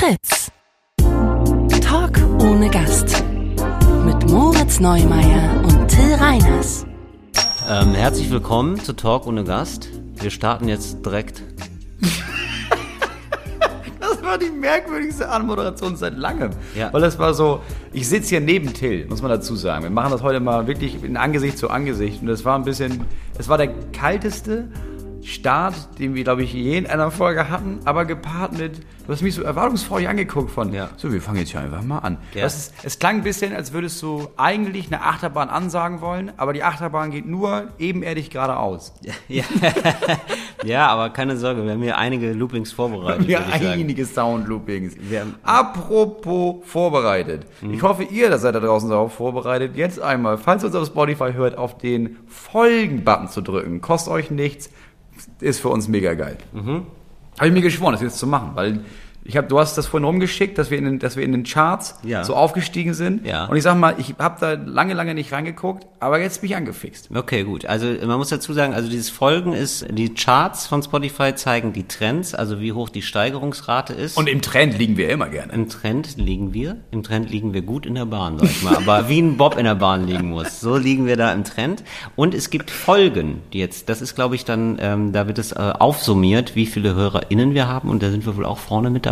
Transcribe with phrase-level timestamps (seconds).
[0.00, 0.50] Fritz.
[1.82, 3.22] Talk ohne Gast.
[4.06, 6.86] Mit Moritz Neumeier und Till Reiners.
[7.68, 9.90] Ähm, herzlich willkommen zu Talk ohne Gast.
[10.14, 11.42] Wir starten jetzt direkt.
[14.00, 16.50] Das war die merkwürdigste Anmoderation seit langem.
[16.76, 16.92] Ja.
[16.92, 17.60] Weil das war so,
[17.92, 19.82] ich sitze hier neben Till, muss man dazu sagen.
[19.82, 22.20] Wir machen das heute mal wirklich in Angesicht zu Angesicht.
[22.20, 23.04] Und das war ein bisschen,
[23.38, 24.68] es war der kalteste
[25.22, 29.22] Start, den wir, glaube ich, je in einer Folge hatten, aber gepaart mit, du hast
[29.22, 30.88] mich so erwartungsfreudig angeguckt von, Ja.
[30.96, 32.18] so, wir fangen jetzt hier einfach mal an.
[32.34, 32.46] Ja.
[32.46, 36.62] Ist, es klang ein bisschen, als würdest du eigentlich eine Achterbahn ansagen wollen, aber die
[36.64, 38.92] Achterbahn geht nur ebenerdig geradeaus.
[39.28, 39.44] Ja.
[40.64, 43.28] ja, aber keine Sorge, wir haben hier einige Loopings vorbereitet.
[43.28, 43.66] Ich sagen.
[43.66, 44.94] einige Soundloopings.
[45.00, 47.46] Wir haben- Apropos vorbereitet.
[47.70, 49.76] Ich hoffe, ihr seid da draußen darauf vorbereitet.
[49.76, 53.80] Jetzt einmal, falls ihr uns auf Spotify hört, auf den Folgen-Button zu drücken.
[53.80, 54.70] Kostet euch nichts.
[55.40, 56.38] Ist für uns mega geil.
[57.38, 58.80] Habe ich mir geschworen, das jetzt zu machen, weil
[59.24, 61.44] ich hab, du hast das vorhin rumgeschickt, dass wir in den, dass wir in den
[61.44, 62.24] Charts Ja.
[62.24, 63.26] so aufgestiegen sind.
[63.26, 63.44] Ja.
[63.46, 66.56] Und ich sag mal, ich habe da lange, lange nicht reingeguckt, aber jetzt bin ich
[66.56, 67.10] angefixt.
[67.14, 67.66] Okay, gut.
[67.66, 71.86] Also man muss dazu sagen, also dieses Folgen ist, die Charts von Spotify zeigen die
[71.86, 74.16] Trends, also wie hoch die Steigerungsrate ist.
[74.16, 75.52] Und im Trend liegen wir immer gerne.
[75.52, 76.76] Im Trend liegen wir.
[76.90, 78.76] Im Trend liegen wir gut in der Bahn, sag ich mal.
[78.76, 80.60] Aber wie ein Bob in der Bahn liegen muss.
[80.60, 81.84] So liegen wir da im Trend.
[82.16, 85.52] Und es gibt Folgen, die jetzt, das ist glaube ich dann, ähm, da wird es
[85.52, 87.90] äh, aufsummiert, wie viele HörerInnen wir haben.
[87.90, 89.09] Und da sind wir wohl auch vorne mit dabei.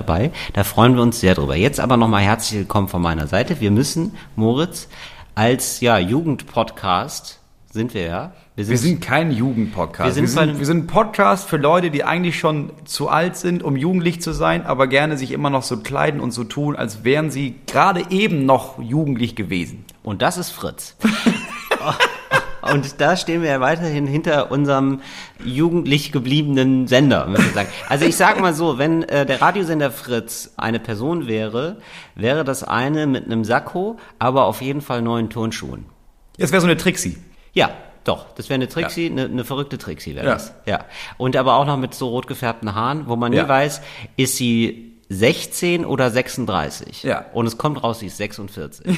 [0.52, 1.56] Da freuen wir uns sehr drüber.
[1.56, 3.60] Jetzt aber nochmal herzlich willkommen von meiner Seite.
[3.60, 4.88] Wir müssen, Moritz,
[5.34, 7.38] als ja, Jugendpodcast
[7.70, 8.32] sind wir ja.
[8.56, 10.06] Wir sind kein Jugendpodcast.
[10.06, 13.36] Wir sind wir, sind, wir sind ein Podcast für Leute, die eigentlich schon zu alt
[13.36, 16.74] sind, um jugendlich zu sein, aber gerne sich immer noch so kleiden und so tun,
[16.74, 19.84] als wären sie gerade eben noch jugendlich gewesen.
[20.02, 20.96] Und das ist Fritz.
[22.72, 25.00] Und da stehen wir ja weiterhin hinter unserem
[25.44, 27.68] jugendlich gebliebenen Sender, muss ich sagen.
[27.88, 31.76] Also ich sag mal so, wenn äh, der Radiosender Fritz eine Person wäre,
[32.14, 35.86] wäre das eine mit einem Sakko, aber auf jeden Fall neuen Turnschuhen.
[36.36, 37.18] Jetzt wäre so eine Trixie.
[37.52, 37.70] Ja,
[38.04, 40.32] doch, das wäre eine Trixie, eine, eine verrückte Trixie wäre Ja.
[40.34, 40.52] das.
[40.66, 40.84] Ja.
[41.16, 43.48] Und aber auch noch mit so rot gefärbten Haaren, wo man nie Ja.
[43.48, 43.80] weiß,
[44.16, 47.02] ist sie 16 oder 36.
[47.02, 47.24] Ja.
[47.32, 48.86] Und es kommt raus, sie ist 46.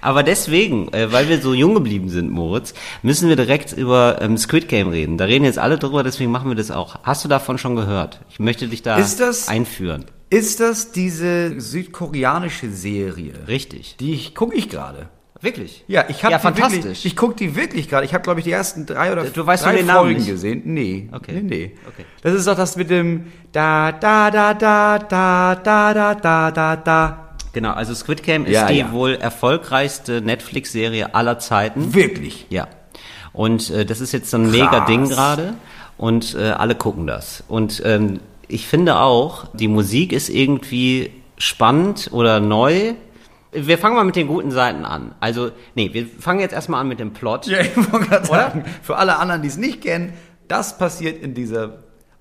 [0.00, 4.36] Aber deswegen, äh, weil wir so jung geblieben sind, Moritz, müssen wir direkt über ähm,
[4.38, 5.18] Squid Game reden.
[5.18, 7.00] Da reden jetzt alle drüber, deswegen machen wir das auch.
[7.02, 8.20] Hast du davon schon gehört?
[8.30, 10.04] Ich möchte dich da Ist das- einführen.
[10.32, 13.32] Ist das diese südkoreanische Serie?
[13.48, 13.96] Richtig.
[13.98, 15.08] Die ich gucke ich gerade.
[15.42, 15.84] Wirklich?
[15.88, 16.76] Ja, ich habe Ja, die fantastisch.
[16.84, 18.04] wirklich, ich gucke die wirklich gerade.
[18.04, 20.28] Ich habe glaube ich die ersten drei oder Du weißt drei den Namen Folgen nicht?
[20.28, 20.62] gesehen.
[20.66, 21.32] Nee, Okay.
[21.32, 21.72] nee, nee.
[21.88, 22.04] Okay.
[22.22, 26.76] Das ist doch das mit dem da da da da da da da da da
[26.76, 27.26] da.
[27.52, 28.92] Genau, also Squid Game ist Ja, die ja.
[28.92, 31.94] wohl erfolgreichste Netflix-Serie aller Zeiten.
[31.94, 32.46] Wirklich.
[32.50, 32.68] Ja.
[33.32, 34.80] Und äh, das ist jetzt so ein mega.
[34.86, 35.54] Ding gerade
[35.96, 37.44] und äh, alle gucken das.
[37.48, 42.94] Und ähm, ich finde auch, die Musik ist irgendwie spannend oder neu.
[43.52, 45.12] Wir fangen mal mit den guten Seiten an.
[45.20, 47.46] Also, nee, wir fangen jetzt erstmal an mit dem Plot.
[47.46, 50.12] Ja, ich wollte gerade sagen, für alle anderen, die es nicht kennen,
[50.48, 51.78] das passiert in dieser,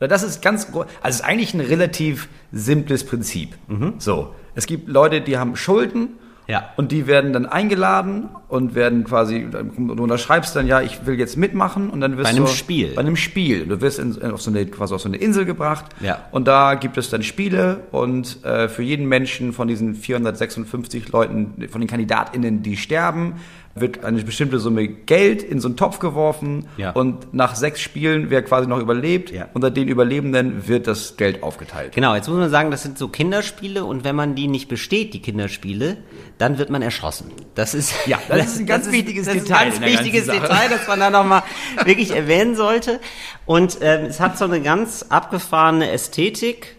[0.08, 3.56] das ist ganz, also es ist eigentlich ein relativ simples Prinzip.
[3.98, 6.10] So, es gibt Leute, die haben Schulden.
[6.50, 6.72] Ja.
[6.78, 11.38] Und die werden dann eingeladen und werden quasi, du unterschreibst dann, ja, ich will jetzt
[11.38, 12.96] mitmachen und dann wirst Bei einem du, Spiel.
[12.96, 13.68] Bei einem Spiel.
[13.68, 15.86] Du wirst in, auf, so eine, quasi auf so eine Insel gebracht.
[16.00, 16.26] Ja.
[16.32, 21.68] Und da gibt es dann Spiele und äh, für jeden Menschen von diesen 456 Leuten,
[21.70, 23.36] von den KandidatInnen, die sterben,
[23.82, 26.92] wird eine bestimmte Summe Geld in so einen Topf geworfen Ja.
[26.92, 29.48] und nach sechs Spielen, wer quasi noch überlebt, Ja.
[29.54, 31.94] unter den Überlebenden wird das Geld aufgeteilt.
[31.94, 35.14] Genau, jetzt muss man sagen, das sind so Kinderspiele und wenn man die nicht besteht,
[35.14, 35.98] die Kinderspiele,
[36.38, 37.32] dann wird man erschossen.
[37.56, 40.26] Das ist Ja, das ist ein ganz wichtiges das Detail Ist in ein ganz wichtiges.
[40.28, 41.44] Detail, das man da nochmal
[41.86, 43.00] wirklich erwähnen sollte.
[43.46, 46.76] Und ähm, es hat so eine ganz abgefahrene Ästhetik.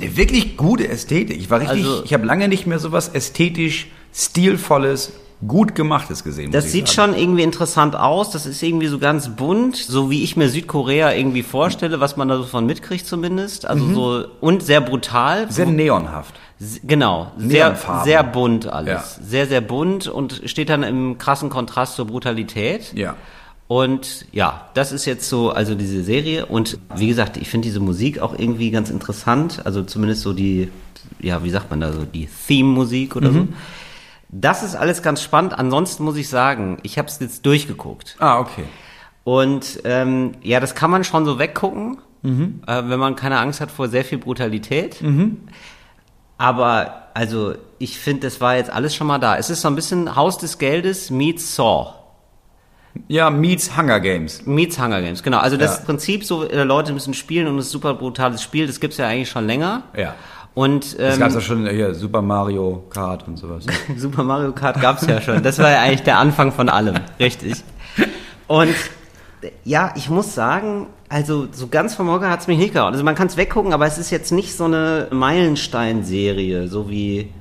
[0.00, 1.36] Eine wirklich gute Ästhetik.
[1.38, 5.12] Ich war richtig, Also- ich habe lange nicht mehr so was ästhetisch stilvolles,
[5.46, 6.50] gut gemachtes gesehen.
[6.50, 7.12] Das sieht sagen.
[7.12, 8.30] schon irgendwie interessant aus.
[8.30, 12.28] Das ist irgendwie so ganz bunt, so wie ich mir Südkorea irgendwie vorstelle, was man
[12.28, 13.66] da so von mitkriegt zumindest.
[13.66, 15.46] Also so und sehr brutal.
[15.46, 15.50] Mhm.
[15.50, 16.34] sehr neonhaft.
[16.82, 18.88] Genau, sehr, sehr bunt alles.
[18.88, 19.24] Ja.
[19.24, 22.92] Sehr, sehr bunt und steht dann im krassen Kontrast zur Brutalität.
[22.94, 23.14] Ja.
[23.68, 26.46] Und ja, das ist jetzt so, also diese Serie.
[26.46, 29.60] Und wie gesagt, ich finde diese Musik auch irgendwie ganz interessant.
[29.66, 30.70] Also zumindest so die,
[31.20, 33.46] ja, wie sagt man da so, die Theme-Musik oder so.
[34.30, 35.58] Das ist alles ganz spannend.
[35.58, 38.16] Ansonsten muss ich sagen, ich habe es jetzt durchgeguckt.
[38.18, 38.64] Ah, okay.
[39.24, 42.30] Und ähm, ja, das kann man schon so weggucken, äh,
[42.66, 45.02] wenn man keine Angst hat vor sehr viel Brutalität.
[46.36, 49.36] Aber also ich finde, das war jetzt alles schon mal da.
[49.36, 51.94] Es ist so ein bisschen Haus des Geldes meets Saw.
[53.06, 54.44] Ja, meets Hunger Games.
[54.46, 55.38] Meets Hunger Games, genau.
[55.38, 55.84] Also das Ja.
[55.84, 58.96] Prinzip, so äh, Leute müssen spielen und es ist ein super brutales Spiel, das gibt's
[58.96, 59.82] ja eigentlich schon länger.
[59.96, 60.14] Ja.
[60.58, 63.64] Und Das ähm, gab's ja schon hier, Super Mario Kart und sowas.
[63.96, 65.40] Super Mario Kart gab's ja schon.
[65.40, 67.62] Das war ja eigentlich der Anfang von allem, richtig.
[68.48, 68.74] Und
[69.62, 72.90] ja, ich muss sagen, also so ganz vom Hocker hat's mich nicht gehauen.
[72.92, 77.32] Also man kann's weggucken, aber es ist jetzt nicht so eine Meilenstein-Serie, so wie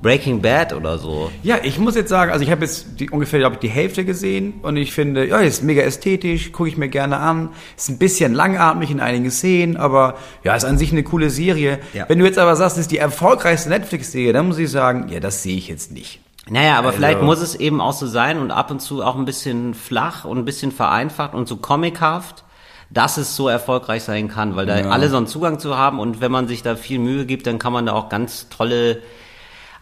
[0.00, 1.30] Breaking Bad oder so.
[1.42, 4.04] Ja, ich muss jetzt sagen, also ich habe jetzt die, ungefähr, glaube ich, die Hälfte
[4.04, 7.50] gesehen und ich finde, ja, ist mega ästhetisch, gucke ich mir gerne an.
[7.76, 10.14] Ist ein bisschen langatmig in einigen Szenen, aber
[10.44, 11.80] ja, ist an sich eine coole Serie.
[11.94, 12.04] Ja.
[12.08, 15.18] Wenn du jetzt aber sagst, das ist die erfolgreichste Netflix-Serie, dann muss ich sagen, ja,
[15.18, 16.20] das sehe ich jetzt nicht.
[16.48, 19.16] Naja, aber Also- vielleicht muss es eben auch so sein und ab und zu auch
[19.16, 22.44] ein bisschen flach und ein bisschen vereinfacht und so comichaft,
[22.90, 24.88] dass es so erfolgreich sein kann, weil da Ja.
[24.90, 27.58] alle so einen Zugang zu haben und wenn man sich da viel Mühe gibt, dann
[27.58, 29.02] kann man da auch ganz tolle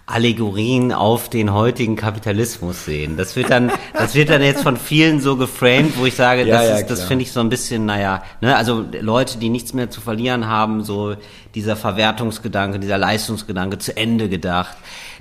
[0.09, 3.17] Allegorien auf den heutigen Kapitalismus sehen.
[3.17, 6.59] Das wird dann, das wird dann jetzt von vielen so geframed, wo ich sage, Ja,
[6.59, 9.75] das, ja, ist, das finde ich so ein bisschen, naja, ne, also Leute, die nichts
[9.75, 11.17] mehr zu verlieren haben, so
[11.57, 14.77] dieser Verwertungsgedanke, dieser Leistungsgedanke zu Ende gedacht.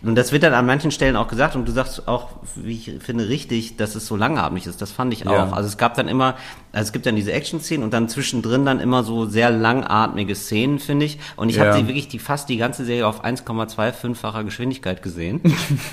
[0.06, 2.92] Und das wird dann an manchen Stellen auch gesagt und du sagst auch, wie ich
[3.04, 4.82] finde, richtig, dass es so langatmig ist.
[4.82, 5.46] Das fand ich Ja.
[5.46, 5.54] auch.
[5.54, 6.36] Also es gab dann immer,
[6.72, 10.80] also es gibt dann diese Action-Szenen und dann zwischendrin dann immer so sehr langatmige Szenen,
[10.80, 11.18] finde ich.
[11.36, 11.66] Und ich Ja.
[11.66, 15.42] habe die wirklich die fast die ganze Serie auf 1,25-facher Geschwindigkeit gesehen.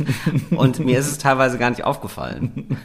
[0.51, 2.77] und mir ist es teilweise gar nicht aufgefallen.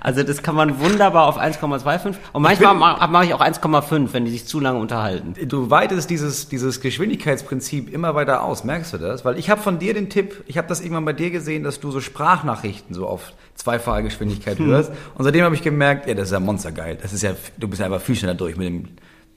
[0.00, 4.24] Also das kann man wunderbar auf 1,25 und manchmal ma- mache ich auch 1,5, wenn
[4.24, 5.34] die sich zu lange unterhalten.
[5.48, 9.24] Du weitest dieses, dieses Geschwindigkeitsprinzip immer weiter aus, merkst du das?
[9.24, 11.80] Weil ich habe von dir den Tipp, ich habe das irgendwann bei dir gesehen, dass
[11.80, 14.90] du so Sprachnachrichten so auf zweifache Geschwindigkeit hörst.
[15.14, 16.96] Und seitdem habe ich gemerkt, ja, das ist ja monstergeil.
[17.00, 18.88] Das ist ja, du bist ja einfach viel schneller durch mit dem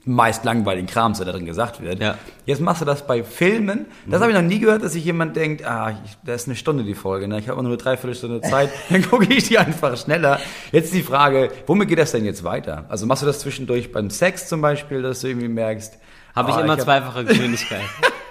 [0.06, 2.00] meist langweiligen Kram, der da drin gesagt wird.
[2.00, 2.18] Ja.
[2.44, 3.86] Jetzt machst du das bei Filmen.
[4.06, 6.56] Das habe ich noch nie gehört, dass sich jemand denkt, ah, ich, das ist eine
[6.56, 7.38] Stunde die Folge, ne?
[7.38, 10.40] ich habe nur eine Dreiviertelstunde Zeit, dann gucke ich die einfach schneller.
[10.72, 12.84] Jetzt die Frage, womit geht das denn jetzt weiter?
[12.88, 15.98] Also machst du das zwischendurch beim Sex zum Beispiel, dass du irgendwie merkst,
[16.34, 17.80] Habe ich ah, immer hab- zweifache Geschwindigkeit.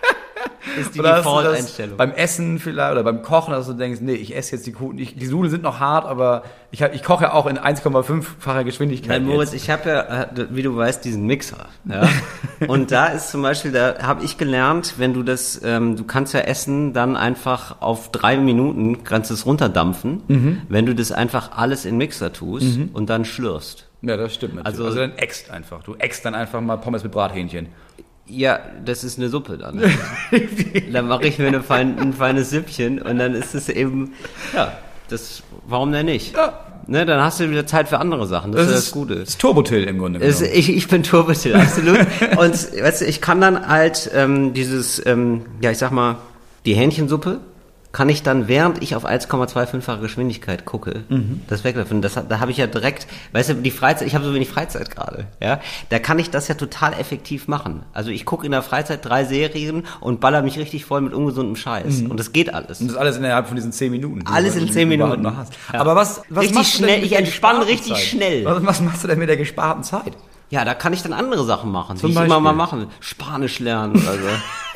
[0.79, 1.97] ist die Default-Einstellung.
[1.97, 4.97] beim Essen vielleicht oder beim Kochen, dass du denkst, nee, ich esse jetzt die Kuchen,
[4.97, 8.63] ich, die Nudeln sind noch hart, aber ich, hab, ich koche ja auch in 1,5-facher
[8.63, 9.21] Geschwindigkeit.
[9.21, 9.63] Nein, Moritz, jetzt.
[9.63, 11.67] ich habe ja, äh, wie du weißt, diesen Mixer.
[11.85, 12.07] Ja?
[12.67, 16.33] Und da ist zum Beispiel, da habe ich gelernt, wenn du das, ähm, du kannst
[16.33, 20.61] ja Essen dann einfach auf drei Minuten, kannst es runterdampfen, Mhm.
[20.69, 23.87] wenn du das einfach alles in Mixer tust und dann schlürfst.
[24.01, 24.79] Ja, das stimmt natürlich.
[24.79, 25.83] Also- Also, dann äxt einfach.
[25.83, 27.67] Du äxt dann einfach mal Pommes mit Brathähnchen.
[28.25, 29.81] Ja, das ist eine Suppe dann.
[30.93, 34.13] dann mache ich mir eine fein, ein feines Süppchen und dann ist es eben,
[34.55, 34.77] ja,
[35.09, 36.35] das, warum denn nicht?
[36.35, 36.59] Ja.
[36.85, 38.51] Ne, dann hast du wieder Zeit für andere Sachen.
[38.51, 39.15] Das, ist das Gute.
[39.15, 40.49] Das ist Turbotil im Grunde genommen.
[40.53, 41.99] ich, ich bin Turbotil, absolut.
[42.37, 46.17] Und weißt du, ich kann dann halt ähm, dieses, ähm, ja, ich sag mal,
[46.65, 47.39] die Hähnchensuppe
[47.93, 51.03] kann ich dann, während ich auf 1,25fache Geschwindigkeit gucke,
[51.47, 52.01] das weglaufen.
[52.01, 54.89] Das, da habe ich ja direkt, weißt du, die Freizeit, ich habe so wenig Freizeit
[54.89, 57.83] gerade, ja, da kann ich das ja total effektiv machen.
[57.93, 61.55] Also ich gucke in der Freizeit drei Serien und baller mich richtig voll mit ungesundem
[61.55, 62.01] Scheiß.
[62.01, 62.81] Und das geht alles.
[62.81, 64.25] Und das alles innerhalb von diesen 10 Minuten.
[64.25, 65.37] Alles in die 10 du überhaupt Minuten.
[65.71, 65.79] Ja.
[65.79, 68.01] Aber was, was Richtig machst du denn schnell, mit ich entspanne richtig Zeit?
[68.01, 68.45] schnell.
[68.45, 70.13] Was, was machst du denn mit der gesparten Zeit?
[70.49, 72.87] Ja, da kann ich dann andere Sachen machen, Zum die ich immer mal machen.
[72.99, 74.19] Spanisch lernen oder so.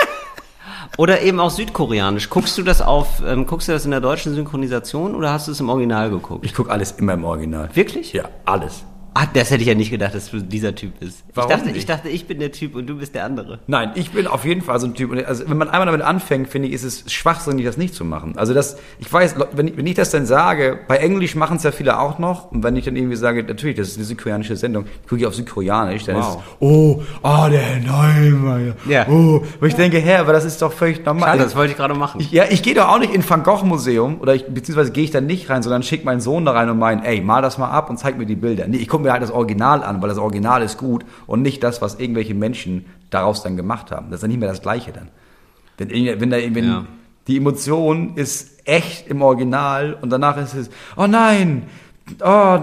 [0.96, 2.30] Oder eben auch Südkoreanisch.
[2.30, 5.52] Guckst du das auf, ähm, guckst du das in der deutschen Synchronisation oder hast du
[5.52, 6.46] es im Original geguckt?
[6.46, 7.70] Ich gucke alles immer im Original.
[7.74, 8.14] Wirklich?
[8.14, 8.84] Ja, alles.
[9.20, 11.24] Ah, das hätte ich ja nicht gedacht, dass du dieser Typ bist.
[11.34, 11.78] Warum ich dachte, nicht?
[11.78, 13.58] ich dachte, ich bin der Typ und du bist der andere.
[13.66, 15.10] Nein, ich bin auf jeden Fall so ein Typ.
[15.10, 18.06] Und Also wenn man einmal damit anfängt, finde ich, ist es schwachsinnig, das nicht zu
[18.06, 18.38] machen.
[18.38, 21.64] Also das, ich weiß, wenn ich, wenn ich das dann sage, bei Englisch machen es
[21.64, 22.52] ja viele auch noch.
[22.52, 25.34] Und wenn ich dann irgendwie sage, natürlich, das ist eine südkoreanische Sendung, ich gucke auf
[25.34, 26.36] Südkoreanisch, dann Wow.
[26.36, 28.76] ist oh, ah, der Neumeier.
[28.88, 29.08] Ja.
[29.10, 31.30] Oh, wo ich denke, hä, aber das ist doch völlig normal.
[31.30, 32.22] Schade, das wollte ich gerade machen.
[32.22, 35.06] Ich, ja, ich gehe doch auch nicht in Van Gogh Museum oder ich, beziehungsweise gehe
[35.06, 37.58] ich da nicht rein, sondern schicke meinen Sohn da rein und meinen, ey, mal das
[37.58, 38.68] mal ab und zeig mir die Bilder.
[38.68, 41.64] Nee, ich gucke mir halt das Original an, weil das Original ist gut und nicht
[41.64, 44.08] das, was irgendwelche Menschen daraus dann gemacht haben.
[44.10, 45.08] Das ist dann nicht mehr das Gleiche dann.
[45.78, 46.86] Wenn, irgend- wenn, da, wenn Ja.
[47.28, 51.64] die Emotion ist echt im Original und danach ist es, oh nein,
[52.24, 52.60] oh,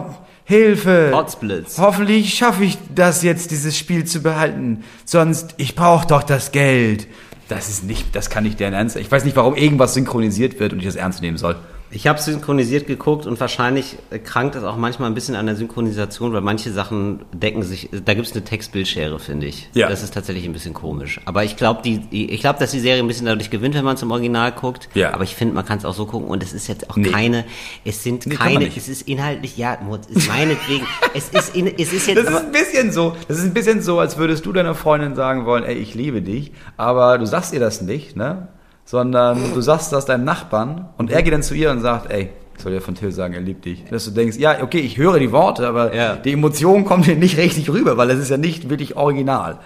[0.47, 1.09] Hilfe.
[1.11, 1.79] Potsblitz.
[1.79, 4.85] Hoffentlich schaffe ich das jetzt, dieses Spiel zu behalten.
[5.07, 7.07] Sonst, ich brauche doch das Geld.
[7.49, 8.97] Das ist nicht, das kann nicht deren Ernst.
[8.97, 11.57] Ich weiß nicht, warum irgendwas synchronisiert wird und ich das ernst nehmen soll.
[11.95, 15.55] Ich habe synchronisiert geguckt und wahrscheinlich äh, krankt es auch manchmal ein bisschen an der
[15.55, 19.69] Synchronisation, weil manche Sachen decken sich, da gibt es eine Textbildschere, finde ich.
[19.75, 19.89] Ja.
[19.89, 21.21] Das ist tatsächlich ein bisschen komisch.
[21.25, 23.97] Aber ich glaube, die, ich glaube, dass die Serie ein bisschen dadurch gewinnt, wenn man
[23.97, 24.89] im Original guckt.
[24.95, 25.15] Ja.
[25.15, 27.11] Aber ich finde, man kann es auch so gucken und es ist jetzt auch Nee.
[27.11, 27.45] keine,
[27.85, 32.09] es sind Nee, keine, es ist inhaltlich, ja, ist meinetwegen, es ist, in, es ist
[32.09, 34.53] jetzt Das ist aber, ein bisschen so, das ist ein bisschen so, als würdest du
[34.53, 38.49] deiner Freundin sagen wollen, ey, ich liebe dich, aber du sagst ihr das nicht, ne?
[38.85, 42.31] Sondern du sagst das deinem Nachbarn und er geht dann zu ihr und sagt, ey,
[42.59, 43.85] soll ja von Till sagen, er liebt dich.
[43.91, 46.17] Dass du denkst, ja, okay, ich höre die Worte, aber Ja.
[46.17, 49.59] die Emotion kommt hier nicht richtig rüber, weil es ist ja nicht wirklich original.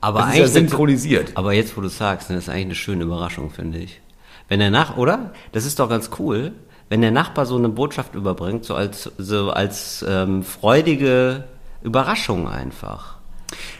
[0.00, 1.32] Aber Das ist ja eigentlich synchronisiert.
[1.34, 4.00] Aber jetzt, wo du sagst, das ist eigentlich eine schöne Überraschung, finde ich.
[4.48, 5.32] Wenn der Nach, oder?
[5.52, 6.52] Das ist doch ganz cool,
[6.88, 11.44] wenn der Nachbar so eine Botschaft überbringt, so als so als ähm, freudige
[11.82, 13.16] Überraschung einfach.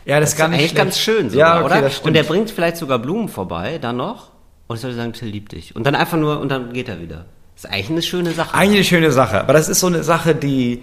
[0.05, 1.91] Ja, das, Das ist eigentlich ganz schön, sogar, ja, okay, oder?
[2.03, 4.31] Und der bringt vielleicht sogar Blumen vorbei, dann noch.
[4.69, 5.75] Und ich soll sagen, Till liebt dich.
[5.75, 7.25] Und dann einfach nur, und dann geht er wieder.
[7.57, 8.55] Das ist eigentlich eine schöne Sache.
[8.55, 10.83] Eigentlich eine schöne Sache, aber das ist so eine Sache, die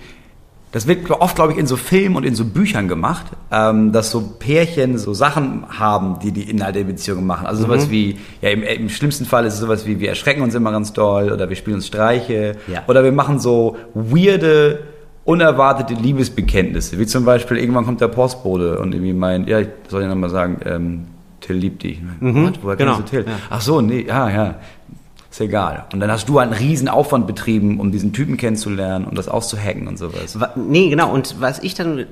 [0.71, 4.11] das wird oft, glaube ich, in so Filmen und in so Büchern gemacht, ähm, dass
[4.11, 7.45] so Pärchen so Sachen haben, die die Inhalte der Beziehung machen.
[7.47, 7.67] Also Mhm.
[7.67, 10.71] sowas wie, ja, im, im schlimmsten Fall ist es sowas wie, wir erschrecken uns immer
[10.73, 12.83] ganz doll oder wir spielen uns Streiche Ja.
[12.87, 14.79] oder wir machen so weirde,
[15.23, 20.01] unerwartete Liebesbekenntnisse, wie zum Beispiel, irgendwann kommt der Postbote und irgendwie meint, ja, ich soll
[20.01, 21.05] ja nochmal sagen, ähm,
[21.45, 21.99] Till liebt dich.
[22.19, 23.25] Mhm, Woher genau, kennst du Till?
[23.31, 23.37] ja.
[23.49, 24.55] Ach so, nee, ja, ja.
[25.29, 25.85] Ist egal.
[25.93, 29.87] Und dann hast du einen riesen Aufwand betrieben, um diesen Typen kennenzulernen und das auszuhacken
[29.87, 30.39] und sowas.
[30.39, 31.11] Wa- Nee, genau.
[31.13, 32.05] Und was ich dann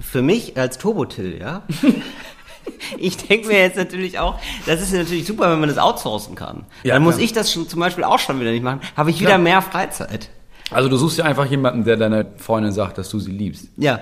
[0.00, 1.62] für mich als Turbotil, ja,
[2.98, 6.64] ich denke mir jetzt natürlich auch, das ist natürlich super, wenn man das outsourcen kann.
[6.82, 7.24] Ja, dann muss klar.
[7.24, 8.80] ich das schon zum Beispiel auch schon wieder nicht machen.
[8.96, 9.38] Habe ich wieder Klar.
[9.40, 10.30] mehr Freizeit.
[10.70, 13.68] Also du suchst ja einfach jemanden, der deiner Freundin sagt, dass du sie liebst.
[13.76, 14.00] Ja.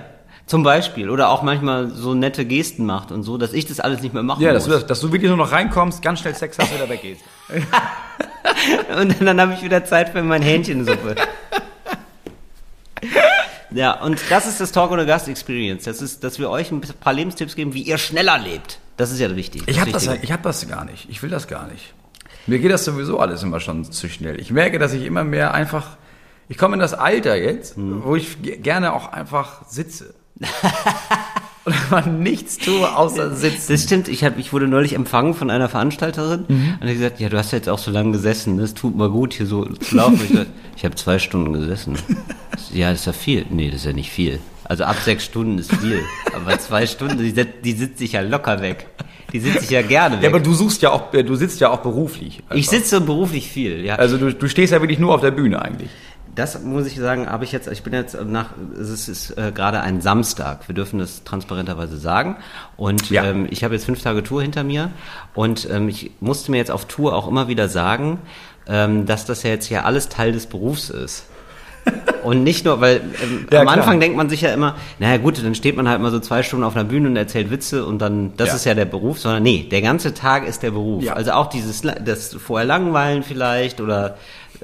[0.49, 1.11] Zum Beispiel.
[1.11, 4.23] Oder auch manchmal so nette Gesten macht und so, dass ich das alles nicht mehr
[4.23, 4.73] machen Ja, dass muss.
[4.73, 7.21] du, das, dass du wirklich nur noch reinkommst, ganz schnell Sex hast, wieder weggehst.
[8.99, 11.15] Und dann habe ich wieder Zeit für mein Hähnchensuppe.
[13.71, 15.83] ja, und das ist das Talk ohne Gast Experience.
[15.83, 18.79] Das ist, dass wir euch ein paar Lebenstipps geben, wie ihr schneller lebt.
[18.97, 19.63] Das ist ja wichtig.
[19.67, 21.07] Ich habe das, ich hab das gar nicht.
[21.09, 21.93] Ich will das gar nicht.
[22.47, 24.39] Mir geht das sowieso alles immer schon zu schnell.
[24.41, 25.97] Ich merke, dass ich immer mehr einfach.
[26.47, 30.15] Ich komme in das Alter jetzt, wo ich ge- gerne auch einfach sitze.
[31.65, 33.73] Und man nichts tue, außer sitzen.
[33.73, 37.29] Das stimmt, ich, hab, ich wurde neulich empfangen von einer Veranstalterin und die gesagt, ja,
[37.29, 40.19] du hast jetzt auch so lange gesessen, das tut mal gut, hier so zu laufen.
[40.23, 41.97] ich gesagt, ich habe zwei Stunden gesessen.
[42.73, 43.45] Ja, das ist ja viel.
[43.49, 44.39] Nee, das ist ja nicht viel.
[44.63, 46.01] Also ab sechs Stunden ist viel.
[46.35, 48.87] Aber zwei Stunden, die, die sitzt sich ja locker weg.
[49.33, 50.23] Die sitzt sich ja gerne weg.
[50.23, 52.41] Ja, aber du suchst ja auch, du sitzt ja auch beruflich.
[52.53, 53.95] ich sitze beruflich viel, ja.
[53.95, 55.89] Also du, du stehst ja wirklich nur auf der Bühne eigentlich.
[56.39, 59.81] Das muss ich sagen, habe ich jetzt, ich bin jetzt nach, es ist äh, gerade
[59.81, 62.37] ein Samstag, wir dürfen das transparenterweise sagen.
[62.77, 63.25] Und Ja.
[63.25, 64.89] ähm, ich habe jetzt fünf Tage Tour hinter mir
[65.33, 68.19] und ähm, ich musste mir jetzt auf Tour auch immer wieder sagen,
[68.67, 71.25] ähm, dass das ja jetzt ja alles Teil des Berufs ist.
[72.23, 73.77] Und nicht nur, weil ähm, Ja, am klar.
[73.77, 76.43] Anfang denkt man sich ja immer, naja gut, dann steht man halt mal so zwei
[76.43, 78.55] Stunden auf einer Bühne und erzählt Witze und dann, das Ja.
[78.55, 81.03] ist ja der Beruf, sondern nee, der ganze Tag ist der Beruf.
[81.05, 81.13] Ja.
[81.13, 84.17] Also auch dieses, das vorher langweilen vielleicht oder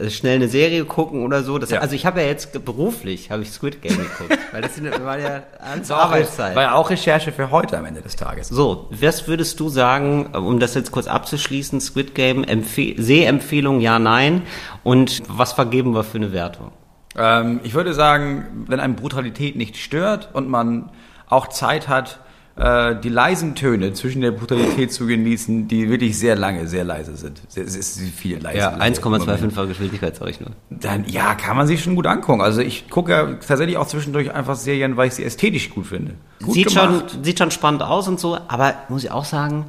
[0.09, 1.57] schnell eine Serie gucken oder so.
[1.57, 1.79] Das, Ja.
[1.79, 5.43] Also ich habe ja jetzt beruflich, habe ich Squid Game geguckt, weil das war ja
[5.59, 6.55] alles War auch, Arbeitszeit.
[6.55, 8.49] war ja auch Recherche für heute am Ende des Tages.
[8.49, 13.99] So, was würdest du sagen, um das jetzt kurz abzuschließen, Squid Game, Empfe Sehempfehlung, ja,
[13.99, 14.43] nein
[14.83, 16.71] und was vergeben wir für eine Wertung?
[17.17, 20.91] Ähm, ich würde sagen, wenn einem Brutalität nicht stört und man
[21.27, 22.24] auch Zeit hat, äh,
[22.57, 27.41] die leisen Töne zwischen der Brutalität zu genießen, die wirklich sehr lange, sehr leise sind.
[27.53, 28.59] Es ist viel leise.
[28.59, 30.51] Ja, 1,25er Geschwindigkeit sag ich nur.
[30.69, 32.39] Dann, ja, kann man sich schon gut angucken.
[32.41, 36.13] Also ich gucke ja tatsächlich auch zwischendurch einfach Serien, weil ich sie ästhetisch gut finde.
[36.43, 39.65] Gut Sieht schon, sieht schon spannend aus und so, aber muss ich auch sagen,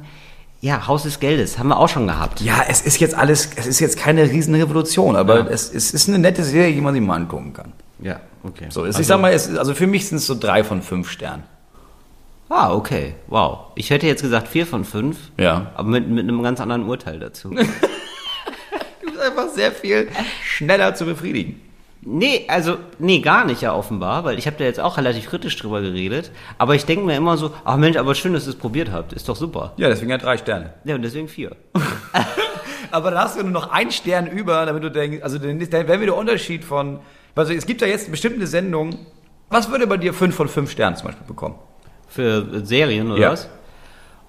[0.61, 2.39] ja, Haus des Geldes, haben wir auch schon gehabt.
[2.39, 6.07] Ja, es ist jetzt alles, es ist jetzt keine riesen Revolution, aber es, es ist
[6.07, 7.73] eine nette Serie, die man sich mal angucken kann.
[7.99, 8.67] Ja, okay.
[8.69, 11.09] So, es, ich sag mal, es, also für mich sind es so drei von fünf
[11.11, 11.43] Sternen.
[12.49, 13.71] Ah, okay, wow.
[13.75, 15.71] Ich hätte jetzt gesagt vier von fünf, Ja.
[15.75, 17.51] aber mit, mit einem ganz anderen Urteil dazu.
[19.01, 20.09] Du bist einfach sehr viel
[20.43, 21.61] schneller zu befriedigen.
[22.01, 25.55] Nee, also, nee, gar nicht ja offenbar, weil ich habe da jetzt auch relativ kritisch
[25.57, 26.31] drüber geredet.
[26.57, 29.13] Aber ich denke mir immer so, ach Mensch, aber schön, dass ihr es probiert habt.
[29.13, 29.73] Ist doch super.
[29.77, 30.73] Ja, deswegen ja drei Sterne.
[30.83, 31.55] Ja, und deswegen vier.
[32.91, 35.87] Aber dann hast du nur noch einen Stern über, damit du denkst, also dann wäre
[35.87, 36.99] wieder der Unterschied von,
[37.35, 38.97] also es gibt ja jetzt bestimmte Sendungen,
[39.49, 41.55] was würde bei dir fünf von fünf Sternen zum Beispiel bekommen?
[42.07, 43.31] Für Serien oder Ja.
[43.31, 43.49] was?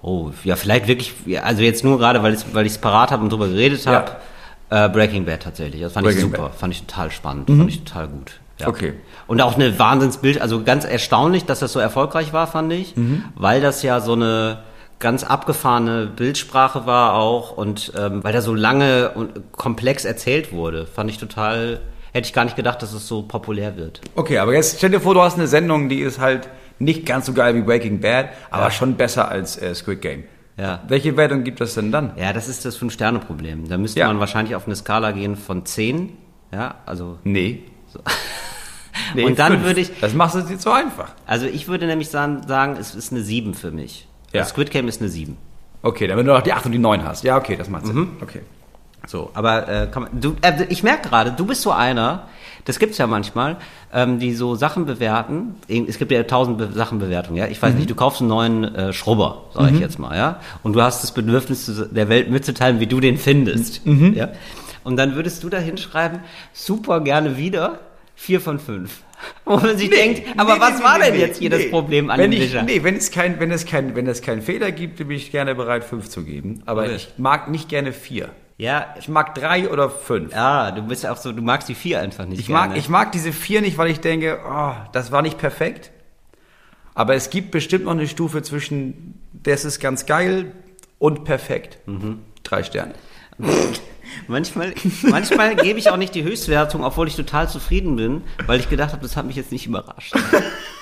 [0.01, 3.11] Oh, ja, vielleicht wirklich, ja, also jetzt nur gerade, weil, es- weil ich es parat
[3.11, 3.91] habe und drüber geredet Ja.
[3.93, 4.11] habe.
[4.69, 5.81] Äh, Breaking Bad tatsächlich.
[5.81, 6.43] Das fand ich Breaking super.
[6.43, 6.53] Bad.
[6.53, 6.57] Mhm.
[6.57, 7.47] Fand ich total spannend.
[7.49, 8.33] Fand ich total gut.
[8.59, 8.67] Ja.
[8.67, 8.93] Okay.
[9.27, 12.95] Und auch eine Wahnsinnsbild, also ganz erstaunlich, dass das so erfolgreich war, fand ich.
[12.95, 13.23] Mhm.
[13.35, 14.59] Weil das ja so eine
[14.99, 20.85] ganz abgefahrene Bildsprache war auch und ähm, weil da so lange und komplex erzählt wurde,
[20.85, 21.79] fand ich total,
[22.11, 24.01] hätte ich gar nicht gedacht, dass es so populär wird.
[24.15, 27.25] Okay, aber jetzt stell dir vor, du hast eine Sendung, die ist halt nicht ganz
[27.25, 30.23] so geil wie Breaking Bad, aber schon besser als äh, Squid Game.
[30.57, 30.81] Ja.
[30.87, 32.11] Welche Wertung gibt es denn dann?
[32.17, 33.69] Ja, das ist das Fünf-Sterne-Problem.
[33.69, 34.07] Da müsste Ja.
[34.07, 36.17] man wahrscheinlich auf eine Skala gehen von 10.
[36.51, 37.17] Ja, also.
[37.23, 37.63] Nee.
[39.15, 39.63] Nee, Und dann fünf.
[39.63, 41.13] würde ich, Das machst du dir zu einfach.
[41.25, 44.07] also ich würde nämlich sagen, sagen, es ist eine 7 für mich.
[44.33, 44.41] Ja.
[44.41, 45.37] Das Squid Game ist eine 7.
[45.81, 47.23] Okay, damit du noch die 8 und die 9 hast.
[47.23, 47.95] Ja, okay, das macht Sinn.
[47.95, 48.11] Mhm.
[48.21, 48.41] Okay.
[49.07, 52.27] So, aber äh, man, du, äh, ich merke gerade, du bist so einer,
[52.69, 53.57] das gibt's ja manchmal,
[53.93, 55.55] ähm, die so Sachen bewerten.
[55.67, 57.47] Es gibt ja tausend Be Sachen Bewertungen, ja.
[57.47, 60.39] Ich weiß nicht, du kaufst einen neuen äh, Schrubber, sage ich jetzt mal, ja.
[60.63, 64.29] Und du hast das Bedürfnis, der Welt mitzuteilen, wie du den findest, ja.
[64.83, 66.19] Und dann würdest du da hinschreiben,
[66.53, 67.79] super gerne wieder,
[68.15, 69.01] vier von fünf.
[69.45, 71.59] Wo man sich denkt, aber Nee, was nee, war nee, denn nee, jetzt hier das
[71.59, 71.69] nee.
[71.69, 72.63] Problem an wenn dem ich, Wischer?
[72.63, 75.55] Nee, wenn es kein, wenn es kein, wenn es keinen Fehler gibt, bin ich gerne
[75.55, 76.61] bereit, fünf zu geben.
[76.65, 76.95] Aber Okay.
[76.95, 78.29] ich mag nicht gerne vier.
[78.59, 80.33] Ja, Ich mag drei oder fünf.
[80.33, 82.67] ja, du bist auch so, du magst die vier einfach nicht Ich gerne.
[82.69, 85.91] mag, ich mag diese vier nicht, weil ich denke, oh, das war nicht perfekt.
[86.93, 90.51] Aber es gibt bestimmt noch eine Stufe zwischen, das ist ganz geil
[90.97, 91.77] und perfekt.
[91.87, 92.19] Mhm.
[92.43, 92.93] Drei Sterne.
[94.27, 94.73] Manchmal,
[95.03, 98.91] manchmal gebe ich auch nicht die Höchstwertung, obwohl ich total zufrieden bin, weil ich gedacht
[98.91, 100.13] habe, das hat mich jetzt nicht überrascht.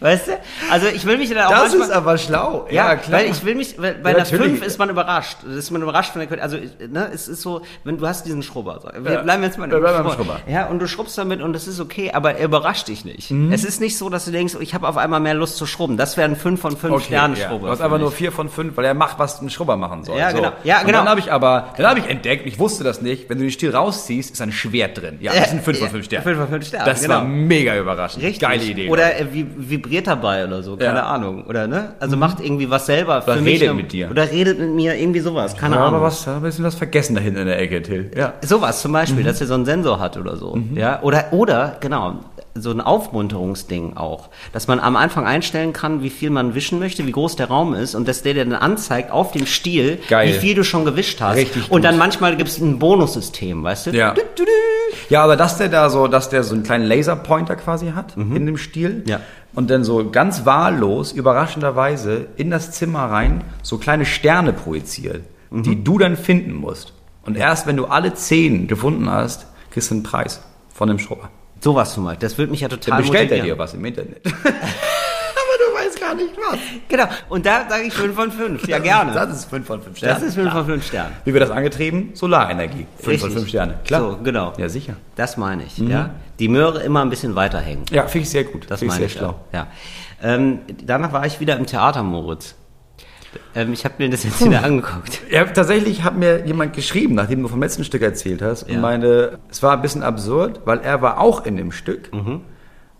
[0.04, 0.32] weißt du?
[0.70, 2.66] Also ich will mich dann auch Das manchmal, ist aber schlau.
[2.70, 4.52] ja, weil ich will mich, weil bei Ja, einer natürlich.
[4.58, 5.38] 5 ist man überrascht.
[5.44, 6.42] Das ist man überrascht von der Qualität.
[6.42, 8.80] Also, ne, es ist so, wenn du hast diesen Schrubber.
[8.82, 8.88] so.
[9.04, 9.22] Wir Ja.
[9.22, 10.40] bleiben jetzt mal bleiben beim Schrubber.
[10.48, 13.30] Ja, und du schrubbst damit und das ist okay, aber er überrascht dich nicht.
[13.30, 13.52] Mhm.
[13.52, 15.66] Es ist nicht so, dass du denkst, oh, ich habe auf einmal mehr Lust zu
[15.66, 15.96] schrubben.
[15.96, 17.48] Das wäre ein 5 von 5 Sternen ja.
[17.48, 17.66] Schrubber.
[17.66, 18.00] Du hast mich.
[18.00, 20.16] nur vier von fünf, weil er macht, was ein Schrubber machen soll.
[20.18, 20.36] Ja, so.
[20.38, 20.52] genau.
[20.64, 20.98] Ja, Und genau.
[20.98, 23.50] dann habe ich aber, dann habe ich entdeckt, ich wusste das nicht, wenn du den
[23.50, 25.18] Stiel rausziehst, ist ein Schwert drin.
[25.20, 26.24] Ja, das sind fünf Ja, von fünf Sternen.
[26.24, 27.14] fünf von fünf Sternen, Das genau.
[27.16, 28.22] war mega überraschend.
[28.24, 28.40] Richtig.
[28.40, 28.88] Geile Idee.
[28.88, 29.46] Oder er vi-
[29.90, 31.04] vibriert dabei oder so, keine Ja.
[31.04, 31.10] Mhm.
[31.10, 31.44] Ahnung.
[31.48, 31.94] Oder ne?
[32.00, 33.60] Also macht irgendwie was selber für Oder mich.
[33.60, 34.10] redet mit dir.
[34.10, 35.96] Oder redet mit mir, irgendwie sowas, keine ja, Ahnung.
[35.96, 38.10] aber was, da ein bisschen was vergessen da hinten in der Ecke, Till.
[38.16, 38.34] Ja.
[38.42, 38.94] Sowas zum Mhm.
[38.94, 40.56] Beispiel, dass er so einen Sensor hat oder so.
[40.74, 41.00] Ja?
[41.02, 42.16] Oder, oder, genau,
[42.54, 44.30] so ein Aufmunterungsding auch.
[44.52, 47.74] Dass man am Anfang einstellen kann, wie viel man wischen möchte, wie groß der Raum
[47.74, 50.28] ist und dass der dir dann anzeigt auf dem Stiel, Geil.
[50.28, 51.36] wie viel du schon gewischt hast.
[51.36, 51.84] Richtig und gut.
[51.84, 53.90] dann manchmal gibt es ein Bonussystem, weißt du?
[53.92, 54.14] Ja.
[54.14, 54.50] Du, du, du.
[55.08, 58.46] Ja, aber dass der da so, dass der so einen kleinen Laserpointer quasi hat in
[58.46, 59.02] dem Stiel Mhm.
[59.06, 59.20] Ja.
[59.54, 65.62] und dann so ganz wahllos, überraschenderweise in das Zimmer rein so kleine Sterne projiziert, Mhm.
[65.64, 66.92] die du dann finden musst.
[67.24, 70.40] Und erst wenn du alle zehn gefunden hast, kriegst du einen Preis
[70.72, 71.28] von dem Schrubber.
[71.60, 72.28] Sowas zum Beispiel.
[72.28, 74.20] Das würde mich ja Dann total bestellt er dir was im Internet.
[74.26, 76.58] aber du weißt gar nicht was.
[76.88, 77.04] Genau.
[77.28, 78.66] Und da sage ich 5 von 5.
[78.66, 79.12] Ja, gerne.
[79.12, 80.20] Das ist 5 von 5 Sternen.
[80.20, 81.16] Das ist 5 von 5 Sternen.
[81.24, 82.10] Wie wird das angetrieben?
[82.14, 82.86] Solarenergie.
[82.96, 83.32] 5 von Richtig.
[83.32, 83.78] 5 Sterne.
[83.84, 84.00] Klar.
[84.00, 84.52] So, genau.
[84.56, 84.94] Ja, sicher.
[85.16, 86.10] Das meine ich, ja.
[86.38, 87.84] Die Möhre immer ein bisschen weiterhängen.
[87.90, 88.70] Ja, finde ich sehr gut.
[88.70, 89.40] Das Finde ich meine sehr ich schlau.
[89.52, 89.66] Ja.
[90.22, 90.34] ja.
[90.34, 92.54] Ähm, danach war ich wieder im Theater, Moritz.
[93.54, 95.20] Ähm, ich habe mir das jetzt wieder angeguckt.
[95.30, 98.74] Ja, tatsächlich hat mir jemand geschrieben, nachdem du vom letzten Stück erzählt hast, Ja.
[98.76, 102.08] und meinte, es war ein bisschen absurd, weil er war auch in dem Stück.
[102.10, 102.42] Fand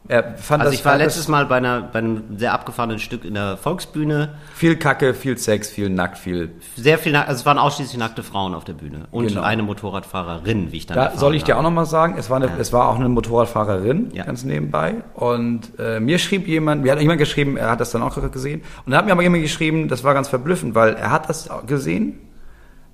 [0.09, 4.31] Also ich war letztes Mal bei, einer, bei einem sehr abgefahrenen Stück in der Volksbühne.
[4.55, 6.51] viel Kacke, viel Sex, viel nackt, viel.
[6.75, 9.07] Sehr viel, nack- also es waren ausschließlich nackte Frauen auf der Bühne.
[9.13, 9.43] Und Genau.
[9.43, 11.69] eine Motorradfahrerin, wie ich dann Da soll ich dir auch habe.
[11.69, 14.25] noch mal sagen, es war, eine, es war auch eine Motorradfahrerin, Ja.
[14.25, 14.97] ganz nebenbei.
[15.15, 18.63] Und äh, mir schrieb jemand, mir hat jemand geschrieben, er hat das dann auch gesehen.
[18.85, 21.49] Und dann hat mir aber jemand geschrieben, das war ganz verblüffend, weil er hat das
[21.69, 22.19] gesehen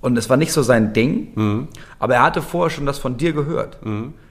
[0.01, 1.67] und es war nicht so sein Ding, Mhm.
[1.97, 3.79] aber er hatte vorher schon das von dir gehört.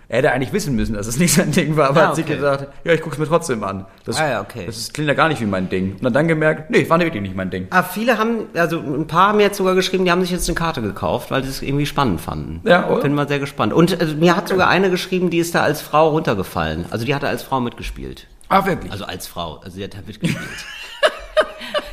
[0.09, 2.25] Er hätte eigentlich wissen müssen, dass es nicht sein Ding war, aber Ah, hat sich
[2.27, 2.37] okay.
[2.37, 3.87] gedacht, ja, ich guck's mir trotzdem an.
[4.05, 4.65] Das, Ah, ja, okay.
[4.65, 5.97] das klingt ja gar nicht wie mein Ding.
[5.99, 7.67] Und hat dann gemerkt, nee, war wirklich nicht mein Ding.
[7.71, 10.55] Ah, viele haben, also ein paar haben jetzt sogar geschrieben, die haben sich jetzt eine
[10.55, 12.61] Karte gekauft, weil sie es irgendwie spannend fanden.
[12.65, 13.03] Ja, oder?
[13.03, 13.73] Bin mal sehr gespannt.
[13.73, 16.85] Und äh, mir hat sogar eine geschrieben, die ist da als Frau runtergefallen.
[16.91, 18.29] Also die hatte als Frau mitgespielt.
[18.49, 18.93] Ah, wirklich?
[18.93, 19.57] Also als Frau.
[19.65, 20.37] Also sie hat da mitgespielt.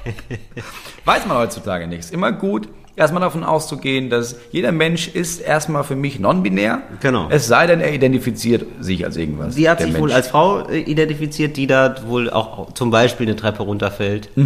[1.06, 2.12] Weiß man heutzutage nichts.
[2.12, 6.82] Immer gut, erstmal davon auszugehen, dass jeder Mensch ist erstmal für mich non-binär.
[7.02, 7.28] Genau.
[7.30, 9.56] Es sei denn, er identifiziert sich als irgendwas.
[9.56, 10.14] Sie hat sich wohl Mensch.
[10.14, 14.30] als Frau äh, identifiziert, die da wohl auch zum Beispiel eine Treppe runterfällt.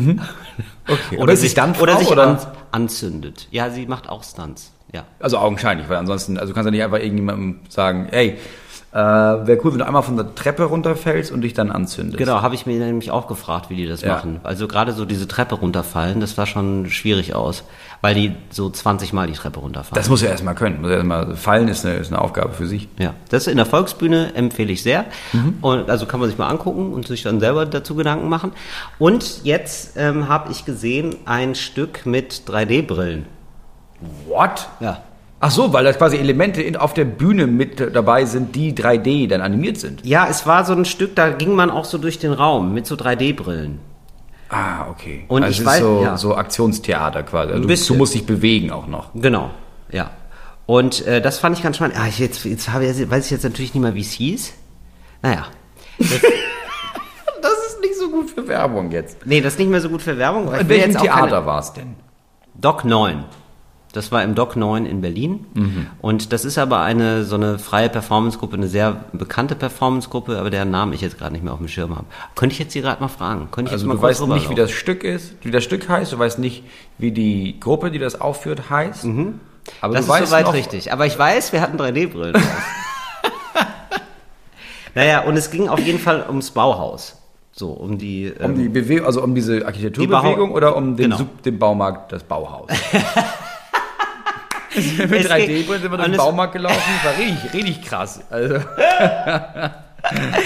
[0.90, 1.18] Okay.
[1.18, 2.28] Oder sich dann oder Frau, sich oder?
[2.28, 2.40] An,
[2.72, 3.50] anzündet.
[3.52, 4.72] Ja, sie macht auch Stunts.
[4.94, 5.04] Ja.
[5.20, 8.38] Also augenscheinlich, weil ansonsten, also du kannst ja nicht einfach irgendjemandem sagen, ey,
[8.98, 12.18] äh, wäre cool, wenn du einmal von der Treppe runterfällst und dich dann anzündest.
[12.18, 14.16] Genau, habe ich mir nämlich auch gefragt, wie die das Ja.
[14.16, 14.40] machen.
[14.44, 17.64] Also gerade so diese Treppe runterfallen, das sah schon schwierig aus,
[18.02, 19.96] weil die so 20 Mal die Treppe runterfallen.
[19.96, 20.82] Das muss er erstmal können.
[20.82, 22.88] Muss er erstmal fallen ist eine, ist eine Aufgabe für sich.
[22.98, 25.06] ja, das in der Volksbühne empfehle ich sehr.
[25.32, 25.58] Mhm.
[25.62, 28.52] Und also kann man sich mal angucken und sich dann selber dazu Gedanken machen.
[28.98, 33.26] Und jetzt ähm, habe ich gesehen ein Stück mit 3D-Brillen.
[34.28, 34.70] What?
[34.80, 35.04] Ja.
[35.40, 39.28] Ach so, weil da quasi Elemente in, auf der Bühne mit dabei sind, die 3D
[39.28, 40.04] dann animiert sind.
[40.06, 42.88] Ja, es war so ein Stück, da ging man auch so durch den Raum mit
[42.88, 43.80] so 3D-Brillen.
[44.50, 45.26] Ah, okay.
[45.28, 46.18] Und also ich es weiß- ist so, ja.
[46.18, 47.54] so Aktionstheater quasi.
[47.54, 49.10] Also du, du musst dich bewegen auch noch.
[49.14, 49.52] Genau,
[49.92, 50.10] ja.
[50.66, 51.98] Und äh, das fand ich ganz spannend.
[52.00, 54.54] Ah, ich jetzt, jetzt habe ich, weiß ich jetzt natürlich nicht mehr, wie es hieß.
[55.22, 55.46] Naja.
[57.42, 59.26] Das ist nicht so gut für Werbung jetzt.
[59.26, 60.52] Nee, das ist nicht mehr so gut für Werbung.
[60.54, 61.96] In welchem Theater war es denn?
[62.56, 63.24] Doc 9.
[63.94, 65.46] Das war im Doc 9 in Berlin.
[65.54, 65.88] Mhm.
[66.02, 70.70] Und das ist aber eine so eine freie Performancegruppe, eine sehr bekannte Performancegruppe, aber deren
[70.72, 72.06] Namen ich jetzt gerade nicht mehr auf dem Schirm habe.
[72.36, 73.48] Könnte ich jetzt hier gerade mal fragen?
[73.52, 75.88] Könnte ich Also jetzt mal du weißt nicht, wie das Stück ist, wie das Stück
[75.90, 76.64] heißt, du weißt nicht,
[76.98, 79.06] wie die Gruppe, die das aufführt, heißt.
[79.06, 79.40] Mhm.
[79.82, 80.92] Aber das du ist weißt soweit noch- richtig.
[80.94, 82.36] Aber ich weiß, wir hatten 3D-Brillen.
[84.96, 87.16] naja, und es ging auf jeden Fall ums Bauhaus.
[87.52, 88.32] So, um die.
[88.40, 91.24] Um ähm, die Bewegung, also um diese Architekturbewegung Bau- oder um den, Genau.
[91.44, 92.68] Den Baumarkt, das Bauhaus?
[94.78, 98.20] Mit Es 3D-Brillen ging- sind wir durch den Baumarkt gelaufen, das war richtig, richtig krass.
[98.30, 98.56] Also.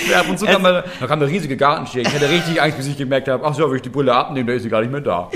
[0.10, 2.02] Ja, ab und zu kam da, da kam eine riesige Gartenschere.
[2.02, 4.48] Ich hatte richtig Angst, bis ich gemerkt habe, ach so, wenn ich die Brille abnehme,
[4.48, 5.30] dann ist sie gar nicht mehr da.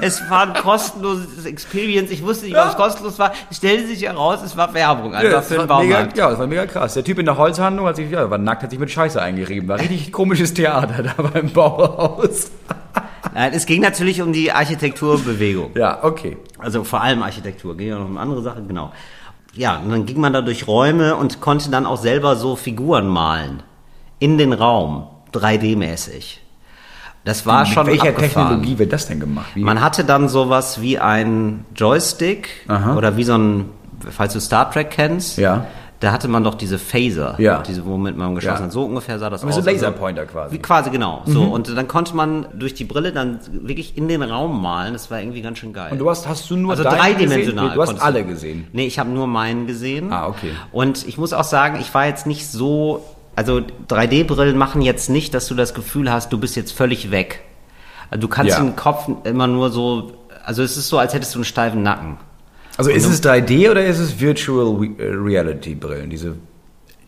[0.00, 2.10] Es war ein kostenloses Experience.
[2.10, 3.32] Ich wusste nicht, was kostenlos war.
[3.50, 5.14] Es stellte sich heraus, es war Werbung.
[5.14, 6.94] Also das für war mega, ja, das war mega krass.
[6.94, 9.68] Der Typ in der Holzhandlung hat sich, ja, war nackt, hat sich mit Scheiße eingerieben.
[9.68, 12.50] War richtig komisches Theater da beim Bauhaus.
[13.34, 15.70] Nein, es ging natürlich um die Architekturbewegung.
[15.76, 16.36] Ja, okay.
[16.58, 17.76] Also vor allem Architektur.
[17.76, 18.92] Ging ja noch um andere Sachen, genau.
[19.54, 23.08] Ja, und dann ging man da durch Räume und konnte dann auch selber so Figuren
[23.08, 23.62] malen.
[24.20, 25.06] In den Raum.
[25.32, 26.38] 3D-mäßig.
[27.24, 28.48] Das war schon Mit welcher abgefahren.
[28.48, 29.50] Technologie wird das denn gemacht?
[29.54, 29.62] Wie?
[29.62, 32.96] Man hatte dann sowas wie ein Joystick Aha.
[32.96, 33.66] oder wie so ein,
[34.10, 35.66] falls du Star Trek kennst, Ja.
[36.00, 37.62] da hatte man doch diese Phaser, Ja.
[37.62, 38.64] diese, womit man geschossen Ja.
[38.64, 38.72] hat.
[38.72, 39.56] So ungefähr sah das Aber aus.
[39.56, 40.54] so Also- Laserpointer quasi.
[40.54, 41.20] Wie quasi, genau.
[41.26, 44.94] So, und dann konnte man durch die Brille dann wirklich in den Raum malen.
[44.94, 45.92] Das war irgendwie ganz schön geil.
[45.92, 47.36] Und du hast, hast du nur also dreidimensional.
[47.44, 47.68] Gesehen?
[47.68, 48.66] Nee, du hast alle gesehen.
[48.72, 50.10] Nee, ich habe nur meinen gesehen.
[50.10, 50.52] Ah, okay.
[50.72, 53.04] Und ich muss auch sagen, ich war jetzt nicht so.
[53.40, 57.40] Also 3D-Brillen machen jetzt nicht, dass du das Gefühl hast, du bist jetzt völlig weg.
[58.10, 58.62] Also du kannst Ja.
[58.62, 60.12] den Kopf immer nur so.
[60.44, 62.18] Also es ist so, als hättest du einen steifen Nacken.
[62.76, 66.10] Also ist es 3D oder ist es Virtual äh, Reality Brillen?
[66.10, 66.34] Diese,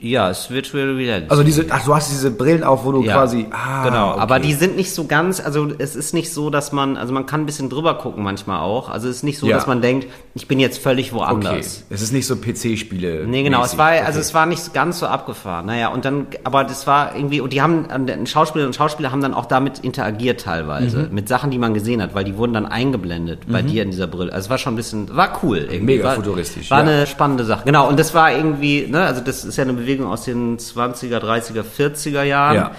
[0.02, 1.30] Ja, es wird Virtual Reality.
[1.30, 4.10] also diese, ach, du hast diese Brillen auf, wo du Ja, quasi, ah, genau.
[4.12, 4.20] okay.
[4.20, 7.24] Aber die sind nicht so ganz, also es ist nicht so, dass man, also man
[7.26, 8.88] kann ein bisschen drüber gucken manchmal auch.
[8.90, 9.56] Also es ist nicht so, Ja.
[9.56, 11.20] dass man denkt, ich bin jetzt völlig okay.
[11.20, 11.84] woanders.
[11.88, 13.26] Es ist nicht so PC-Spiele.
[13.28, 14.02] Nee, genau, es war, Okay.
[14.04, 15.66] also es war nicht ganz so abgefahren.
[15.66, 19.20] Naja, und dann, aber das war irgendwie, und die haben, äh, Schauspieler und Schauspieler haben
[19.22, 21.14] dann auch damit interagiert teilweise, Mhm.
[21.14, 24.08] mit Sachen, die man gesehen hat, weil die wurden dann eingeblendet bei dir in dieser
[24.08, 24.32] Brille.
[24.32, 25.80] Also es war schon ein bisschen, war cool irgendwie.
[25.96, 26.90] Mega war, futuristisch, War ja.
[26.90, 27.62] eine spannende Sache.
[27.66, 31.18] Genau, und das war irgendwie, ne, also das ist ja eine Bewegung aus den 20er,
[31.18, 32.56] 30er, 40er Jahren.
[32.56, 32.70] Ja.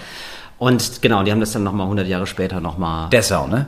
[0.58, 3.66] Und genau, die haben das dann nochmal 100 Jahre später nochmal, Dessau, ne?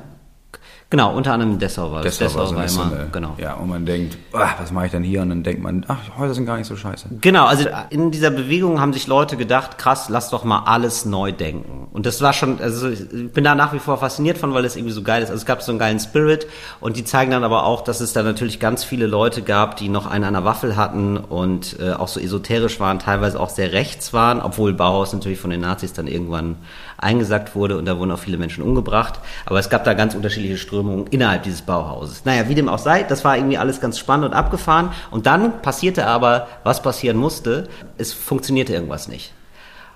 [0.90, 2.18] Genau, unter anderem Dessau war das.
[2.18, 3.34] Dessau, so war so immer, genau.
[3.38, 5.22] Ja, und man denkt, ah, was mache ich denn hier?
[5.22, 7.08] Und dann denkt man, ach, Häuser sind gar nicht so scheiße.
[7.20, 11.32] Genau, also in dieser Bewegung haben sich Leute gedacht, krass, lass doch mal alles neu
[11.32, 11.88] denken.
[11.92, 14.76] Und das war schon, also ich bin da nach wie vor fasziniert von, weil das
[14.76, 15.30] irgendwie so geil ist.
[15.30, 16.46] Also es gab so einen geilen Spirit
[16.80, 19.88] und die zeigen dann aber auch, dass es da natürlich ganz viele Leute gab, die
[19.88, 23.72] noch einen an der Waffel hatten und äh, auch so esoterisch waren, teilweise auch sehr
[23.72, 26.56] rechts waren, obwohl Bauhaus natürlich von den Nazis dann irgendwann
[26.98, 29.20] eingesackt wurde und da wurden auch viele Menschen umgebracht.
[29.44, 32.24] Aber es gab da ganz unterschiedliche Strömungen innerhalb dieses Bauhauses.
[32.24, 34.90] Naja, wie dem auch sei, das war irgendwie alles ganz spannend und abgefahren.
[35.10, 39.32] Und dann passierte aber, was passieren musste, es funktionierte irgendwas nicht.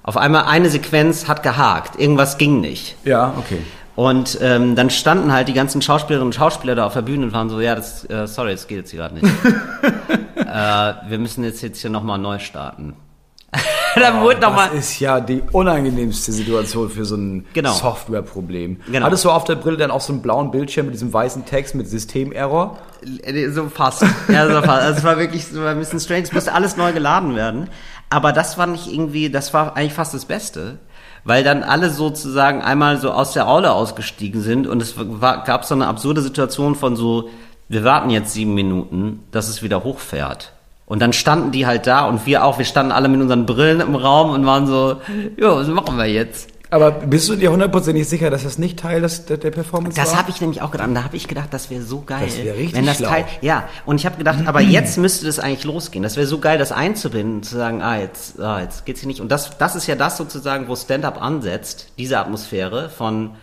[0.03, 2.97] Auf einmal eine Sequenz hat gehakt, irgendwas ging nicht.
[3.05, 3.59] Ja, okay.
[3.97, 7.33] Und ähm, dann standen halt die ganzen Schauspielerinnen und Schauspieler da auf der Bühne und
[7.35, 9.27] waren so, ja, das, äh, sorry, das geht jetzt hier gerade nicht.
[10.37, 12.95] äh, wir müssen jetzt, jetzt hier nochmal neu starten.
[13.97, 14.69] dann wurde nochmal...
[14.69, 17.73] Das ist ja die unangenehmste Situation für so ein Genau.
[17.73, 18.81] Softwareproblem.
[18.91, 19.07] Genau.
[19.07, 21.75] Hattest du auf der Brille dann auch so einen blauen Bildschirm mit diesem weißen Text
[21.75, 22.79] mit Systemerror?
[23.23, 24.05] Äh, So fast.
[24.29, 24.83] Ja, so fast.
[24.83, 26.23] Also es war wirklich so ein bisschen strange.
[26.23, 27.69] Es musste alles neu geladen werden.
[28.09, 30.79] Aber das war nicht irgendwie, das war eigentlich fast das Beste.
[31.25, 35.65] Weil dann alle sozusagen einmal so aus der Rolle ausgestiegen sind und es war, gab
[35.67, 37.29] so eine absurde Situation von so,
[37.69, 40.53] wir warten jetzt sieben Minuten, dass es wieder hochfährt.
[40.91, 43.81] Und dann standen die halt da und wir auch, wir standen alle mit unseren Brillen
[43.81, 45.01] im Raum und waren so,
[45.37, 46.49] ja, was machen wir jetzt?
[46.69, 50.11] Aber bist du dir hundertprozentig sicher, dass das nicht Teil des, der, der Performance Das
[50.11, 50.19] war?
[50.19, 50.89] habe ich nämlich auch gedacht.
[50.89, 52.25] Und da habe ich gedacht, das wäre so geil.
[52.25, 53.09] Das wär richtig wenn das schlau.
[53.09, 56.03] Teil, ja, und ich habe gedacht, aber jetzt müsste das eigentlich losgehen.
[56.03, 59.21] Das wäre so geil, das einzubinden, zu sagen, ah, jetzt, ah, jetzt geht's hier nicht.
[59.21, 63.37] Und das, das ist ja das sozusagen, wo Stand-up ansetzt, diese Atmosphäre von,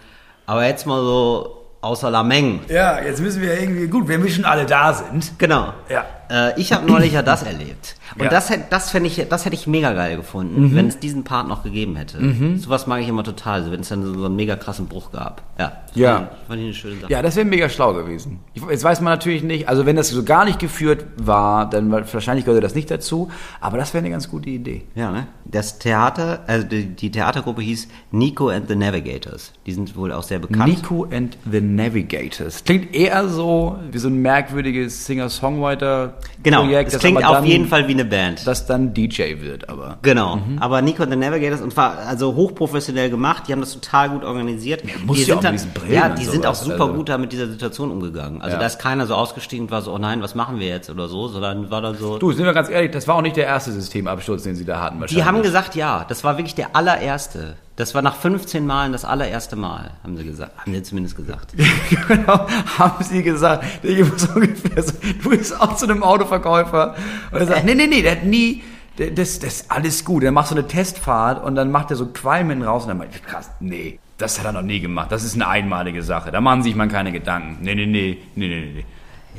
[0.45, 2.60] aber jetzt mal so außer la Menge.
[2.67, 5.39] Ja, jetzt müssen wir irgendwie, gut, wenn wir schon alle da sind.
[5.39, 5.71] Genau.
[5.88, 6.05] Ja.
[6.29, 7.96] Äh, ich habe neulich ja das erlebt.
[8.15, 8.29] Und Ja.
[8.29, 11.63] das, hätt- das, ich, das hätte ich mega geil gefunden, wenn es diesen Part noch
[11.63, 12.57] gegeben hätte.
[12.57, 15.41] Sowas mag ich immer total, so wenn es dann so, einen mega krassen Bruch gab.
[15.59, 15.73] Ja.
[15.93, 16.15] Ja.
[16.15, 17.11] Fand ich, fand ich eine schöne Sache.
[17.11, 18.39] Ja, das wäre mega schlau gewesen.
[18.53, 21.91] Ich, jetzt weiß man natürlich nicht, also wenn das so gar nicht geführt war, dann
[21.91, 23.29] wa- wahrscheinlich gehört das nicht dazu,
[23.61, 24.83] aber das wäre eine ganz gute Idee.
[24.95, 25.27] Ja, ne?
[25.45, 29.53] Das Theater, also die, die Theatergruppe hieß Nico and the Navigators.
[29.65, 30.67] Die sind wohl auch sehr bekannt.
[30.67, 32.63] Nico and the Navigators.
[32.63, 36.43] Klingt eher so wie so ein merkwürdiges Singer-Songwriter-Projekt.
[36.43, 38.45] Genau, es das klingt auf jeden Fall wie eine Band.
[38.45, 39.97] Das dann DJ wird, aber.
[40.01, 44.10] Genau, aber Nico and the Navigators und war also hochprofessionell gemacht, die haben das total
[44.10, 44.83] gut organisiert.
[45.05, 46.93] muss die ja auch sind dann, mit diesen Brillen ja, die sind auch super also.
[46.93, 48.41] gut da mit dieser Situation umgegangen.
[48.41, 48.60] Also Ja.
[48.60, 51.07] da ist keiner so ausgestiegen und war so, oh nein, was machen wir jetzt oder
[51.07, 52.17] so, sondern war dann so.
[52.17, 54.79] Du, sind wir ganz ehrlich, das war auch nicht der erste Systemabsturz, den sie da
[54.81, 55.25] hatten die wahrscheinlich.
[55.25, 57.55] haben gesagt, ja, das war wirklich der allererste.
[57.77, 61.53] Das war nach 15 Malen das allererste Mal, haben sie gesagt, haben sie zumindest gesagt.
[62.07, 62.47] genau,
[62.79, 63.63] haben sie gesagt.
[63.83, 66.95] Ich muss ungefähr so, du bist auch zu einem Autoverkäufer
[67.31, 68.63] und er sagt, nee, nee, nee, der hat nie,
[68.97, 70.23] der- das, das ist alles gut.
[70.23, 73.23] Dann machst du eine Testfahrt und dann macht er so Qualmen raus und dann meint,
[73.23, 75.11] krass, nee, das hat er noch nie gemacht.
[75.11, 76.31] Das ist eine einmalige Sache.
[76.31, 77.59] Da machen sich man keine Gedanken.
[77.63, 78.85] Nee, nee, nee, nee, nee, nee.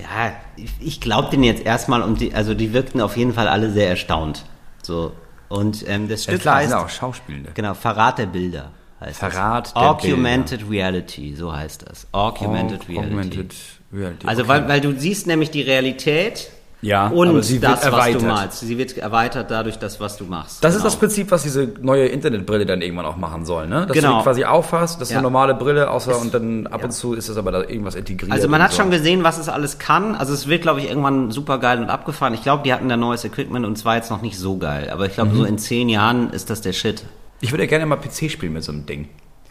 [0.01, 3.49] Ja, ich, ich glaube denen jetzt erstmal und die, also die wirkten auf jeden Fall
[3.49, 4.45] alle sehr erstaunt.
[4.81, 5.11] So.
[5.49, 7.51] Und ähm, das Ja, Stück klar, heißt, auch Schauspielende.
[7.55, 9.75] genau, Verrat der Bilder heißt Verrat das.
[9.75, 12.07] der Augmented Reality, so heißt das.
[12.13, 13.09] Augmented Aug- Reality.
[13.15, 13.55] Augmented
[13.93, 14.27] Reality.
[14.27, 14.49] Also okay.
[14.51, 18.23] weil, weil du siehst nämlich die Realität Ja, und sie wird das, was erweitert.
[18.23, 18.61] du malst.
[18.61, 20.63] Sie wird erweitert dadurch, das, was du machst.
[20.63, 20.91] Das ist Genau.
[20.91, 23.81] das Prinzip, was diese neue Internetbrille dann irgendwann auch machen soll, ne?
[23.81, 24.19] Dass du Genau.
[24.19, 25.19] die quasi auffasst, das ist Ja.
[25.19, 28.31] eine normale Brille, außer und dann ab und zu ist das aber da irgendwas integriert.
[28.31, 28.83] Also man hat so.
[28.83, 30.15] schon gesehen, was es alles kann.
[30.15, 32.33] Also es wird, glaube ich, irgendwann super geil und abgefahren.
[32.35, 34.89] Ich glaube, die hatten da neues Equipment und zwar jetzt noch nicht so geil.
[34.91, 35.37] Aber ich glaube, Mhm.
[35.37, 37.03] so in zehn Jahren ist das der Shit.
[37.41, 39.09] Ich würde ja gerne mal PC spielen mit so einem Ding.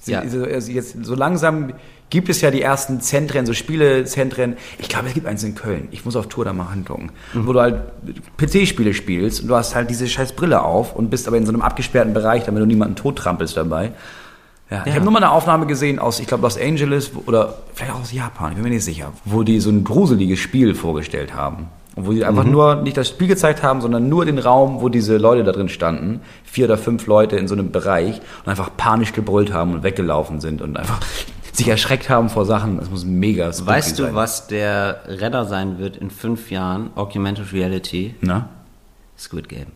[0.08, 0.20] Ja.
[0.22, 1.74] Also also jetzt, so langsam
[2.10, 4.56] gibt es ja die ersten Zentren, so Spielezentren.
[4.80, 5.88] Ich glaube, es gibt eins in Köln.
[5.92, 7.12] Ich muss auf Tour da mal angucken.
[7.34, 7.48] Mhm.
[7.48, 7.82] Wo du halt
[8.38, 11.52] PC-Spiele spielst und du hast halt diese scheiß Brille auf und bist aber in so
[11.52, 13.92] einem abgesperrten Bereich, damit du niemanden tottrampelst dabei.
[14.70, 14.94] Ja, ich Ja.
[14.96, 18.12] habe nur mal eine Aufnahme gesehen aus, ich glaube, Los Angeles oder vielleicht auch aus
[18.12, 21.68] Japan, ich bin mir nicht sicher, wo die so ein gruseliges Spiel vorgestellt haben.
[21.98, 22.52] Und wo die einfach Mhm.
[22.52, 25.68] nur nicht das Spiel gezeigt haben, sondern nur den Raum, wo diese Leute da drin
[25.68, 26.22] standen.
[26.46, 30.40] Vier oder fünf Leute in so einem Bereich und einfach panisch gebrüllt haben und weggelaufen
[30.40, 31.00] sind und einfach
[31.52, 32.78] sich erschreckt haben vor Sachen.
[32.78, 34.16] Das muss mega spooky Weißt du, sein.
[34.16, 36.92] was der Renner sein wird in fünf Jahren?
[36.96, 38.48] Augmented Reality, Na?
[39.18, 39.68] Squid Game.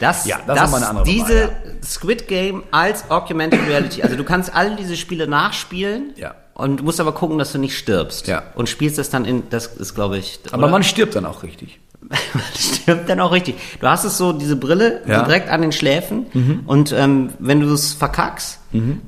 [0.00, 4.02] Das, Ja, das ist eine andere diese Nummer, Squid Game als Augmented Reality.
[4.02, 6.12] Also du kannst all diese Spiele nachspielen.
[6.16, 6.34] Ja.
[6.56, 8.26] Und du musst aber gucken, dass du nicht stirbst.
[8.28, 8.42] Ja.
[8.54, 10.40] Und spielst das dann in, das ist glaube ich.
[10.52, 10.72] Aber oder?
[10.72, 11.78] man stirbt dann auch richtig.
[12.34, 13.56] Man stirbt dann auch richtig.
[13.80, 15.22] Du hast es so, diese Brille, Ja.
[15.22, 15.24] Mhm.
[15.26, 16.62] direkt an den Schläfen.
[16.66, 18.60] Und ähm, wenn du es verkackst,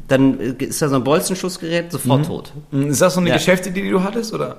[0.09, 2.53] dann äh, ist da so ein Bolzenschussgerät sofort tot.
[2.73, 3.37] Ist das so eine Ja.
[3.37, 4.35] Geschäftsidee, die du hattest?
[4.35, 4.57] Oder?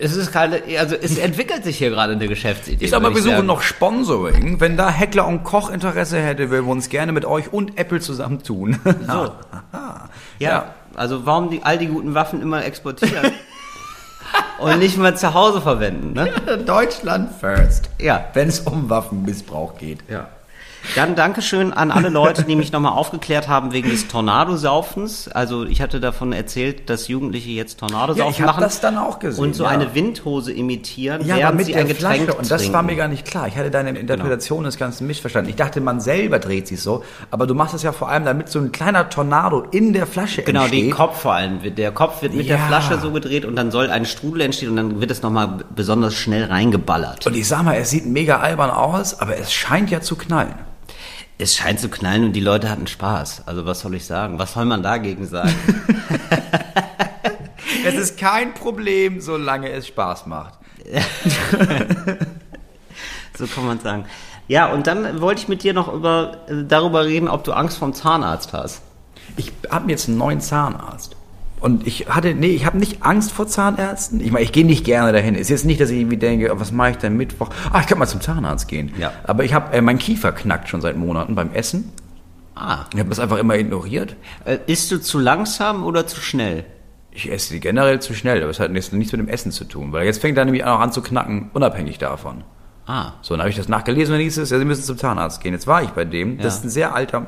[0.00, 2.84] Es ist keine, also es entwickelt sich hier gerade eine Geschäftsidee.
[2.84, 4.58] Ich sag mal, wir suchen noch Sponsoring.
[4.60, 8.00] Wenn da Heckler und Koch Interesse hätte, würden wir uns gerne mit euch und Apple
[8.00, 8.78] zusammen tun.
[9.06, 9.30] So.
[10.40, 13.32] Ja, also warum die, all die guten Waffen immer exportieren
[14.58, 16.58] und nicht mal zu Hause verwenden, ne?
[16.66, 17.88] Deutschland first.
[18.00, 18.26] Ja.
[18.34, 20.00] Wenn es um Waffenmissbrauch geht.
[20.08, 20.28] Ja.
[20.94, 25.28] Dann Dankeschön an alle Leute, die mich nochmal aufgeklärt haben wegen des Tornadosaufens.
[25.28, 28.60] Also ich hatte davon erzählt, dass Jugendliche jetzt Tornadosaufen Ja, ich machen.
[28.60, 29.70] das dann auch gesehen, Und so ja.
[29.70, 32.38] eine Windhose imitieren, Ja, während mit sie der ein Getränk Flasche.
[32.38, 32.74] Und das trinken.
[32.74, 33.46] war mir gar nicht klar.
[33.48, 35.50] Ich hatte deine Interpretation des Ganzen missverstanden.
[35.50, 37.04] Ich dachte, man selber dreht sich so.
[37.30, 40.42] Aber du machst es ja vor allem, damit so ein kleiner Tornado in der Flasche
[40.42, 40.84] Genau, entsteht.
[40.84, 41.58] den Kopf vor allem.
[41.76, 42.66] Der Kopf wird mit der Ja.
[42.66, 46.14] Flasche so gedreht und dann soll ein Strudel entstehen und dann wird es nochmal besonders
[46.14, 47.26] schnell reingeballert.
[47.26, 50.54] Und ich sag mal, es sieht mega albern aus, aber es scheint ja zu knallen.
[51.38, 53.44] Es scheint zu knallen und die Leute hatten Spaß.
[53.46, 54.38] Also was soll ich sagen?
[54.38, 55.54] Was soll man dagegen sagen?
[57.84, 60.54] Es ist kein Problem, solange es Spaß macht.
[63.38, 64.04] so kann man sagen.
[64.46, 67.94] Ja, und dann wollte ich mit dir noch über, darüber reden, ob du Angst vom
[67.94, 68.82] Zahnarzt hast.
[69.36, 71.16] Ich habe jetzt einen neuen Zahnarzt.
[71.60, 74.20] Und ich hatte, nee, ich habe nicht Angst vor Zahnärzten.
[74.20, 75.34] Ich meine, ich gehe nicht gerne dahin.
[75.34, 77.50] Ist jetzt nicht, dass ich irgendwie denke, oh, was mache ich denn Mittwoch?
[77.72, 78.92] Ah, ich könnte mal zum Zahnarzt gehen.
[78.98, 79.12] Ja.
[79.24, 81.92] Aber ich habe, äh, mein Kiefer knackt schon seit Monaten beim Essen.
[82.54, 82.84] Ah.
[82.92, 84.16] Ich habe das einfach immer ignoriert.
[84.44, 86.64] Äh, isst du zu langsam oder zu schnell?
[87.10, 89.92] Ich esse generell zu schnell, aber es hat nichts, mit dem Essen zu tun.
[89.92, 92.44] Weil jetzt fängt er nämlich auch an zu knacken, unabhängig davon.
[92.86, 93.12] Ah.
[93.22, 95.40] So, dann habe ich das nachgelesen und dann hieß es, ja, Sie müssen zum Zahnarzt
[95.42, 95.52] gehen.
[95.52, 96.36] Jetzt war ich bei dem.
[96.38, 96.58] Das Ja.
[96.58, 97.26] ist ein sehr alter,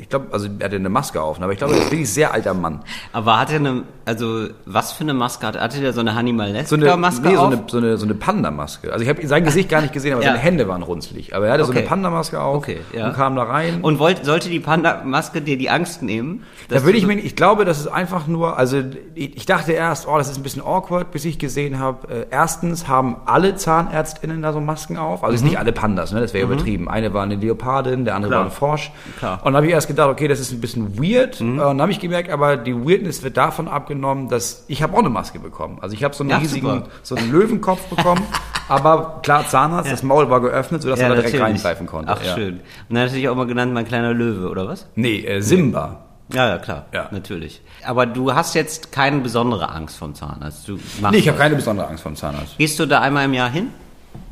[0.00, 2.12] ich glaube, also er hatte eine Maske auf, aber ich glaube, das ist wirklich ein
[2.12, 2.80] sehr alter Mann.
[3.12, 5.62] Aber hat er eine, also was für eine Maske hat er?
[5.62, 7.46] Hatte der so eine Hannibal So eine, Maske nee, so auf?
[7.52, 8.92] eine, so eine, so eine Panda-Maske.
[8.92, 10.28] Also ich habe sein Gesicht gar nicht gesehen, aber Ja.
[10.30, 11.34] seine Hände waren runzlig.
[11.34, 11.80] Aber er hatte so Okay.
[11.80, 13.06] eine Panda-Maske auf Okay, ja.
[13.08, 13.80] und kam da rein.
[13.82, 16.42] Und wollt, sollte die Panda-Maske dir die Angst nehmen?
[16.68, 18.82] da würde ich so- mir, ich glaube, das ist einfach nur, also
[19.14, 22.26] ich ich dachte erst, oh, das ist ein bisschen awkward, bis ich gesehen habe, äh,
[22.30, 26.20] erstens haben alle ZahnärztInnen da so Masken auf, also es ist nicht alle Pandas, ne,
[26.20, 26.88] das wäre übertrieben.
[26.88, 28.32] Eine war eine Leopardin, der andere Mhm.
[28.32, 28.40] Klar.
[28.40, 28.92] war ein Frosch.
[29.18, 29.36] Klar.
[29.38, 29.42] Mhm.
[29.46, 31.40] Und habe ich erst gedacht, okay, das ist ein bisschen weird.
[31.40, 34.98] Und dann habe ich gemerkt, aber die Weirdness wird davon abgenommen, dass ich habe auch
[35.00, 35.78] eine Maske bekommen.
[35.80, 36.88] Also ich habe so einen Ja, riesigen, super.
[37.02, 38.22] so einen Löwenkopf bekommen,
[38.68, 41.54] aber klar, Zahnarzt, das Maul war geöffnet, sodass er da direkt natürlich.
[41.54, 42.12] reingreifen konnte.
[42.12, 42.34] Ach, ja.
[42.34, 42.54] schön.
[42.54, 44.86] Und dann natürlich auch mal genannt, mein kleiner Löwe, oder was?
[44.94, 46.04] Nee, äh, Simba.
[46.32, 46.86] Ja, ja, klar.
[46.92, 47.08] Ja.
[47.10, 47.62] Natürlich.
[47.86, 50.68] Aber du hast jetzt keine besondere Angst vom Zahnarzt.
[50.68, 50.78] Du
[51.10, 52.58] Nee, ich habe keine besondere Angst vom Zahnarzt.
[52.58, 53.68] Gehst du da einmal im Jahr hin?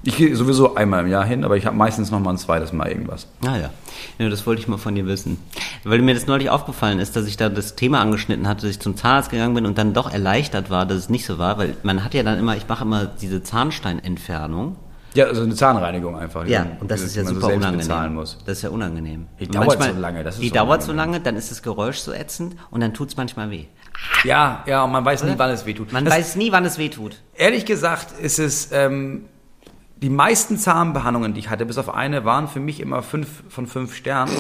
[0.07, 2.73] Ich gehe sowieso einmal im Jahr hin, aber ich habe meistens noch mal ein zweites
[2.73, 3.27] Mal irgendwas.
[3.45, 3.71] Ah ja.
[4.19, 5.39] ja, das wollte ich mal von dir wissen.
[5.83, 8.79] Weil mir das neulich aufgefallen ist, dass ich da das Thema angeschnitten hatte, dass ich
[8.81, 11.77] zum Zahnarzt gegangen bin und dann doch erleichtert war, dass es nicht so war, weil
[11.83, 14.77] man hat ja dann immer, ich mache immer diese Zahnsteinentfernung
[15.15, 16.47] Ja, also eine Zahnreinigung einfach.
[16.47, 18.15] Ja, man- und das ist ja so super selbst unangenehm.
[18.15, 18.39] muss.
[18.47, 19.27] Das ist ja unangenehm.
[19.41, 21.99] Die dauert so lange, das ist die so dauert so lange, dann ist das Geräusch
[21.99, 23.65] so ätzend und dann tut's manchmal weh.
[24.23, 25.93] Ja, ja, und man weiß nie, wann es wehtut.
[25.93, 27.23] Man das, weiß nie, wann es weh tut.
[27.35, 29.25] Ehrlich gesagt ist es, ähm,
[29.97, 33.67] die meisten Zahnbehandlungen, die ich hatte, bis auf eine, waren für mich immer fünf von
[33.67, 34.33] fünf Sternen.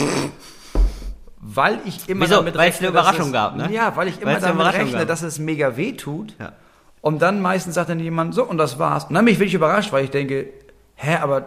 [1.41, 2.37] Weil ich immer Wieso?
[2.37, 3.69] damit Weil es eine Überraschung es, gab, ne?
[3.73, 5.09] Ja, weil ich immer Weil damit rechne, gab.
[5.09, 6.35] dass es mega weh tut.
[6.39, 6.53] Ja.
[7.01, 9.05] Und dann meistens sagt dann jemand, so, und das war's.
[9.05, 10.49] Und dann bin ich wirklich überrascht, weil ich denke,
[10.97, 11.47] hä, aber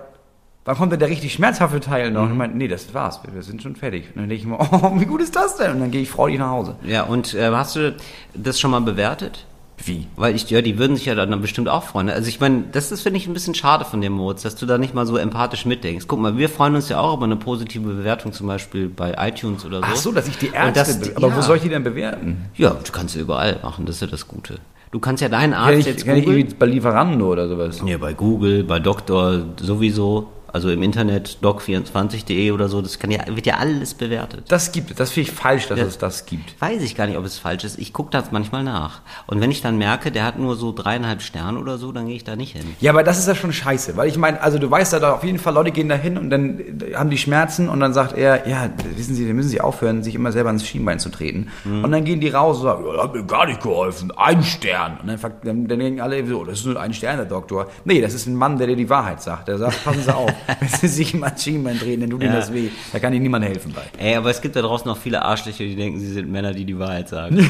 [0.63, 2.23] wann kommt denn der richtig schmerzhafte Teil noch?
[2.23, 4.07] Und ich meine, nee, das war's, wir, wir sind schon fertig.
[4.15, 5.71] Und dann denke ich mir, oh, wie gut ist das denn?
[5.73, 6.75] Und dann gehe ich freudig nach Hause.
[6.83, 7.95] Ja, und äh, hast du
[8.33, 9.45] das schon mal bewertet?
[9.85, 10.07] Wie?
[10.17, 12.09] Weil ich, ja, die würden sich ja dann bestimmt auch freuen.
[12.09, 14.65] Also ich meine, das ist, finde ich, ein bisschen schade von dem Moritz, dass du
[14.65, 16.05] da nicht mal so empathisch mitdenkst.
[16.07, 19.65] Guck mal, wir freuen uns ja auch über eine positive Bewertung, zum Beispiel bei iTunes
[19.65, 19.85] oder so.
[19.87, 21.37] Ach so, dass ich die Ärzte, be- aber ja.
[21.37, 22.45] wo soll ich die denn bewerten?
[22.55, 24.55] Ja, du kannst sie überall machen, das ist ja das Gute.
[24.91, 26.39] Du kannst ja deinen Arzt ich, jetzt kann ich googeln.
[26.41, 27.79] irgendwie bei Lieferando oder sowas?
[27.85, 33.19] Ja, bei Google, bei Doktor sowieso, also im Internet doc24.de oder so, das kann ja,
[33.27, 34.45] wird ja alles bewertet.
[34.49, 35.85] Das gibt es, das finde ich falsch, dass Ja.
[35.85, 36.59] es das gibt.
[36.61, 37.79] Weiß ich gar nicht, ob es falsch ist.
[37.79, 39.01] Ich gucke das manchmal nach.
[39.27, 42.15] Und wenn ich dann merke, der hat nur so dreieinhalb Sterne oder so, dann gehe
[42.15, 42.75] ich da nicht hin.
[42.79, 45.13] Ja, aber das ist ja schon scheiße, weil ich meine, also du weißt ja da
[45.13, 47.93] auf jeden Fall, Leute gehen da hin und dann äh, haben die Schmerzen und dann
[47.93, 51.09] sagt er, ja, wissen Sie, dann müssen Sie aufhören, sich immer selber ins Schienbein zu
[51.09, 51.47] treten.
[51.65, 54.97] Und dann gehen die raus und sagen, ja, hat mir gar nicht geholfen, ein Stern.
[55.01, 57.67] Und dann, dann, dann denken alle so, das ist nur ein Stern, der Doktor.
[57.85, 59.47] Nee, das ist ein Mann, der dir die Wahrheit sagt.
[59.47, 62.33] Der sagt, passen Sie auf, wenn Sie sich immer ins Schienbein drehen, dann tut Ihnen
[62.33, 62.39] Ja.
[62.39, 62.69] das weh.
[62.91, 63.81] Da kann Ihnen niemand helfen bei.
[63.97, 66.65] Ey, aber es gibt da draußen noch viele Arschlöcher, die denken, sie sind Männer, die
[66.65, 67.35] die Wahrheit sagen.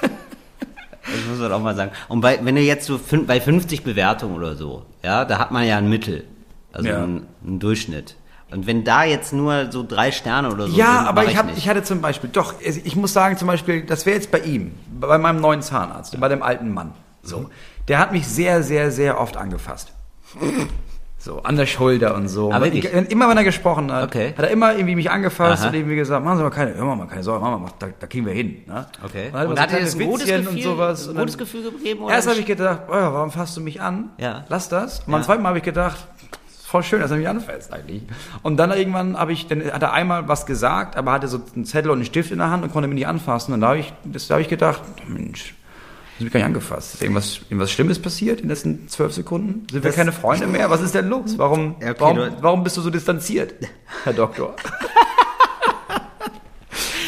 [0.00, 1.92] das muss man auch mal sagen.
[2.08, 5.66] Und bei, wenn du jetzt so bei 50 Bewertungen oder so, ja, da hat man
[5.66, 6.24] ja ein Mittel,
[6.72, 7.02] also Ja.
[7.02, 8.16] einen, einen Durchschnitt.
[8.50, 11.36] Und wenn da jetzt nur so drei Sterne oder so Ja, sind, aber mach ich,
[11.38, 14.40] hab, ich hatte zum Beispiel, doch, ich muss sagen, zum Beispiel, das wäre jetzt bei
[14.40, 16.92] ihm, bei meinem neuen Zahnarzt, bei dem alten Mann.
[17.22, 17.48] So.
[17.88, 19.92] Der hat mich sehr, sehr, sehr oft angefasst.
[21.24, 22.50] So, an der Schulder und so.
[22.52, 22.84] Wirklich?
[22.84, 24.34] ich- immer wenn er gesprochen hat, Okay.
[24.36, 25.68] hat er immer irgendwie mich angefasst Aha.
[25.68, 27.86] und irgendwie gesagt, machen Sie mal keine, hör mal, keine Sorge, machen wir mal, da,
[27.96, 28.62] da kriegen wir hin.
[28.66, 28.86] Ne?
[29.04, 29.26] Okay.
[29.28, 31.08] Und, dann Und hat hat er ein gutes Gefühl, und sowas.
[31.08, 32.02] ein gutes Gefühl gegeben?
[32.02, 34.10] Oder Erst habe ich gedacht, oh, warum fasst du mich an?
[34.18, 34.44] Ja.
[34.48, 34.98] Lass das.
[35.00, 35.26] Und beim Ja.
[35.26, 35.96] zweiten Mal habe ich gedacht,
[36.64, 38.02] voll schön, dass er mich anfasst eigentlich.
[38.42, 41.64] Und dann irgendwann habe ich, dann hat er einmal was gesagt, aber hatte so einen
[41.66, 43.54] Zettel und einen Stift in der Hand und konnte mich nicht anfassen.
[43.54, 45.54] Und da habe ich, das, da habe ich gedacht, Mensch,
[46.18, 46.94] das habe ich gar nicht angefasst.
[46.94, 49.66] Ist irgendwas, irgendwas Schlimmes passiert in den letzten zwölf Sekunden?
[49.70, 50.70] Sind wir Das- keine Freunde mehr?
[50.70, 51.38] Was ist denn los?
[51.38, 53.54] Warum, okay, warum, warum bist du so distanziert,
[54.04, 54.54] Herr Doktor?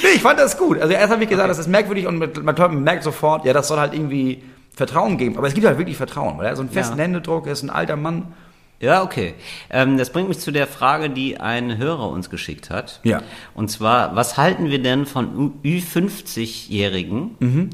[0.02, 0.78] nee, ich fand das gut.
[0.80, 3.78] Also erst habe ich gesagt, das ist merkwürdig und man merkt sofort, ja, das soll
[3.78, 4.42] halt irgendwie
[4.74, 5.36] Vertrauen geben.
[5.38, 7.04] Aber es gibt halt wirklich Vertrauen, weil er so einen festen Ja.
[7.04, 8.32] Händedruck, er ist ein alter Mann.
[8.80, 9.34] Ja, okay.
[9.70, 13.00] Ähm, das bringt mich zu der Frage, die ein Hörer uns geschickt hat.
[13.04, 13.22] Ja.
[13.54, 17.70] Und zwar, was halten wir denn von Ü- Ü50-Jährigen?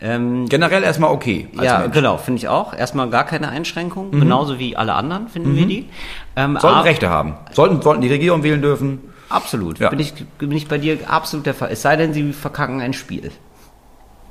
[0.00, 1.48] Ähm, Generell erstmal okay.
[1.60, 1.94] ja, Mensch.
[1.94, 2.72] genau, finde ich auch.
[2.72, 5.88] Erstmal gar keine Einschränkung, genauso wie alle anderen finden wir die.
[6.36, 7.34] Ähm, Sollten Rechte haben.
[7.52, 9.00] Sollten, sollten die Regierung wählen dürfen.
[9.28, 9.78] Absolut.
[9.80, 9.90] Ja.
[9.90, 11.70] Bin, ich, bin ich bei dir absolut der Fall.
[11.72, 13.32] Es sei denn, sie verkacken ein Spiel.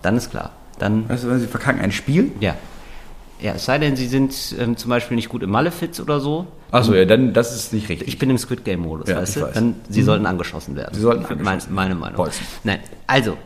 [0.02, 0.52] Dann ist klar.
[0.80, 2.32] Dann, Weißt du, wenn sie verkacken ein Spiel?
[2.40, 2.56] ja.
[3.40, 6.48] Ja, es sei denn, sie sind ähm, zum Beispiel nicht gut im Malefiz oder so.
[6.72, 8.08] Achso, ja, dann, das ist nicht richtig.
[8.08, 9.42] Ich bin im Squid Game Modus, Ja, weißt du?
[9.44, 9.54] weiß.
[9.54, 10.96] Dann, sie sollten angeschossen werden.
[10.96, 12.16] Sie sollten angeschossen Meine Meinung.
[12.18, 12.48] Bolzen.
[12.64, 13.38] Nein, also,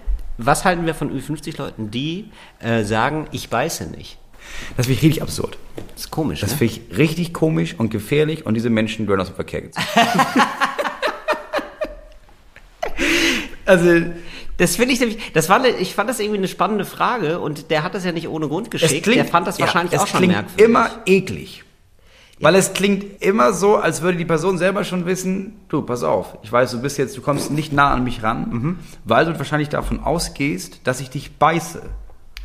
[0.45, 4.17] was halten wir von Ü50-Leuten, die äh, sagen, ich beiße nicht?
[4.75, 5.57] Das finde ich richtig absurd.
[5.93, 6.57] Das ist komisch, Das ne?
[6.57, 9.85] finde ich richtig komisch und gefährlich und diese Menschen gehören aus dem Verkehr gezogen.
[13.65, 14.01] also,
[14.57, 17.83] Das finde ich nämlich, das war, ich fand das irgendwie eine spannende Frage und der
[17.83, 19.03] hat das ja nicht ohne Grund es geschickt.
[19.03, 20.65] klingt, der fand das ja, wahrscheinlich es auch schon merkwürdig.
[20.65, 21.63] immer eklig.
[22.41, 26.37] Weil es klingt immer so, als würde die Person selber schon wissen, du, pass auf,
[26.43, 28.79] ich weiß, du bist jetzt, du kommst nicht nah an mich ran, Mhm.
[29.05, 31.81] weil du wahrscheinlich davon ausgehst, dass ich dich beiße.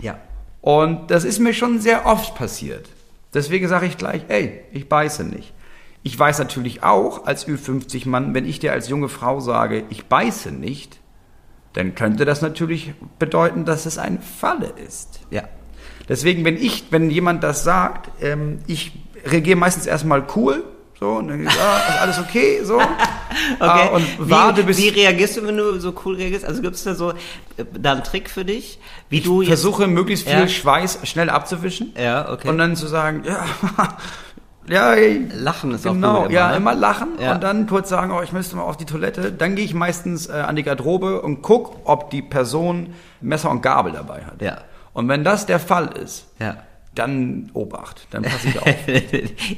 [0.01, 0.19] Ja.
[0.61, 2.89] Und das ist mir schon sehr oft passiert.
[3.33, 5.53] Deswegen sage ich gleich, ey, ich beiße nicht.
[6.03, 10.53] Ich weiß natürlich auch als Ü50-Mann, wenn ich dir als junge Frau sage, ich beiße
[10.53, 11.01] nicht,
[11.73, 15.21] dann könnte das natürlich bedeuten, dass es eine Falle ist.
[15.31, 15.43] Ja.
[16.09, 18.93] Deswegen, wenn ich, wenn jemand das sagt, ähm, ich
[19.31, 20.65] reagiere meistens erstmal cool,
[20.99, 22.81] so, und dann, ja, ist alles okay, so.
[23.61, 23.65] Okay.
[23.69, 26.45] Ah, und warte, wie, bis wie reagierst du, wenn du so cool reagierst?
[26.45, 28.79] Also gibt es da so äh, da einen Trick für dich,
[29.11, 30.49] wie du jetzt versuche möglichst viel Ja.
[30.49, 31.93] Schweiß schnell abzuwischen.
[32.01, 32.49] Ja, okay.
[32.49, 33.45] Und dann zu sagen, ja,
[34.69, 36.57] ja, ey, Lachen ist auch genau, gut ja, ne?
[36.57, 37.35] immer lachen Ja.
[37.35, 39.33] und dann kurz sagen, oh, ich müsste mal auf die Toilette.
[39.33, 43.61] Dann gehe ich meistens äh, an die Garderobe und guck, ob die Person Messer und
[43.61, 44.41] Gabel dabei hat.
[44.41, 44.59] Ja.
[44.95, 46.57] Und wenn das der Fall ist, Ja.
[46.99, 48.67] Dann Obacht, dann passe ich auf.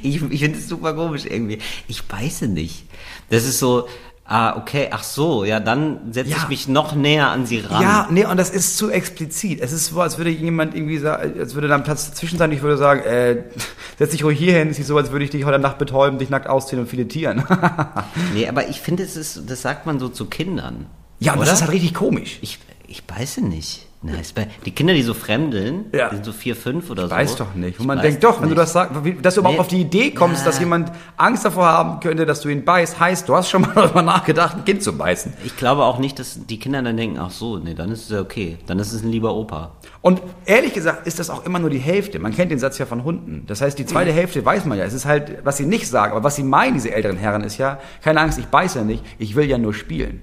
[0.03, 1.59] ich ich finde es super komisch irgendwie.
[1.87, 2.85] Ich beiße nicht.
[3.29, 3.87] Das ist so,
[4.25, 6.37] ah, okay, ach so, ja, dann setze Ja.
[6.37, 7.81] ich mich noch näher an sie ran.
[7.81, 9.59] Ja, nee, und das ist zu explizit.
[9.61, 12.51] Es ist so, als würde jemand irgendwie sagen, als würde da ein Platz dazwischen sein.
[12.51, 13.43] Ich würde sagen, äh,
[13.97, 16.19] setz dich ruhig hier hin, es sieht so, als würde ich dich heute Nacht betäuben,
[16.19, 17.43] dich nackt ausziehen und filetieren.
[18.33, 20.85] Nee, aber ich finde, es ist, das sagt man so zu Kindern.
[21.19, 21.47] ja, und Oder?
[21.47, 22.37] das ist halt richtig komisch.
[22.41, 23.87] Ich, ich weiß ja nicht.
[24.01, 26.07] Bei, die Kinder, die so fremdeln, Ja.
[26.07, 27.11] die sind so vier, fünf oder so.
[27.11, 27.79] Weiß doch nicht.
[27.79, 28.51] Und Ich man denkt doch, wenn nicht.
[28.57, 29.59] du das sagst, dass du überhaupt Nee.
[29.59, 30.45] auf die Idee kommst, Ja.
[30.45, 33.71] dass jemand Angst davor haben könnte, dass du ihn beißt, heißt, du hast schon mal
[33.75, 35.33] darüber nachgedacht, ein Kind zu beißen.
[35.43, 38.09] Ich glaube auch nicht, dass die Kinder dann denken, ach so, nee, dann ist es
[38.09, 38.57] ja okay.
[38.67, 39.71] Dann ist es ein lieber Opa.
[39.99, 42.19] Und ehrlich gesagt ist das auch immer nur die Hälfte.
[42.19, 43.43] Man kennt den Satz ja von Hunden.
[43.47, 44.85] Das heißt, die zweite Hälfte weiß man ja.
[44.85, 47.57] Es ist halt, was sie nicht sagen, aber was sie meinen, diese älteren Herren, ist
[47.57, 50.21] ja, keine Angst, ich beiße ja nicht, ich will ja nur spielen.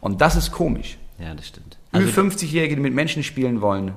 [0.00, 0.96] Und das ist komisch.
[1.18, 1.76] Ja, das stimmt.
[1.92, 3.92] Über Also, 50-Jährige, die mit Menschen spielen wollen.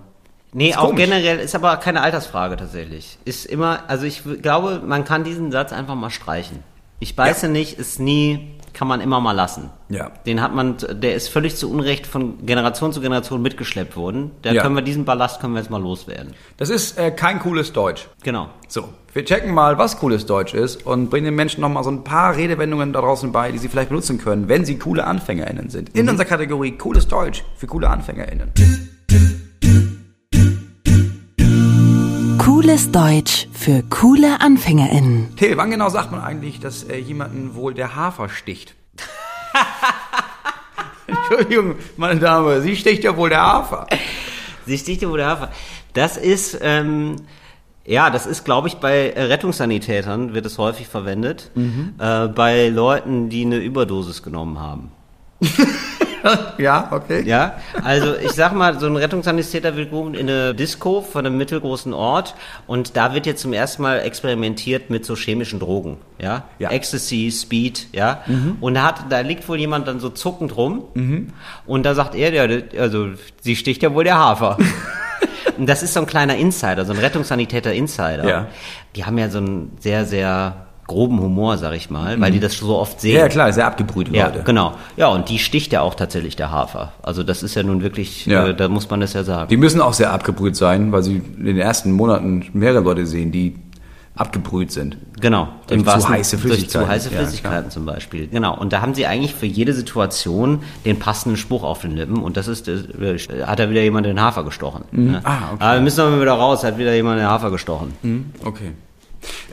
[0.54, 1.04] nee, auch komisch.
[1.06, 3.18] generell ist aber keine Altersfrage tatsächlich.
[3.26, 6.60] Ist immer, also ich glaube, man kann diesen Satz einfach mal streichen.
[7.00, 9.70] Ich beiße nicht, ist nie, kann man immer mal lassen.
[9.90, 10.12] Ja.
[10.26, 14.32] Den hat man, der ist völlig zu Unrecht von Generation zu Generation mitgeschleppt worden.
[14.42, 14.62] Da Ja.
[14.64, 16.34] können wir diesen Ballast können wir jetzt mal loswerden.
[16.58, 18.08] Das ist äh, kein cooles Deutsch.
[18.24, 18.50] Genau.
[18.68, 22.04] So, wir checken mal, was cooles Deutsch ist und bringen den Menschen nochmal so ein
[22.04, 25.90] paar Redewendungen da draußen bei, die sie vielleicht benutzen können, wenn sie coole AnfängerInnen sind.
[25.96, 28.52] In unserer Kategorie cooles Deutsch für coole AnfängerInnen.
[32.72, 35.36] Cooles Deutsch für coole AnfängerInnen.
[35.36, 38.76] Till, wann genau sagt man eigentlich, dass äh, jemanden wohl der Hafer sticht?
[41.06, 43.88] Entschuldigung, meine Dame, sie sticht ja wohl der Hafer.
[44.66, 45.50] Sie sticht wo der Hafer.
[45.92, 47.18] Das ist, ähm,
[47.84, 51.52] ja, das ist, glaube ich, bei äh, Rettungssanitätern wird es häufig verwendet.
[52.00, 54.92] Äh, bei Leuten, die eine Überdosis genommen haben.
[56.58, 57.24] Ja, okay.
[57.26, 61.38] Ja, also ich sag mal, so ein Rettungssanitäter wird gerufen in eine Disco von einem
[61.38, 62.36] mittelgroßen Ort
[62.68, 66.70] und da wird jetzt zum ersten Mal experimentiert mit so chemischen Drogen, ja, Ja.
[66.72, 68.24] Ecstasy, Speed, ja,
[68.60, 70.84] und da hat, da liegt wohl jemand dann so zuckend rum
[71.66, 73.10] und da sagt er, ja, also
[73.42, 74.58] sie sticht ja wohl der Hafer.
[75.58, 78.28] Und das ist so ein kleiner Insider, so ein Rettungssanitäter-Insider.
[78.28, 78.48] Ja.
[78.96, 82.58] Die haben ja so einen sehr, sehr groben Humor, sag ich mal, weil die das
[82.58, 83.16] so oft sehen.
[83.18, 84.44] Ja, klar, sehr abgebrüht, Ja, Leute.
[84.44, 84.74] genau.
[84.98, 86.92] Ja, und die sticht ja auch tatsächlich der Hafer.
[87.02, 88.48] Also das ist ja nun wirklich, Ja.
[88.48, 89.48] äh, da muss man das ja sagen.
[89.50, 93.32] Die müssen auch sehr abgebrüht sein, weil sie in den ersten Monaten mehrere Leute sehen,
[93.32, 93.56] die
[94.14, 94.98] abgebrüht sind.
[95.22, 95.48] genau.
[95.68, 96.88] Durch zu heiße Durch zu Flüssigkeiten.
[96.90, 98.28] heiße Ja, Flüssigkeiten zum Beispiel.
[98.28, 98.58] Genau.
[98.58, 102.18] Und da haben sie eigentlich für jede Situation den passenden Spruch auf den Lippen.
[102.22, 102.84] Und das ist, äh,
[103.46, 104.84] hat da wieder jemand den Hafer gestochen.
[104.92, 105.22] Ja.
[105.24, 105.64] Ah, okay.
[105.64, 107.94] Aber wir müssen aber wieder raus, hat wieder jemand den Hafer gestochen.
[108.44, 108.72] Okay.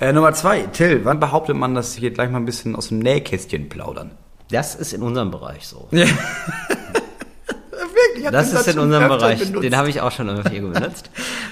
[0.01, 2.99] Äh, Nummer zwei, Till, wann behauptet man, dass hier gleich mal ein bisschen aus dem
[3.01, 4.13] Nähkästchen plaudern?
[4.51, 5.89] Das ist in unserem Bereich so.
[8.19, 9.39] Ich Das den ist in unserem Bereich.
[9.41, 9.65] benutzt.
[9.65, 11.11] Den habe ich auch schon öfter benutzt.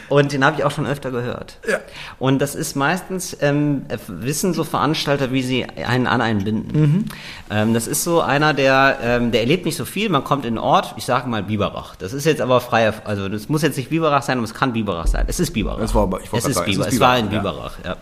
[0.09, 1.59] Und den habe ich auch schon öfter gehört.
[1.69, 1.79] Ja.
[2.19, 6.81] Und das ist meistens, ähm, äh, wissen so Veranstalter, wie sie einen an einen binden.
[6.81, 7.05] Mhm.
[7.51, 10.09] Ähm, das ist so einer, der, ähm, der erlebt nicht so viel.
[10.09, 11.97] Man kommt in einen Ort, ich sage mal Biberach.
[11.97, 14.73] Das ist jetzt aber frei, also das muss jetzt nicht Biberach sein, aber es kann
[14.73, 15.25] Biberach sein.
[15.29, 15.79] Es ist Biberach.
[15.81, 17.97] Es war aber- ich es ist sagen, es Es war in Biberach, Biberach, ja.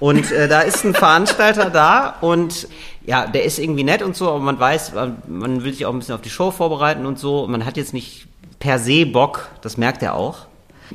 [0.00, 2.66] Und äh, da ist ein Veranstalter da und
[3.04, 5.92] ja, der ist irgendwie nett und so, aber man weiß, man- man will sich auch
[5.92, 7.46] ein bisschen auf die Show vorbereiten und so.
[7.46, 8.26] Man hat jetzt nicht
[8.58, 10.46] per se Bock, das merkt er auch,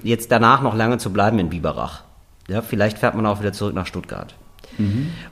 [0.04, 2.02] jetzt danach noch lange zu bleiben in Biberach.
[2.48, 4.36] Ja, vielleicht fährt man auch wieder zurück nach Stuttgart.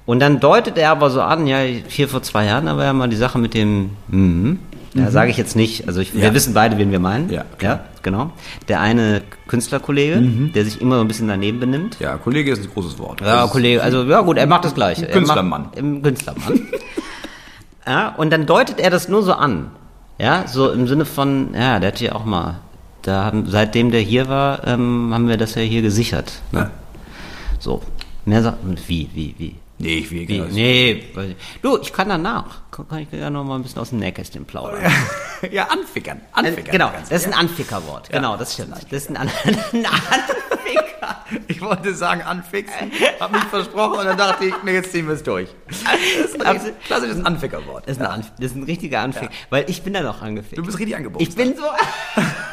[0.05, 2.93] Und dann deutet er aber so an, ja, hier vor zwei Jahren, da war ja
[2.93, 4.59] mal die Sache mit dem, mhm.
[4.93, 6.33] Ja, sage ich jetzt nicht, also ich, wir Ja.
[6.33, 7.29] wissen beide, wen wir meinen.
[7.29, 7.75] Ja, klar.
[7.75, 8.31] ja genau.
[8.67, 10.21] Der eine Künstlerkollege,
[10.53, 11.97] der sich immer so ein bisschen daneben benimmt.
[11.99, 13.21] Ja, Kollege ist ein großes Wort.
[13.21, 15.07] Ja, Kollege, also ja gut, er macht das Gleiche.
[15.07, 15.69] Künstlermann.
[15.73, 16.61] Er Im Künstlermann.
[17.87, 19.71] ja, und dann deutet er das nur so an.
[20.19, 22.59] Ja, so im Sinne von, ja, der hat ja auch mal,
[23.01, 26.33] da haben, seitdem der hier war, ähm, haben wir das ja hier gesichert.
[26.51, 26.59] Ne?
[26.59, 26.69] Ja.
[27.59, 27.81] So.
[28.25, 29.55] Mehr sagt, wie, wie, wie?
[29.83, 30.25] Nee, ich will Wie?
[30.37, 30.45] genau.
[30.51, 32.61] Nee, weiß ich- du, ich kann danach.
[32.71, 34.81] Kann, ich ja noch mal ein bisschen aus dem Nähkästchen plaudern.
[35.51, 36.17] Ja, anfickern.
[36.17, 36.71] Äh, Anfickern.
[36.71, 38.09] genau, das ist ein Anfickerwort.
[38.09, 38.75] Genau, das stimmt.
[38.75, 41.23] Das ist ein, An ein Anficker.
[41.47, 45.15] Ich wollte sagen anfixen, hab mich versprochen und dann dachte ich, nee, jetzt ziehen wir
[45.15, 45.49] es durch.
[45.67, 45.81] Das
[46.33, 47.87] ist ein klassisches Anfickerwort.
[47.87, 49.31] Das ist, ein Anf das ist ein richtiger Anficker.
[49.49, 50.57] Weil ich bin da noch angefickt.
[50.57, 51.23] Du bist richtig angeboten.
[51.23, 51.63] Ich bin so.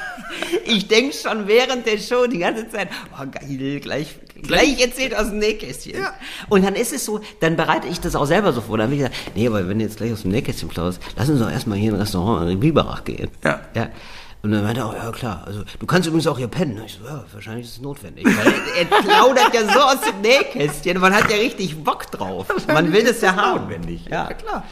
[0.65, 5.29] ich denke schon während der Show die ganze Zeit, oh geil, gleich, gleich erzählt aus
[5.29, 6.01] dem Nähkästchen.
[6.01, 6.15] Ja.
[6.49, 8.79] Und dann ist es so, dann bereite ich das auch selber so vor.
[8.79, 11.29] Dann habe ich gesagt, nee, aber wenn du jetzt gleich aus dem Nähkästchen plauderst, lass
[11.29, 13.29] uns doch erstmal hier in ein Restaurant in Biberach gehen.
[13.45, 13.61] Ja.
[13.75, 13.89] ja.
[14.43, 16.81] Und dann meinte er auch, ja klar, also du kannst übrigens auch hier pennen.
[16.87, 18.25] Ich so, ja, wahrscheinlich ist es notwendig.
[18.25, 20.99] Weil er, er plaudert ja so aus dem Nähkästchen.
[20.99, 22.47] Man hat ja richtig Bock drauf.
[22.67, 23.63] Man will das ja haben.
[23.63, 24.07] notwendig.
[24.07, 24.65] Ja, Ja, klar.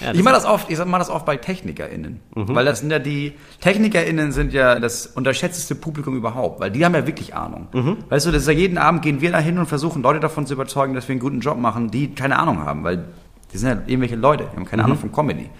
[0.00, 2.20] Ja, ich mache das oft, ich mache das oft bei TechnikerInnen.
[2.34, 6.94] Weil das sind ja die, TechnikerInnen sind ja das unterschätzteste Publikum überhaupt, weil die haben
[6.94, 7.66] ja wirklich Ahnung.
[8.08, 10.46] Weißt du, das ist ja jeden Abend gehen wir da hin und versuchen Leute davon
[10.46, 13.06] zu überzeugen, dass wir einen guten Job machen, die keine Ahnung haben, weil
[13.52, 15.50] die sind ja irgendwelche Leute, die haben keine Ahnung von Comedy.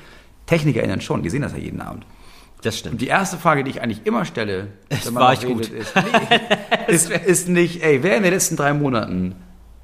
[0.47, 2.07] TechnikerInnen schon, die sehen das ja jeden Abend.
[2.63, 3.01] Das Und stimmt.
[3.01, 4.69] die erste Frage, die ich eigentlich immer stelle,
[5.05, 5.69] wenn war noch ich gut.
[5.69, 9.35] ist, nee, ist, ist nicht, ey, wer in den letzten drei Monaten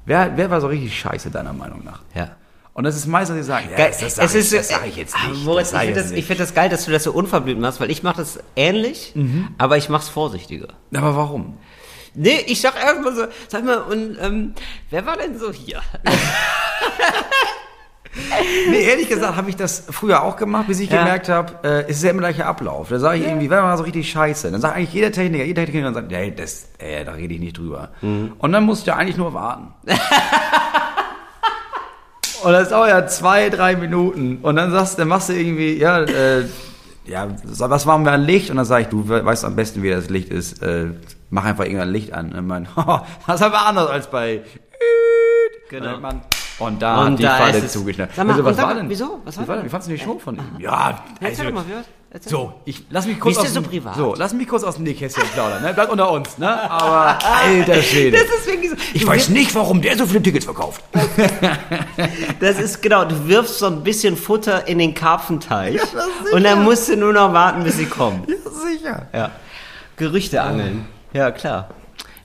[0.07, 2.01] Wer, wer war so richtig scheiße, deiner Meinung nach?
[2.13, 2.35] Ja.
[2.73, 5.15] Und das ist meistens, die sagen, ja, das, das sage ich, das sag ich jetzt
[5.15, 5.43] Ah, nicht.
[5.45, 7.79] Moritz, sag ich finde das, ich find das geil, dass du das so unverblümt machst,
[7.79, 9.47] weil ich mache das ähnlich, Mhm.
[9.57, 10.67] aber ich mache es vorsichtiger.
[10.93, 11.57] Aber warum?
[12.13, 14.53] Nee, ich sag erstmal so, sag mal, und ähm,
[14.91, 15.81] wer war denn so hier?
[18.69, 20.99] Nee, ehrlich gesagt habe ich das früher auch gemacht, bis ich Ja.
[20.99, 22.89] gemerkt habe, äh, es ist ja immer gleicher Ablauf.
[22.89, 25.65] Da sage ich irgendwie, wenn man so richtig scheiße, dann sagt eigentlich jeder Techniker, jeder
[25.65, 27.89] Techniker sagt, hey, das, äh, da rede ich nicht drüber.
[28.01, 28.33] Mhm.
[28.37, 29.73] Und dann musst du ja eigentlich nur warten.
[32.43, 34.37] Und das dauert ja zwei, drei Minuten.
[34.41, 36.45] Und dann sagst, dann machst du irgendwie, ja, äh,
[37.05, 38.49] ja, was machen wir an Licht?
[38.51, 40.61] Und dann sage ich, du weißt am besten, wie das Licht ist.
[40.61, 40.87] Äh,
[41.31, 42.33] mach einfach irgendein Licht an.
[42.33, 42.67] Und man,
[43.27, 44.41] das ist aber anders als bei.
[45.69, 45.95] Genau.
[45.95, 46.21] Und, man,
[46.59, 47.71] und da Und hat die da Falle ist es.
[47.73, 48.11] zugeschnallt.
[48.15, 48.89] Sag mal, Also, was war mal, denn?
[48.89, 49.19] wieso?
[49.25, 49.65] Was war denn?
[49.65, 50.43] wie fandst du die Show von ihm?
[50.59, 51.63] Ja, Erzähl also, mal?
[52.11, 52.29] Erzähl.
[52.31, 53.95] so, ich lass mich kurz aus so privat?
[53.97, 55.73] so, lass mich kurz aus dem Nähkästchen plaudern, ne?
[55.73, 56.71] Bleibt unter uns, ne?
[56.71, 58.17] Aber alter Schwede.
[58.17, 58.77] Das ist wirklich so.
[58.93, 60.81] ich weiß nicht, warum der so viele Tickets verkauft.
[62.39, 65.79] Das ist genau, du wirfst so ein bisschen Futter in den Karpfenteich
[66.31, 68.23] und dann musst du nur noch warten, bis sie kommen.
[68.27, 69.07] Sicher.
[69.13, 69.31] Ja.
[69.97, 70.85] Gerüchte angeln.
[71.13, 71.69] Ja, klar.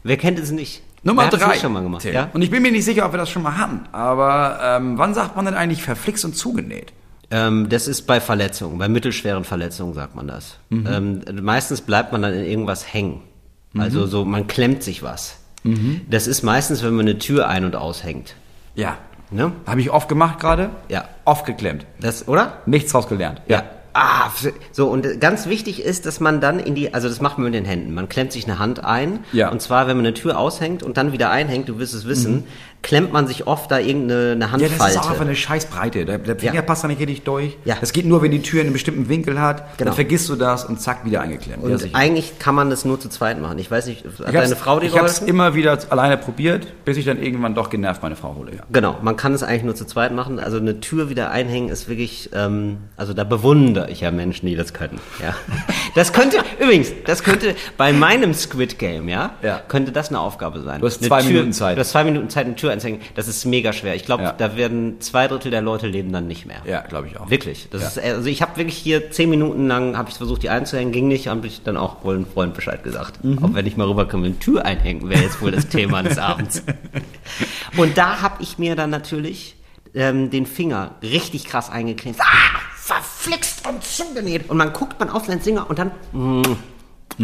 [0.03, 0.83] Wer kennt es nicht?
[1.03, 1.59] Nummer hat's drei.
[1.59, 2.15] schon mal gemacht, Tim.
[2.15, 2.29] ja?
[2.33, 3.81] Und ich bin mir nicht sicher, ob wir das schon mal hatten.
[3.93, 6.93] Aber ähm, wann sagt man denn eigentlich verflixt und zugenäht?
[7.31, 10.59] Ähm, das ist bei Verletzungen, bei mittelschweren Verletzungen sagt man das.
[10.71, 13.23] Ähm, meistens bleibt man dann in irgendwas hängen.
[13.79, 15.37] Also so, man klemmt sich was.
[16.09, 18.35] Das ist meistens, wenn man eine Tür ein- und aushängt.
[18.75, 18.97] Ja.
[19.31, 19.53] Ne?
[19.67, 20.71] Habe ich oft gemacht gerade?
[20.89, 21.05] Ja.
[21.25, 21.87] Oft geklemmt.
[22.01, 22.59] Das, oder?
[22.67, 23.43] Nichts draus gelernt.
[23.47, 23.63] Ja.
[23.93, 24.31] Ah,
[24.73, 27.55] so und ganz wichtig ist, dass man dann in die, also das macht man mit
[27.55, 27.93] den Händen.
[27.93, 29.25] Man klemmt sich eine Hand ein.
[29.33, 29.51] Ja.
[29.51, 32.45] Und zwar, wenn man eine Tür aushängt und dann wieder einhängt, du wirst es wissen,
[32.83, 34.79] klemmt man sich oft da irgendeine eine Ja, Handfalte.
[34.79, 36.05] das ist auch einfach eine Scheißbreite.
[36.07, 36.63] Der, der Finger Ja.
[36.63, 37.57] passt da nicht richtig durch.
[37.65, 37.77] Ja.
[37.81, 39.77] Das geht nur, wenn die Tür einen bestimmten Winkel hat.
[39.79, 39.89] Genau.
[39.91, 41.63] Dann vergisst du das und zack, wieder eingeklemmt.
[41.63, 43.59] und ja, eigentlich kann man das nur zu zweit machen.
[43.59, 45.29] Ich weiß nicht, hat ich deine Frau dir ich hab's geholfen?
[45.29, 48.53] immer wieder alleine probiert, bis ich dann irgendwann doch genervt meine Frau hole.
[48.57, 48.63] Ja.
[48.73, 50.39] Genau, man kann es eigentlich nur zu zweit machen.
[50.41, 54.57] Also eine Tür wieder einhängen ist wirklich, ähm, also da bewundere ich ja Menschen, die
[54.57, 54.99] das können.
[55.23, 55.35] Ja,
[55.95, 59.61] das könnte übrigens, das könnte bei meinem Squid Game, ja, Ja.
[59.69, 60.81] könnte das eine Aufgabe sein.
[60.81, 61.77] Du hast Eine zwei Tür, Minuten Zeit.
[61.77, 63.01] Du hast zwei Minuten Zeit, eine Tür einzuhängen.
[63.15, 63.95] Das ist mega schwer.
[63.95, 64.33] Ich glaube, Ja.
[64.33, 66.63] da werden zwei Drittel der Leute leben dann nicht mehr.
[66.67, 67.31] Ja, glaube ich auch.
[67.31, 67.69] Wirklich.
[67.71, 67.89] Das Ja.
[67.89, 71.09] ist, also ich habe wirklich hier zehn Minuten lang habe ich versucht, die einzuhängen, ging
[71.09, 73.23] nicht, habe ich dann auch wohl einem Freund Bescheid gesagt.
[73.25, 73.39] Mhm.
[73.45, 76.63] Auch wenn ich mal rüberkomme, eine Tür einhängen wäre jetzt wohl das Thema des Abends.
[77.77, 79.57] Und da habe ich mir dann natürlich
[79.95, 82.17] ähm, den Finger richtig krass eingeklemmt.
[82.21, 84.49] Ah, verflixt und zugenäht.
[84.51, 86.43] Und man guckt man auf seinen Finger und dann mm,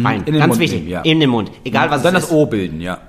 [0.03, 0.19] rein.
[0.25, 0.79] In den Ganz Mund wichtig.
[0.79, 1.01] nehmen, ja.
[1.01, 1.51] In den Mund.
[1.63, 2.35] Egal was und dann es das ist.
[2.35, 2.99] O bilden, ja.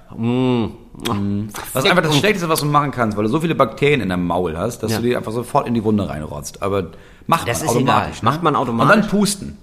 [1.06, 1.48] Mhm.
[1.72, 4.26] Was einfach das Schlechteste, was du machen kannst, weil du so viele Bakterien in deinem
[4.26, 4.96] Maul hast, dass Ja.
[4.98, 6.62] du die einfach sofort in die Wunde reinrotzt.
[6.62, 6.88] Aber
[7.26, 8.18] macht Das man ist automatisch.
[8.18, 8.32] egal.
[8.32, 8.94] Macht man automatisch.
[8.96, 9.58] Und dann pusten.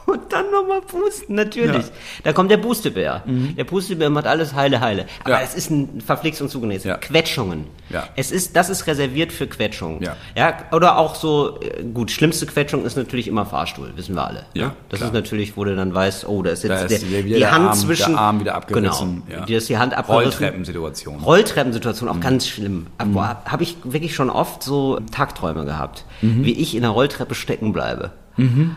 [0.07, 1.73] Und dann nochmal pusten, natürlich.
[1.73, 1.79] Ja.
[1.79, 2.23] Mhm.
[2.23, 3.23] Da kommt der Pustebär.
[3.25, 5.05] Der Pustebär macht alles heile, heile.
[5.25, 5.41] Aber Ja.
[5.41, 6.85] es ist ein verflixt und zugenäht.
[6.85, 6.95] Ja.
[6.97, 7.65] Quetschungen.
[7.89, 8.07] Ja.
[8.15, 10.01] Es ist, das ist reserviert für Quetschungen.
[10.01, 10.15] Ja.
[10.35, 10.53] ja.
[10.71, 14.45] Oder auch so, äh, gut, schlimmste Quetschung ist natürlich immer Fahrstuhl, wissen wir alle.
[14.53, 14.71] Ja, ne?
[14.89, 15.09] Das klar.
[15.09, 17.67] ist natürlich, wo du dann weißt, oh, da ist jetzt Da ist der, die Hand
[17.69, 18.13] Arm- zwischen.
[18.13, 19.39] der Arm wieder abgerissen, Genau.
[19.41, 19.45] ja.
[19.45, 20.23] Die ist die Hand abgerissen.
[20.31, 21.19] Rolltreppensituation.
[21.19, 22.15] Rolltreppensituation Mhm.
[22.15, 22.87] auch ganz schlimm.
[22.97, 26.45] Aber habe ich wirklich schon oft so Tagträume gehabt, Mhm.
[26.45, 28.11] wie ich in der Rolltreppe stecken bleibe.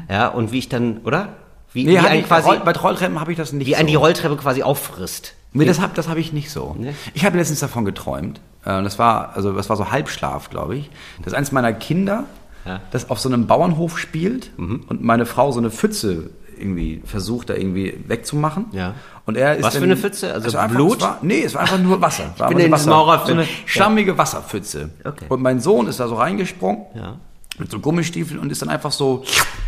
[0.08, 1.28] Ja, und wie ich dann, oder?
[1.72, 3.78] Wie, Nee, wie, hab ein ich, quasi, bei Rolltreppen habe ich das nicht wie so.
[3.78, 5.34] ein die Rolltreppe quasi auffrisst.
[5.52, 6.74] Nee, das habe das hab ich nicht so.
[6.78, 6.94] Nee?
[7.14, 8.40] Ich habe letztens davon geträumt.
[8.64, 10.90] Äh, Das war, also das war so Halbschlaf, glaube ich.
[11.24, 12.24] Dass eins meiner Kinder,
[12.64, 12.74] Ja.
[12.76, 12.80] Mhm.
[12.90, 17.54] das auf so einem Bauernhof spielt und meine Frau so eine Pfütze irgendwie versucht, da
[17.54, 18.66] irgendwie wegzumachen.
[18.72, 18.94] Ja.
[19.24, 20.32] Und er ist Was für dann- eine Pfütze?
[20.34, 20.96] Also Es war einfach, Blut?
[20.98, 22.24] Es war, nee, es war einfach nur Wasser.
[22.36, 22.90] War bin einfach in Wasser.
[22.96, 23.38] Horrorfilm.
[23.38, 24.90] So eine schlammige Wasserpfütze.
[25.04, 25.24] Okay.
[25.28, 26.82] Und mein Sohn ist da so reingesprungen.
[26.94, 27.16] Ja.
[27.58, 29.24] Mit so Gummistiefeln und ist dann einfach so,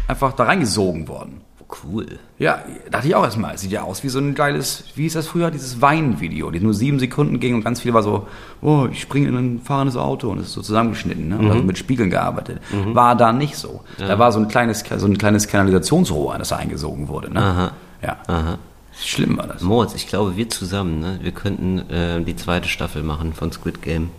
[0.09, 1.41] einfach da reingesogen worden.
[1.85, 2.19] Cool.
[2.39, 3.55] Ja, dachte ich auch erstmal.
[3.55, 6.61] Es sieht ja aus wie so ein geiles, wie hieß das früher, dieses Weinvideo, das
[6.61, 8.27] nur sieben Sekunden ging und ganz viel war so,
[8.61, 11.39] oh, ich springe in ein fahrendes Auto und es ist so zusammengeschnitten, ne?
[11.39, 12.61] Und also mit Spiegeln gearbeitet.
[12.71, 13.83] War da nicht so.
[13.97, 17.41] Da war so ein kleines, so ein kleines Kanalisationsrohr, das da eingesogen wurde, ne?
[17.41, 17.73] Aha.
[18.03, 18.17] Ja.
[18.27, 18.59] Aha.
[19.01, 19.63] Schlimm war das.
[19.63, 23.81] Moritz, ich glaube, wir zusammen, ne, wir könnten äh, die zweite Staffel machen von Squid
[23.81, 24.11] Game.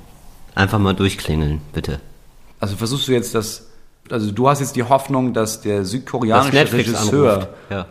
[0.55, 1.99] Einfach mal durchklingeln, bitte.
[2.63, 3.71] Also versuchst du jetzt das,
[4.09, 7.49] also du hast jetzt die Hoffnung, dass der südkoreanische Netflix Regisseur.
[7.69, 7.87] Ja.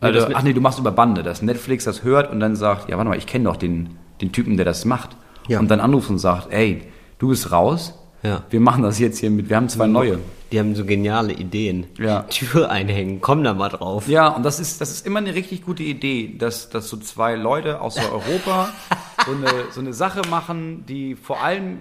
[0.00, 2.56] Also, das mit- ach nee, du machst über Bande, dass Netflix das hört und dann
[2.56, 5.10] sagt, ja, warte mal, ich kenne doch den, den Typen, der das macht.
[5.48, 5.58] Ja.
[5.58, 6.84] Und dann anruft und sagt, ey,
[7.18, 7.92] du bist raus,
[8.26, 8.42] Ja.
[8.50, 10.18] wir machen das jetzt hier mit, wir haben zwei neue.
[10.52, 11.86] Die haben so geniale Ideen.
[11.98, 12.22] Ja.
[12.22, 14.06] Tür einhängen, komm da mal drauf.
[14.06, 17.34] Ja, und das ist, das ist immer eine richtig gute Idee, dass, dass so zwei
[17.34, 18.68] Leute aus Europa
[19.26, 21.80] so eine, so eine Sache machen, die vor allem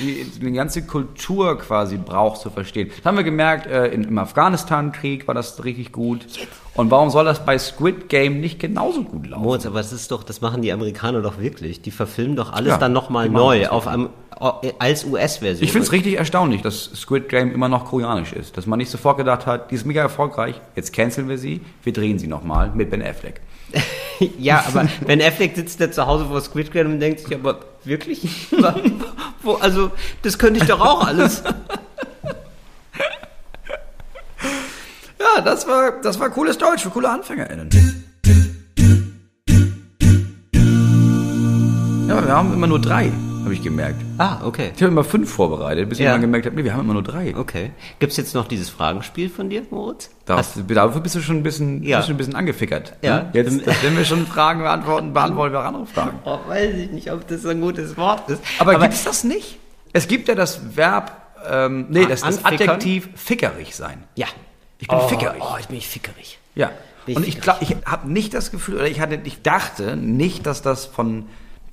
[0.00, 2.90] die, die ganze Kultur quasi braucht zu verstehen.
[2.94, 6.26] Das haben wir gemerkt, äh, in, im Afghanistan-Krieg war das richtig gut.
[6.74, 9.44] Und warum soll das bei Squid Game nicht genauso gut laufen?
[9.44, 11.82] Moritz, aber das ist doch, das machen die Amerikaner doch wirklich.
[11.82, 14.08] Die verfilmen doch alles Ja, dann nochmal neu auf einem,
[14.80, 15.64] als US-Version.
[15.64, 18.56] Ich finde es richtig erstaunlich, dass Squid Game immer noch koreanisch ist.
[18.56, 21.92] Dass man nicht sofort gedacht hat, die ist mega erfolgreich, jetzt canceln wir sie, wir
[21.92, 23.40] drehen sie nochmal mit Ben Affleck.
[24.38, 27.58] Ja, aber Ben Affleck sitzt da zu Hause vor Squid Game und denkt sich, aber
[27.82, 28.28] wirklich?
[29.42, 29.90] Wo, also,
[30.22, 31.42] das könnte ich doch auch alles.
[35.44, 37.68] das war, das war cooles Deutsch für coole AnfängerInnen.
[42.08, 43.10] Ja, aber wir haben immer nur drei,
[43.44, 43.96] habe ich gemerkt.
[44.18, 44.72] Ah, okay.
[44.76, 46.12] Ich habe immer fünf vorbereitet, bis ich Ja.
[46.12, 47.34] dann gemerkt habe, nee, wir haben immer nur drei.
[47.36, 47.72] Okay.
[47.98, 50.10] Gibt's jetzt noch dieses Fragenspiel von dir, Moritz?
[50.26, 51.96] Da, Hast, dafür bist du schon ein bisschen, Ja.
[51.98, 52.94] bist du ein bisschen angefickert.
[53.02, 53.22] Ja.
[53.22, 53.30] ne?
[53.32, 56.18] Jetzt, wenn wir schon Fragen beantworten, beantworten wir auch andere Fragen.
[56.24, 58.42] oh, weiß ich nicht, ob das ein gutes Wort ist.
[58.58, 59.58] Aber, gibt's das nicht?
[59.92, 61.12] Es gibt ja das Verb,
[61.50, 62.76] ähm, nee, das, das Anfickern?
[62.76, 64.04] Adjektiv fickerig sein.
[64.14, 64.26] Ja.
[64.84, 65.42] Ich bin oh, fickerig.
[65.42, 66.38] Oh, ich bin fickerig.
[66.54, 66.70] Ja.
[67.06, 69.96] Bin Und ich ich glaube, ich habe nicht das Gefühl, oder ich hatte, ich dachte
[69.96, 71.24] nicht, dass das von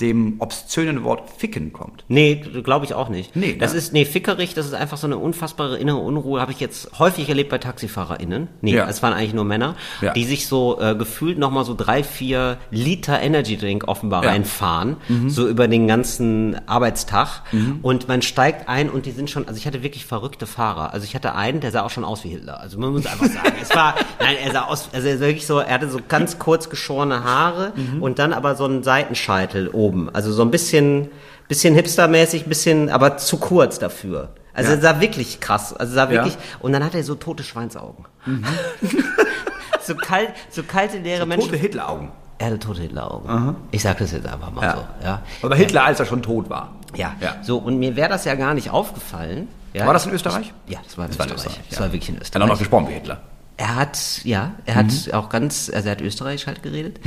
[0.01, 2.03] dem obszönen Wort ficken kommt.
[2.07, 3.35] Nee, glaube ich auch nicht.
[3.35, 3.77] Nee, das ne?
[3.77, 7.29] ist, nee, fickerig, das ist einfach so eine unfassbare innere Unruhe, habe ich jetzt häufig
[7.29, 8.47] erlebt bei TaxifahrerInnen.
[8.61, 8.87] Nee, Ja.
[8.89, 10.13] es waren eigentlich nur Männer, Ja.
[10.13, 14.29] die sich so äh, gefühlt nochmal so drei, vier Liter Energy Drink offenbar Ja.
[14.31, 14.33] Mhm.
[14.35, 14.97] reinfahren,
[15.27, 17.43] so über den ganzen Arbeitstag.
[17.81, 20.93] Und man steigt ein und die sind schon, also ich hatte wirklich verrückte Fahrer.
[20.93, 22.59] Also ich hatte einen, der sah auch schon aus wie Hitler.
[22.59, 25.45] Also man muss einfach sagen, es war, nein, er sah aus, also er sah wirklich
[25.47, 28.01] so, er hatte so ganz kurz geschorene Haare Mhm.
[28.01, 29.90] und dann aber so einen Seitenscheitel oben.
[30.13, 31.09] Also so ein bisschen,
[31.47, 34.29] bisschen hipstermäßig, bisschen, aber zu kurz dafür.
[34.53, 34.75] Also Ja.
[34.77, 35.73] er sah wirklich krass.
[35.73, 36.09] Also sah Ja.
[36.11, 38.05] wirklich, und dann hat er so tote Schweinsaugen.
[39.81, 41.49] so kalt, so kalte, leere Menschen.
[41.49, 42.09] Tote Hitleraugen.
[42.37, 43.55] Er hatte tote Hitleraugen.
[43.71, 44.75] Ich sag das jetzt einfach mal Ja.
[44.75, 45.05] so.
[45.05, 45.21] Ja.
[45.43, 46.73] Aber Hitler, als er schon tot war.
[46.95, 47.13] Ja.
[47.21, 47.35] Ja.
[47.43, 49.47] So, und mir wäre das ja gar nicht aufgefallen.
[49.73, 49.85] Ja.
[49.85, 50.51] War das in Österreich?
[50.67, 51.51] Ja, das war in Das war in Österreich.
[51.53, 51.85] Österreich, Das ja.
[51.85, 52.47] war wirklich in Er hat auch Österreich.
[52.49, 53.21] noch gesprochen wie Hitler.
[53.57, 56.99] Er hat, ja, er hat auch ganz, also er hat Österreichisch halt geredet.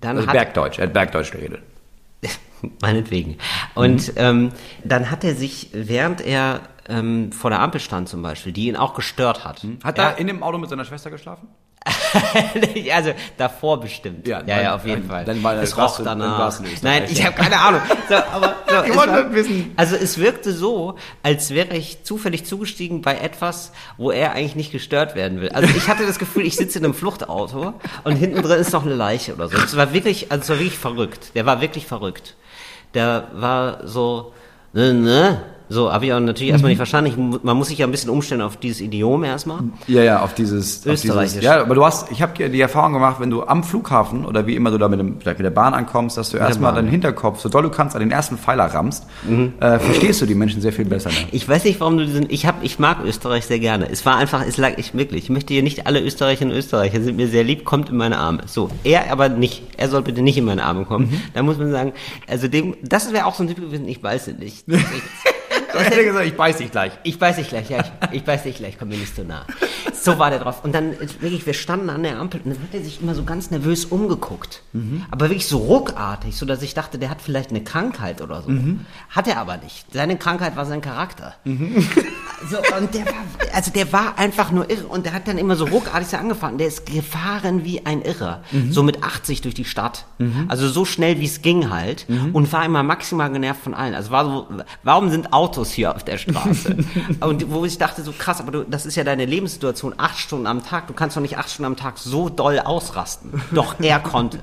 [0.00, 1.60] Dann Also hat, Bergdeutsch, er hat Bergdeutsch geredet.
[2.80, 3.38] Meinetwegen.
[3.74, 4.52] Und ähm,
[4.84, 8.76] dann hat er sich, während er ähm, vor der Ampel stand zum Beispiel, die ihn
[8.76, 9.64] auch gestört hat.
[9.84, 11.48] Hat er in dem Auto mit seiner Schwester geschlafen?
[12.94, 14.26] also davor bestimmt.
[14.26, 15.24] Ja, ja, ja auf jeden dann- Fall.
[15.24, 16.60] dann war- es warst roch danach.
[16.82, 17.80] Nein, ich habe keine Ahnung.
[18.08, 19.72] So, aber, so, Ich wollte war- wissen.
[19.76, 24.72] Also es wirkte so, als wäre ich zufällig zugestiegen bei etwas, wo er eigentlich nicht
[24.72, 25.50] gestört werden will.
[25.50, 27.74] Also ich hatte das Gefühl, ich sitze in einem Fluchtauto
[28.04, 29.56] und hinten drin ist noch eine Leiche oder so.
[29.56, 31.32] Es war wirklich, also es war wirklich verrückt.
[31.34, 32.34] Der war wirklich verrückt.
[32.94, 34.32] Der war so,
[34.72, 35.42] ne, ne.
[35.70, 36.54] So, habe ich auch natürlich Mhm.
[36.54, 37.10] erstmal nicht verstanden.
[37.10, 39.58] Ich, man muss sich ja ein bisschen umstellen auf dieses Idiom erstmal.
[39.86, 41.32] Ja, ja, auf dieses, auf Österreichisch.
[41.32, 44.46] dieses ja, aber du hast, ich habe die Erfahrung gemacht, wenn du am Flughafen oder
[44.46, 46.72] wie immer du da mit, dem, vielleicht mit der Bahn ankommst, dass du erstmal.
[46.72, 46.76] Mhm.
[46.76, 49.06] deinen Hinterkopf, so doll du kannst, an den ersten Pfeiler rammst,
[49.60, 51.10] äh, verstehst du die Menschen sehr viel besser.
[51.10, 51.16] Ne?
[51.32, 52.30] Ich weiß nicht, warum du diesen.
[52.30, 53.88] Ich hab, ich mag Österreich sehr gerne.
[53.90, 55.24] Es war einfach, es lag ich wirklich.
[55.24, 58.18] Ich möchte hier nicht alle Österreicherinnen und Österreicher sind mir sehr lieb, kommt in meine
[58.18, 58.40] Arme.
[58.46, 59.62] So, er aber nicht.
[59.76, 61.10] Er soll bitte nicht in meine Arme kommen.
[61.10, 61.20] Mhm.
[61.34, 61.92] Da muss man sagen,
[62.26, 63.86] also dem, das wäre auch so ein Typ gewesen.
[63.88, 64.64] Ich beiße nicht.
[65.74, 66.92] Ich hätte gesagt, ich beiß dich gleich.
[67.02, 69.46] Ich beiß dich gleich, ja, ich, ich beiß dich gleich, komm mir nicht so nah.
[70.12, 70.64] So war der drauf.
[70.64, 73.14] Und dann, äh, wirklich, wir standen an der Ampel und dann hat er sich immer
[73.14, 74.62] so ganz nervös umgeguckt.
[75.10, 78.50] Aber wirklich so ruckartig, so dass ich dachte, der hat vielleicht eine Krankheit oder so.
[79.10, 79.86] Hat er aber nicht.
[79.92, 81.34] Seine Krankheit war sein Charakter.
[82.48, 83.14] So, und der war,
[83.52, 86.56] also der war einfach nur irre und der hat dann immer so ruckartig so angefahren.
[86.58, 88.42] Der ist gefahren wie ein Irrer.
[88.70, 90.04] So mit 80 durch die Stadt.
[90.48, 92.06] Also so schnell wie es ging halt.
[92.32, 93.94] Und war immer maximal genervt von allen.
[93.94, 94.46] Also war so,
[94.84, 96.76] warum sind Autos hier auf der Straße?
[97.20, 99.97] und wo ich dachte so krass, aber du, das ist ja deine Lebenssituation.
[99.98, 100.86] Acht Stunden am Tag.
[100.86, 103.42] Du kannst doch nicht acht Stunden am Tag so doll ausrasten.
[103.52, 104.38] Doch er konnte.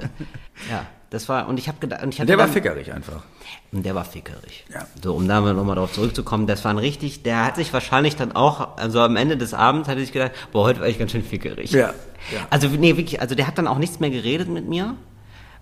[0.70, 0.86] Ja.
[1.12, 3.24] Das war, und ich habe gedacht, und ich hatte Der war dann- fickerig einfach.
[3.72, 4.66] und der war fickerig.
[4.74, 4.86] Ja.
[5.02, 8.34] So, um da nochmal drauf zurückzukommen, das war ein richtig, der hat sich wahrscheinlich dann
[8.36, 11.24] auch, also am Ende des Abends hatte ich gedacht, boah, heute war ich ganz schön
[11.24, 11.72] fickerig.
[11.72, 11.90] Ja,
[12.34, 12.40] ja.
[12.50, 14.96] Also, nee, wirklich, also der hat dann auch nichts mehr geredet mit mir.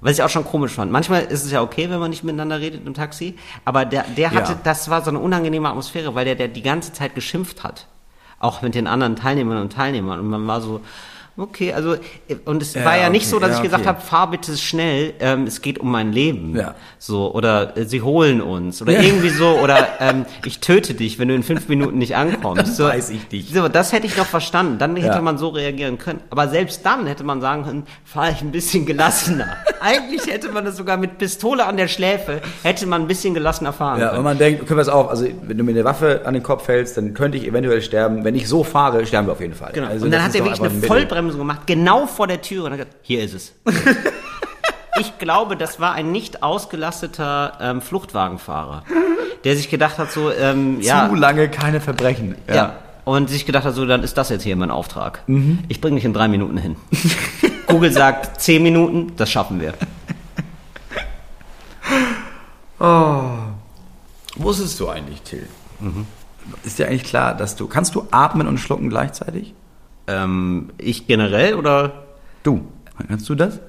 [0.01, 0.91] Was ich auch schon komisch fand.
[0.91, 4.31] Manchmal ist es ja okay, wenn man nicht miteinander redet im Taxi, aber der, der
[4.31, 4.59] hatte, Ja.
[4.63, 7.87] das war so eine unangenehme Atmosphäre, weil der, der die ganze Zeit geschimpft hat.
[8.43, 10.19] Auch mit den anderen Teilnehmern und Teilnehmern.
[10.19, 10.81] Und man war so,
[11.37, 11.95] okay, also,
[12.45, 13.89] und es Ja, war ja nicht okay, so, dass ja, ich gesagt okay.
[13.89, 16.55] habe, fahr bitte schnell, ähm, es geht um mein Leben.
[16.55, 16.75] Ja.
[16.99, 21.27] So, oder äh, sie holen uns, oder irgendwie so, oder ähm, ich töte dich, wenn
[21.27, 22.59] du in fünf Minuten nicht ankommst.
[22.61, 23.51] Dann so, weiß ich dich.
[23.53, 24.77] So, das hätte ich noch verstanden.
[24.77, 26.21] Dann hätte man so reagieren können.
[26.29, 29.57] Aber selbst dann hätte man sagen können, fahre ich ein bisschen gelassener.
[29.81, 33.73] Eigentlich hätte man das sogar mit Pistole an der Schläfe, hätte man ein bisschen gelassener
[33.73, 34.19] fahren Ja, können.
[34.19, 36.43] und man denkt, können wir es auch, also wenn du mir eine Waffe an den
[36.43, 38.23] Kopf hältst, dann könnte ich eventuell sterben.
[38.23, 39.71] Wenn ich so fahre, sterben wir auf jeden Fall.
[39.73, 39.87] Genau.
[39.87, 40.83] Also und dann das hat er wirklich eine
[41.22, 43.53] ein Vollbremsung gemacht, genau vor der Tür und hat gesagt, hier ist es.
[44.99, 48.83] ich glaube, das war ein nicht ausgelasteter ähm, Fluchtwagenfahrer,
[49.43, 52.35] der sich gedacht hat, so, ähm, ja, Zu lange keine Verbrechen.
[52.47, 52.77] ja.
[53.05, 55.23] Und sich gedacht hat, so, dann ist das jetzt hier mein Auftrag.
[55.27, 55.59] Mhm.
[55.67, 56.77] Ich bringe dich in drei Minuten hin.
[57.67, 59.73] Google sagt zehn Minuten, das schaffen wir.
[64.37, 65.47] Wusstest du eigentlich, Till?
[66.63, 69.53] Ist dir eigentlich klar, dass du, kannst du atmen und schlucken gleichzeitig?
[70.07, 72.03] Ähm, ich generell oder
[72.43, 72.67] Du.
[73.07, 73.59] Kannst du das?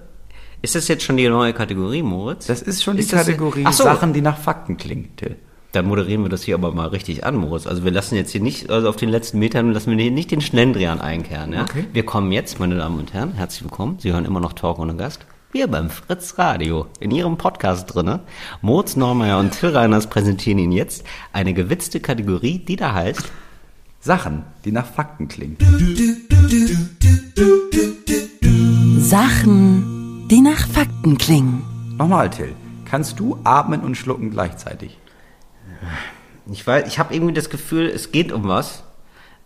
[0.64, 2.46] ist das jetzt schon die neue Kategorie, Moritz?
[2.46, 3.84] Das ist schon die Ist Kategorie so.
[3.84, 5.36] Sachen, die nach Fakten klingen, Till.
[5.72, 7.66] Dann moderieren wir das hier aber mal richtig an, Moritz.
[7.66, 10.30] Also wir lassen jetzt hier nicht, also auf den letzten Metern lassen wir hier nicht
[10.30, 11.52] den Schnellendrehern einkehren.
[11.52, 11.62] Ja?
[11.62, 11.84] Okay.
[11.92, 13.98] Wir kommen jetzt, meine Damen und Herren, herzlich willkommen.
[13.98, 15.26] Sie hören immer noch Talk ohne Gast.
[15.52, 18.20] Wir beim Fritz Radio, in Ihrem Podcast drinne.
[18.62, 23.30] Moritz Neumeier und Till Reiners präsentieren Ihnen jetzt eine gewitzte Kategorie, die da heißt
[24.04, 25.56] Sachen, die nach Fakten klingen.
[28.98, 31.62] Sachen, die nach Fakten klingen.
[31.96, 32.54] Nochmal, Till.
[32.84, 34.98] Kannst du atmen und schlucken gleichzeitig?
[36.52, 38.82] Ich weiß, ich habe irgendwie das Gefühl, es geht um was.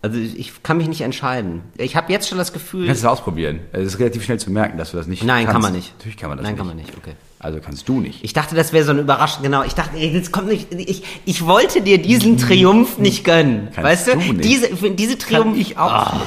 [0.01, 1.61] Also ich, kann mich nicht entscheiden.
[1.77, 2.87] Ich habe jetzt schon das Gefühl.
[2.87, 3.61] Kannst du es ausprobieren?
[3.71, 5.53] Es ist relativ schnell zu merken, dass du das nicht Nein, kannst.
[5.53, 5.93] kann man nicht.
[5.97, 6.57] Natürlich kann man das Nein, nicht.
[6.57, 6.97] kann man nicht.
[6.97, 7.15] Okay.
[7.39, 8.21] Also kannst du nicht.
[8.23, 9.43] Ich dachte, das wäre so eine Überraschung.
[9.43, 10.73] Genau, ich dachte, jetzt kommt nicht.
[10.73, 13.69] Ich, ich wollte dir diesen Triumph nicht gönnen.
[13.73, 14.11] Kannst weißt du?
[14.11, 14.43] du nicht.
[14.43, 15.53] Diese, diese Triumph.
[15.53, 16.25] Kann ich auch nicht.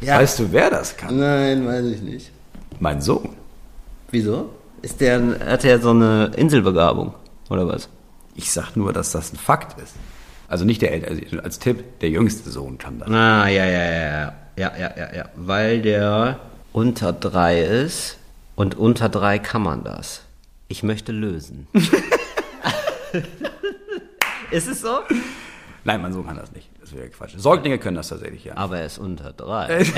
[0.00, 0.18] Ja.
[0.18, 1.18] Weißt du, wer das kann?
[1.18, 2.30] Nein, weiß ich nicht.
[2.80, 3.30] Mein Sohn.
[4.10, 4.50] Wieso?
[4.80, 7.14] Ist der, hat der so eine Inselbegabung?
[7.50, 7.88] Oder was?
[8.34, 9.94] Ich sag nur, dass das ein Fakt ist.
[10.48, 13.08] Also nicht der Ältere, also als Tipp, der jüngste Sohn kann das.
[13.08, 14.32] Ah, ja, ja, ja, ja.
[14.56, 15.24] Ja, ja, ja, ja.
[15.36, 16.38] Weil der
[16.72, 18.18] unter drei ist
[18.56, 20.22] und unter drei kann man das.
[20.68, 21.66] Ich möchte lösen.
[24.50, 25.00] ist es so?
[25.84, 26.68] Nein, mein Sohn kann das nicht.
[26.80, 27.34] Das wäre Quatsch.
[27.36, 28.56] Säuglinge können das tatsächlich, ja.
[28.56, 29.84] Aber er ist unter drei.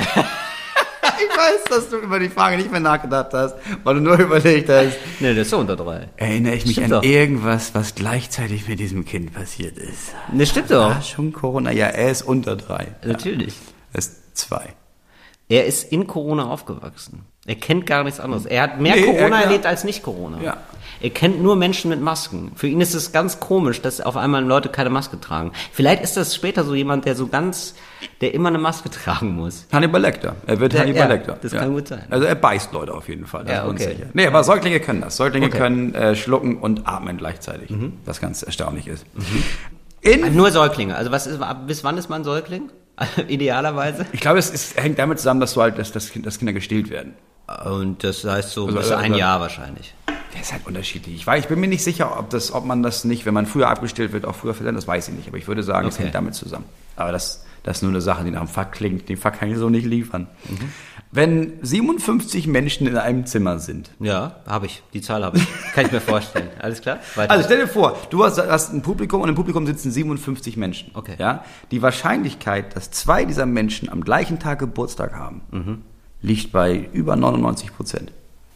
[1.18, 4.68] Ich weiß, dass du über die Frage nicht mehr nachgedacht hast, weil du nur überlegt
[4.68, 4.98] hast.
[5.20, 6.08] Ne, der ist unter drei.
[6.16, 7.08] Erinnere ich mich Stimmt an doch.
[7.08, 10.12] irgendwas, was gleichzeitig mit diesem Kind passiert ist?
[10.30, 10.96] Ne, stimmt doch.
[10.96, 11.70] Ah, schon Corona?
[11.70, 12.88] Ja, er ist unter drei.
[13.02, 13.54] Natürlich.
[13.94, 14.74] Er ist zwei.
[15.48, 17.24] Er ist in Corona aufgewachsen.
[17.46, 18.44] Er kennt gar nichts anderes.
[18.46, 19.40] Er hat mehr Nee, Corona er- ja.
[19.42, 20.38] erlebt als nicht Corona.
[20.42, 20.56] Ja.
[21.00, 22.52] Er kennt nur Menschen mit Masken.
[22.56, 25.52] Für ihn ist es ganz komisch, dass auf einmal Leute keine Maske tragen.
[25.70, 27.74] Vielleicht ist das später so jemand, der so ganz,
[28.22, 29.66] der immer eine Maske tragen muss.
[29.72, 30.36] Hannibal Lecter.
[30.46, 31.38] Er wird Ja, Hannibal ja, Lecter.
[31.40, 32.04] das kann gut sein.
[32.10, 33.44] Also er beißt Leute auf jeden Fall.
[33.44, 33.88] Das Ja, ist okay.
[33.94, 34.06] sicher.
[34.14, 35.16] Nee, aber Säuglinge können das.
[35.18, 35.58] Säuglinge Okay.
[35.58, 37.70] können äh, schlucken und atmen gleichzeitig.
[38.06, 39.04] Was ganz erstaunlich ist.
[39.14, 39.42] Mhm.
[40.00, 40.96] In, Nur Säuglinge.
[40.96, 42.70] Also was ist, bis wann ist man Säugling?
[43.28, 44.06] Idealerweise.
[44.12, 47.14] ich glaube, es ist, hängt damit zusammen, dass du halt, dass, dass Kinder gestillt werden.
[47.64, 49.94] Und das heißt so Also, bis äh, ein Jahr wahrscheinlich.
[50.32, 51.14] Das ist halt unterschiedlich.
[51.16, 53.46] Ich, weiß, ich bin mir nicht sicher, ob, das, ob man das nicht, wenn man
[53.46, 54.76] früher abgestillt wird, auch früher verlernt.
[54.76, 55.28] Das weiß ich nicht.
[55.28, 56.04] Aber ich würde sagen, es Okay.
[56.04, 56.64] hängt damit zusammen.
[56.96, 59.08] Aber das, das ist nur eine Sache, die nach dem Fakt klingt.
[59.08, 60.26] Den Fakt kann ich so nicht liefern.
[60.48, 60.72] Mhm.
[61.12, 64.82] Wenn 57 Menschen in einem Zimmer sind, Ja, habe ich.
[64.92, 65.46] Die Zahl habe ich.
[65.72, 66.48] Kann ich mir vorstellen.
[66.60, 66.98] Alles klar?
[67.14, 67.30] Weiter.
[67.30, 70.90] Also stell dir vor, du hast, hast ein Publikum und im Publikum sitzen 57 Menschen.
[70.94, 71.14] Okay.
[71.18, 71.44] Ja?
[71.70, 75.82] Die Wahrscheinlichkeit, dass zwei dieser Menschen am gleichen Tag Geburtstag haben, Mhm.
[76.26, 78.12] Liegt bei über 99 Prozent.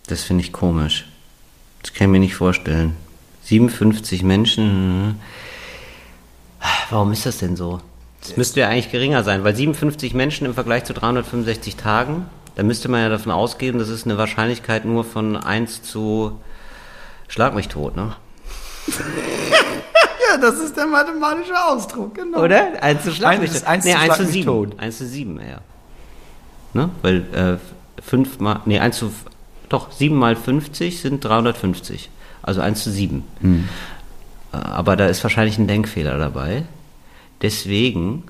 [0.08, 1.06] Das finde ich komisch.
[1.82, 2.96] Das kann ich mir nicht vorstellen.
[3.44, 5.20] 57 Menschen.
[6.90, 7.80] Warum ist das denn so?
[8.20, 12.64] Das müsste ja eigentlich geringer sein, weil 57 Menschen im Vergleich zu 365 Tagen, da
[12.64, 16.38] müsste man ja davon ausgehen, das ist eine Wahrscheinlichkeit nur von 1 zu
[17.28, 18.16] Schlag mich tot, ne?
[20.32, 22.42] Ja, das ist der mathematische Ausdruck, genau.
[22.42, 22.80] Oder?
[22.82, 23.66] 1 zu Schlag Eins mich tot.
[23.68, 24.44] eins nee, zu 1 Schlag zu mich 7.
[24.46, 24.78] tot.
[24.78, 25.60] 1 zu 7, ja.
[26.74, 26.90] Ne?
[27.02, 27.58] Weil
[27.98, 29.12] äh, 5 mal, nee, 1 zu,
[29.68, 32.08] doch, 7 mal 50 sind 350.
[32.42, 33.22] Also 1 zu 7.
[33.40, 33.68] Hm.
[34.52, 36.64] Äh, Aber da ist wahrscheinlich ein Denkfehler dabei.
[37.42, 38.24] Deswegen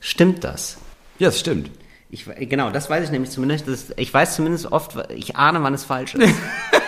[0.00, 0.78] stimmt das.
[1.18, 1.70] Ja, das stimmt.
[2.10, 3.66] Ich, we- genau, das weiß ich nämlich zumindest.
[3.96, 6.34] Ich weiß zumindest oft, ich ahne, wann es falsch ist.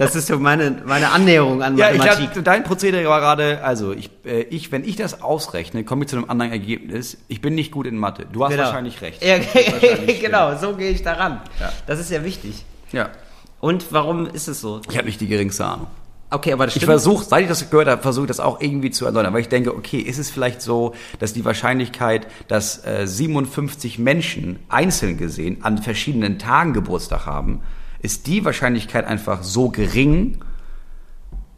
[0.00, 2.36] das ist so meine, meine Annäherung an Ja, ich Mathematik.
[2.36, 6.08] hab, dein Prozedere war gerade, also ich, äh, ich, wenn ich das ausrechne, komme ich
[6.10, 7.18] zu einem anderen Ergebnis.
[7.28, 8.26] Ich bin nicht gut in Mathe.
[8.32, 8.64] Du hast Genau.
[8.64, 9.22] wahrscheinlich recht.
[9.22, 11.40] Ja, wahrscheinlich genau, so gehe ich daran.
[11.60, 11.72] Ja.
[11.86, 12.64] Das ist ja wichtig.
[12.92, 13.10] Ja.
[13.60, 14.80] Und warum ist es so?
[14.90, 15.86] Ich habe nicht die geringste Ahnung.
[16.32, 16.92] Okay, aber das Ich stimmt.
[16.92, 19.48] versuche, seit ich das gehört habe, versuche ich das auch irgendwie zu erläutern, weil ich
[19.48, 25.58] denke, okay, ist es vielleicht so, dass die Wahrscheinlichkeit, dass äh, 57 Menschen einzeln gesehen
[25.62, 27.60] an verschiedenen Tagen Geburtstag haben,
[28.02, 30.38] ist die Wahrscheinlichkeit einfach so gering,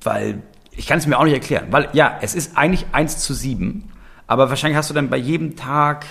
[0.02, 3.34] weil ich kann es mir auch nicht erklären, weil ja, es ist eigentlich 1 zu
[3.34, 3.88] 7,
[4.26, 6.06] aber wahrscheinlich hast du dann bei jedem Tag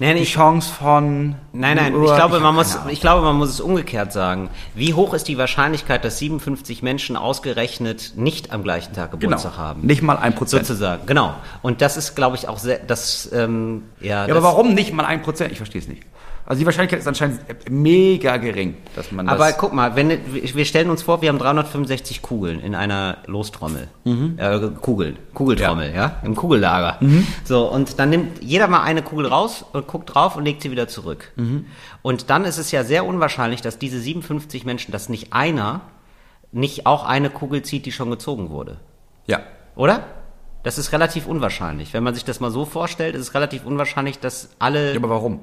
[0.00, 2.92] Nein, die ich, Chance von nein, nein, Uhr- ich glaube, hab man muss, Ahnung.
[2.92, 4.50] ich glaube, man muss es umgekehrt sagen.
[4.74, 9.62] Wie hoch ist die Wahrscheinlichkeit, dass 57 Menschen ausgerechnet nicht am gleichen Tag Geburtstag genau,
[9.62, 9.86] haben?
[9.86, 10.66] nicht mal ein Prozent.
[10.66, 11.34] Sozusagen, genau.
[11.62, 14.92] Und das ist, glaube ich, auch sehr, das, ähm, ja, Ja, das, aber warum nicht
[14.92, 15.52] mal ein Prozent?
[15.52, 16.02] Ich verstehe es nicht.
[16.46, 17.40] Also die Wahrscheinlichkeit ist anscheinend
[17.70, 19.34] mega gering, dass man das...
[19.34, 23.88] Aber guck mal, wenn wir stellen uns vor, wir haben 365 Kugeln in einer Lostrommel.
[24.04, 26.16] Äh, Kugeln, Kugeltrommel, ja.
[26.22, 26.98] Im Kugellager.
[27.44, 30.70] So, und dann nimmt jeder mal eine Kugel raus und guckt drauf und legt sie
[30.70, 31.32] wieder zurück.
[32.02, 35.80] Und dann ist es ja sehr unwahrscheinlich, dass diese 57 Menschen, dass nicht einer
[36.52, 38.76] nicht auch eine Kugel zieht, die schon gezogen wurde.
[39.26, 39.40] ja.
[39.76, 40.04] Oder?
[40.62, 41.92] Das ist relativ unwahrscheinlich.
[41.92, 44.92] Wenn man sich das mal so vorstellt, ist es relativ unwahrscheinlich, dass alle.
[44.92, 45.40] Ja, aber warum?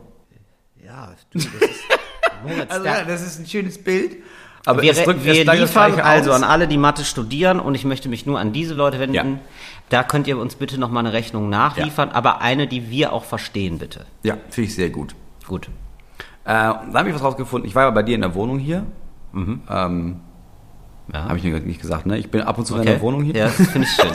[0.83, 1.83] Ja, du, das ist,
[2.47, 4.17] Moritz, Also da- ja, das ist ein schönes Bild.
[4.65, 6.35] Aber wir es drückt wir liefern also aus.
[6.37, 9.15] an alle, die Mathe studieren, und ich möchte mich nur an diese Leute wenden.
[9.15, 9.25] Ja.
[9.89, 13.79] Da könnt ihr uns bitte nochmal eine Rechnung nachliefern, aber eine, die wir auch verstehen,
[13.79, 14.05] bitte.
[14.23, 15.15] Ja, finde ich sehr gut.
[15.47, 15.67] Gut.
[16.45, 17.67] Äh, da habe ich was rausgefunden.
[17.67, 18.85] Ich war ja bei dir in der Wohnung hier.
[19.33, 20.19] Ähm,
[21.11, 21.23] Ja.
[21.25, 22.17] habe ich mir nicht gesagt, ne?
[22.19, 22.89] Ich bin ab und zu in okay.
[22.91, 23.35] deiner Wohnung hier.
[23.35, 24.11] Ja, das finde ich schön.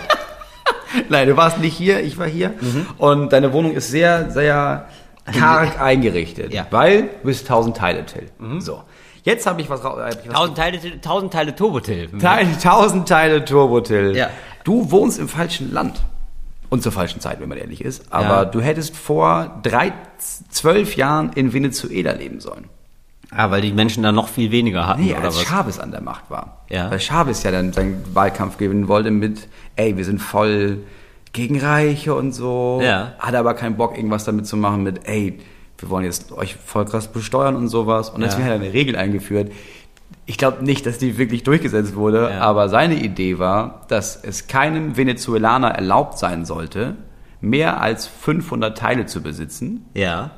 [1.09, 2.55] Nein, du warst nicht hier, ich war hier.
[2.99, 4.89] Und deine Wohnung ist sehr, sehr
[5.33, 6.53] karg eingerichtet.
[6.53, 6.67] Ja.
[6.71, 8.31] Weil du bist 1000 Teile, Till.
[8.61, 8.83] So.
[9.23, 9.99] Jetzt habe ich was raus.
[9.99, 12.09] Was tausend Teile, tausend Teile Turbotil.
[12.21, 14.17] Teil, 1000 Teile Turbo, Till.
[14.17, 14.31] Ja.
[14.65, 16.01] Du wohnst im falschen Land.
[16.69, 18.13] Und zur falschen Zeit, wenn man ehrlich ist.
[18.13, 18.45] Aber Ja.
[18.45, 19.93] du hättest vor drei,
[20.51, 22.65] zwölf Jahren in Venezuela leben sollen.
[23.31, 25.45] Ah, weil die Menschen da noch viel weniger hatten, Nee, oder als was?
[25.45, 26.65] Chavez an der Macht war.
[26.69, 26.91] Ja.
[26.91, 30.79] Weil Chavez ja dann seinen Wahlkampf gewinnen wollte mit, ey, wir sind voll
[31.37, 32.81] gegen Reiche und so.
[32.83, 33.13] Ja.
[33.21, 35.39] Hatte aber keinen Bock, irgendwas damit zu machen mit, ey,
[35.79, 38.11] wir wollen jetzt euch voll krass besteuern und sowas.
[38.11, 38.55] Und deswegen Ja.
[38.55, 39.53] hat er eine Regel eingeführt.
[40.25, 42.41] Ich glaube nicht, dass die wirklich durchgesetzt wurde, Ja.
[42.41, 46.97] aber seine Idee war, dass es keinem Venezuelaner erlaubt sein sollte,
[47.41, 49.85] mehr als 500 Teile zu besitzen.
[49.95, 50.31] Ja.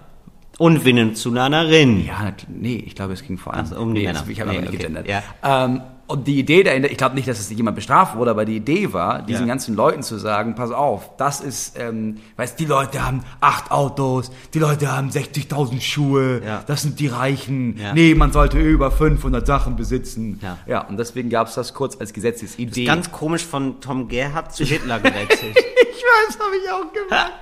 [0.59, 2.05] Und Venezuelanerin.
[2.05, 4.24] Ja, nee, ich glaube, es ging vor allem Ach so, um die nee, Männer.
[4.28, 5.07] Ich habe Nee, okay, gegendert.
[5.09, 5.22] ja.
[5.44, 8.56] Ähm, und die Idee dahinter, ich glaube nicht, dass es jemand bestraft wurde, aber die
[8.56, 9.52] Idee war, diesen Ja.
[9.52, 14.30] ganzen Leuten zu sagen, pass auf, das ist, ähm, weißt, die Leute haben acht Autos,
[14.54, 16.64] die Leute haben 60.000 Schuhe, Ja.
[16.66, 17.76] das sind die Reichen.
[17.78, 17.92] Ja.
[17.92, 20.40] Nee, man sollte über 500 Sachen besitzen.
[20.42, 20.56] Ja.
[20.66, 22.86] ja und deswegen gab es das kurz als Gesetzesidee.
[22.86, 25.56] Ganz komisch von Tom Gerhardt zu Hitler gewechselt.
[25.56, 27.32] ich weiß, habe ich auch gemacht.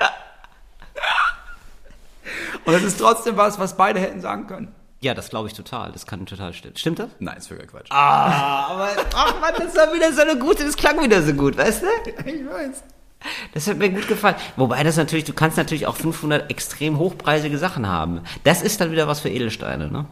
[2.64, 4.74] und es ist trotzdem was, was beide hätten sagen können.
[5.04, 5.92] Ja, das glaube ich total.
[5.92, 6.76] Das kann total stimmen.
[6.76, 7.08] Stimmt das?
[7.18, 7.86] Nein, ist völliger Quatsch.
[7.90, 11.56] Ah, aber ach Mann, das war wieder so eine gute, das klang wieder so gut,
[11.56, 12.10] weißt du?
[12.26, 12.82] Ich weiß.
[13.52, 14.36] Das hat mir gut gefallen.
[14.56, 18.22] Wobei das natürlich, du kannst natürlich auch 500 extrem hochpreisige Sachen haben.
[18.42, 20.06] Das ist dann wieder was für Edelsteine, ne?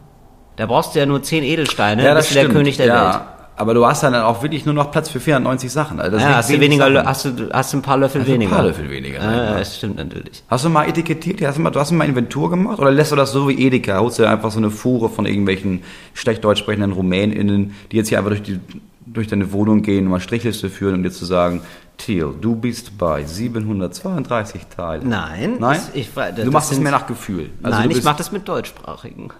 [0.55, 3.21] Da brauchst du ja nur 10 Edelsteine, bist du der König der ja, Welt.
[3.55, 5.99] Aber du hast dann auch wirklich nur noch Platz für 490 Sachen.
[5.99, 7.07] Also Ja, hast du wenig weniger, Sachen.
[7.07, 8.55] hast du, hast du ein paar Löffel Hast du ein weniger.
[8.55, 10.43] paar Löffel weniger, Ja, das stimmt natürlich.
[10.47, 11.41] Hast du mal etikettiert?
[11.43, 12.79] Hast du mal, du hast mal Inventur gemacht?
[12.79, 13.99] Oder lässt du das so wie Edeka?
[13.99, 15.83] Holst du einfach so eine Fuhre von irgendwelchen
[16.13, 18.59] schlecht deutsch sprechenden RumänInnen, die jetzt hier einfach durch, die,
[19.05, 21.61] durch deine Wohnung gehen und mal Strichliste führen, um dir zu sagen,
[21.97, 25.09] Thiel, du bist bei 732 Teilen.
[25.09, 25.79] Nein, Nein?
[25.93, 27.51] ich das du machst es mehr nach Gefühl.
[27.61, 29.29] Also Nein, ich mache das mit Deutschsprachigen.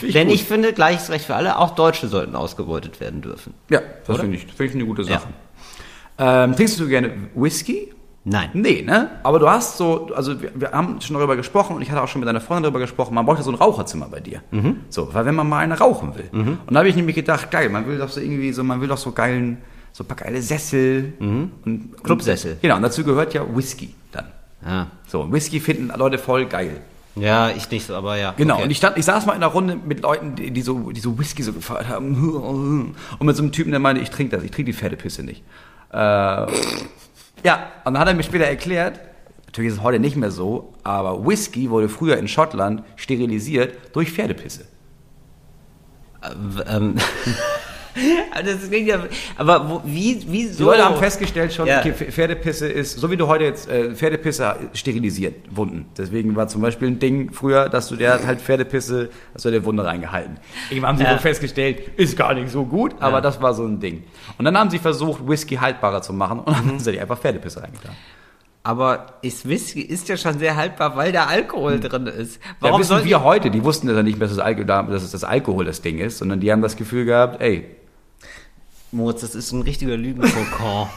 [0.00, 0.34] Finde Denn gut.
[0.34, 3.54] ich finde, gleiches Recht für alle, auch Deutsche sollten ausgebeutet werden dürfen.
[3.68, 5.28] Ja, das finde ich, finde ich eine gute Sache.
[6.18, 7.92] Ähm, trinkst du gerne Whisky?
[8.24, 8.50] Nein.
[8.52, 9.10] Nee, ne?
[9.22, 12.08] Aber du hast so, also wir, wir haben schon darüber gesprochen und ich hatte auch
[12.08, 14.42] schon mit deiner Freundin darüber gesprochen, man bräuchte so ein Raucherzimmer bei dir.
[14.88, 16.28] So, weil wenn man mal eine rauchen will.
[16.32, 18.88] Und da habe ich nämlich gedacht, geil, man will doch so irgendwie so, man will
[18.88, 19.58] doch so geilen,
[19.92, 21.14] so ein paar geile Sessel.
[21.18, 22.52] Und, Clubsessel.
[22.52, 24.26] Und, genau, und dazu gehört ja Whisky dann.
[24.66, 24.86] Ja.
[25.06, 26.82] So, Whisky finden Leute voll geil.
[27.20, 28.34] Ja, ich nicht aber ja.
[28.36, 28.64] Genau, okay.
[28.64, 31.00] und ich, stand, ich saß mal in einer Runde mit Leuten, die, die, so, die
[31.00, 32.94] so Whisky so gefeiert haben.
[33.18, 35.42] Und mit so einem Typen, der meinte, ich trinke das, ich trinke die Pferdepisse nicht.
[35.92, 36.46] Äh, ja,
[37.84, 39.00] und dann hat er mir später erklärt,
[39.46, 44.12] natürlich ist es heute nicht mehr so, aber Whisky wurde früher in Schottland sterilisiert durch
[44.12, 44.66] Pferdepisse.
[46.68, 47.38] ähm, das klingt
[48.86, 49.00] ja,
[49.36, 50.64] aber wo, wie, wie Die so?
[50.64, 51.80] Leute haben festgestellt schon, Ja.
[51.80, 55.86] okay, Pferdepisse ist, so wie du heute jetzt, äh, Pferdepisse sterilisiert Wunden.
[55.96, 59.64] Deswegen war zum Beispiel ein Ding früher, dass du der halt Pferdepisse, hast du der
[59.64, 60.38] Wunde reingehalten.
[60.70, 61.12] Irgendwann haben sie Ja.
[61.12, 64.04] wohl festgestellt, ist gar nicht so gut, aber das war so ein Ding.
[64.38, 67.62] Und dann haben sie versucht, Whisky haltbarer zu machen und dann haben sie einfach Pferdepisse
[67.62, 67.92] reingetan.
[68.62, 72.40] Aber ist Whisky ist ja schon sehr haltbar, weil da Alkohol drin ist.
[72.60, 75.64] Warum ja, wissen wir heute, die wussten ja nicht, dass Alko dass es das Alkohol
[75.64, 77.64] das Ding ist, sondern die haben das Gefühl gehabt, ey,
[78.92, 80.88] Moritz, das ist ein richtiger Lügenkokon,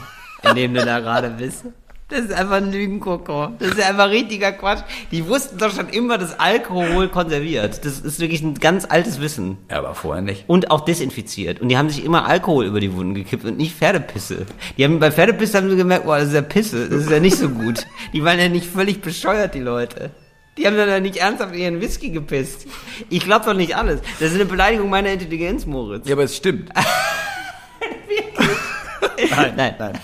[0.50, 1.66] in dem du da gerade bist.
[2.10, 3.56] Das ist einfach ein Lügenkokon.
[3.60, 4.84] Das ist einfach richtiger Quatsch.
[5.12, 7.84] Die wussten doch schon immer, dass Alkohol konserviert.
[7.86, 9.58] Das ist wirklich ein ganz altes Wissen.
[9.72, 10.44] ja, aber vorher nicht.
[10.48, 11.60] Und auch desinfiziert.
[11.60, 14.46] Und die haben sich immer Alkohol über die Wunden gekippt und nicht Pferdepisse.
[14.78, 16.88] Die haben bei Pferdepisse haben sie gemerkt, boah, das ist ja Pisse.
[16.90, 17.88] Das ist ja nicht so gut.
[18.12, 20.12] Die waren ja nicht völlig bescheuert, die Leute.
[20.58, 22.68] Die haben dann ja nicht ernsthaft in ihren Whisky gepisst.
[23.10, 24.02] Ich glaube doch nicht alles.
[24.20, 26.08] Das ist eine Beleidigung meiner Intelligenz, Moritz.
[26.08, 26.70] Ja, aber es stimmt.
[29.36, 29.94] Nein, nein, nein.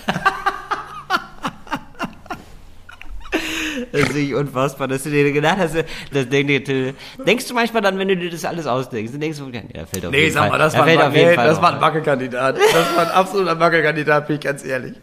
[3.92, 5.74] Das ist nicht unfassbar, dass du dir gedacht hast,
[6.12, 6.48] das denk,
[7.26, 10.06] denkst du manchmal dann, wenn du dir das alles ausdenkst, dann denkst du, ja, fällt
[10.06, 10.50] auf Nee, jeden sag Fall.
[10.50, 12.56] mal, das, da war, fällt ein, auf jeden Fall das war ein Wackelkandidat.
[12.58, 14.94] Das war ein absoluter Wackelkandidat, bin ich ganz ehrlich.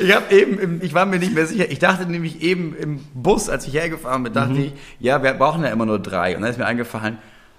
[0.00, 1.70] Ich habe eben, im, ich war mir nicht mehr sicher.
[1.70, 5.62] Ich dachte nämlich eben im Bus, als ich hergefahren bin, dachte ich, ja, wir brauchen
[5.62, 6.34] ja immer nur drei.
[6.36, 7.18] Und dann ist mir eingefallen,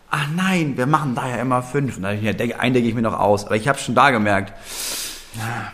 [0.10, 1.98] ach nein, wir machen da ja immer fünf.
[1.98, 3.46] Und dann habe ich mir, gedacht, einen denke ich mir noch aus.
[3.46, 4.54] Aber ich habe schon da gemerkt,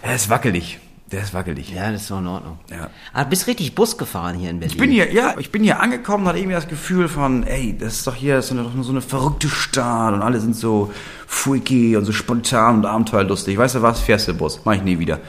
[0.01, 0.79] er ist wackelig.
[1.11, 1.69] Der ist wackelig.
[1.69, 2.57] Ja, das ist doch in Ordnung.
[2.69, 2.89] Ja.
[3.11, 4.73] Ah, du bist richtig Bus gefahren hier in Berlin.
[4.73, 7.95] Ich bin hier, ja, ich bin hier angekommen, hatte irgendwie das Gefühl von, ey, das
[7.95, 10.93] ist doch hier so eine, doch nur so eine verrückte Stadt und alle sind so
[11.27, 13.57] freaky und so spontan und abenteuerlustig.
[13.57, 13.99] Weißt du was?
[13.99, 14.61] Fährst du Bus.
[14.63, 15.19] Mach ich nie wieder.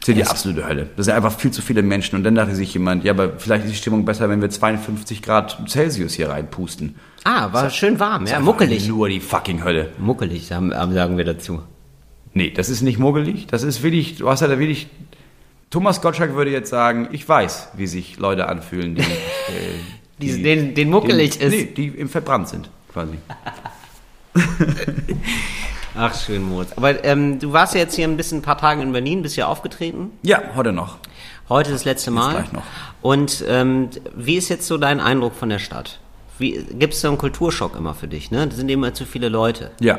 [0.00, 0.90] Das ist die absolute Hölle.
[0.96, 2.16] Das sind einfach viel zu viele Menschen.
[2.16, 5.22] Und dann dachte sich jemand, ja, aber vielleicht ist die Stimmung besser, wenn wir 52
[5.22, 6.96] Grad Celsius hier reinpusten.
[7.28, 8.86] Ah, war schön warm, ja, muckelig.
[8.88, 9.90] Nur die fucking Hölle.
[9.98, 10.72] Muckelig, sagen,
[11.18, 11.60] wir dazu.
[12.34, 13.46] Nee, das ist nicht muggelig.
[13.48, 14.86] Das ist wirklich, du hast ja da wirklich,
[15.70, 19.06] Thomas Gottschalk würde jetzt sagen, ich weiß, wie sich Leute anfühlen, die, äh,
[20.20, 21.50] Die- denen- denen muckelig ist.
[21.50, 23.14] Nee, die im verbrannt sind, quasi.
[25.98, 26.72] Ach, schön, Moritz.
[26.76, 29.36] Aber ähm, du warst ja jetzt hier ein bisschen ein paar Tage in Berlin, bist
[29.36, 30.10] ja aufgetreten.
[30.22, 30.98] Ja, heute noch.
[31.48, 32.32] Heute das letzte Mal.
[32.34, 32.62] gleich noch.
[33.02, 36.00] Und ähm, wie ist jetzt so dein Eindruck von der Stadt?
[36.38, 38.30] Wie gibt es so einen Kulturschock immer für dich?
[38.30, 39.70] Ne, da sind immer zu viele Leute.
[39.80, 39.98] Ja.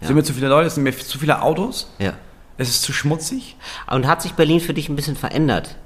[0.00, 2.12] Es sind mir zu viele Leute, es sind mir zu viele Autos, Ja.
[2.58, 3.56] es ist zu schmutzig.
[3.90, 5.76] Und hat sich Berlin für dich ein bisschen verändert?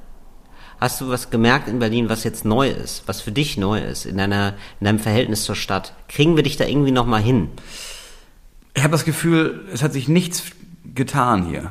[0.80, 4.06] Hast du was gemerkt in Berlin, was jetzt neu ist, was für dich neu ist,
[4.06, 5.92] in, deiner, in deinem Verhältnis zur Stadt?
[6.08, 7.50] Kriegen wir dich da irgendwie nochmal hin?
[8.74, 10.42] Ich habe das Gefühl, es hat sich nichts
[10.94, 11.70] getan hier.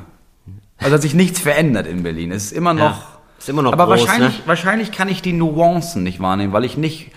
[0.78, 2.30] Also hat sich nichts verändert in Berlin.
[2.30, 3.02] Es ist immer noch.
[3.38, 4.42] ist immer noch Aber groß, wahrscheinlich, ne?
[4.46, 7.10] wahrscheinlich kann ich die Nuancen nicht wahrnehmen, weil ich nicht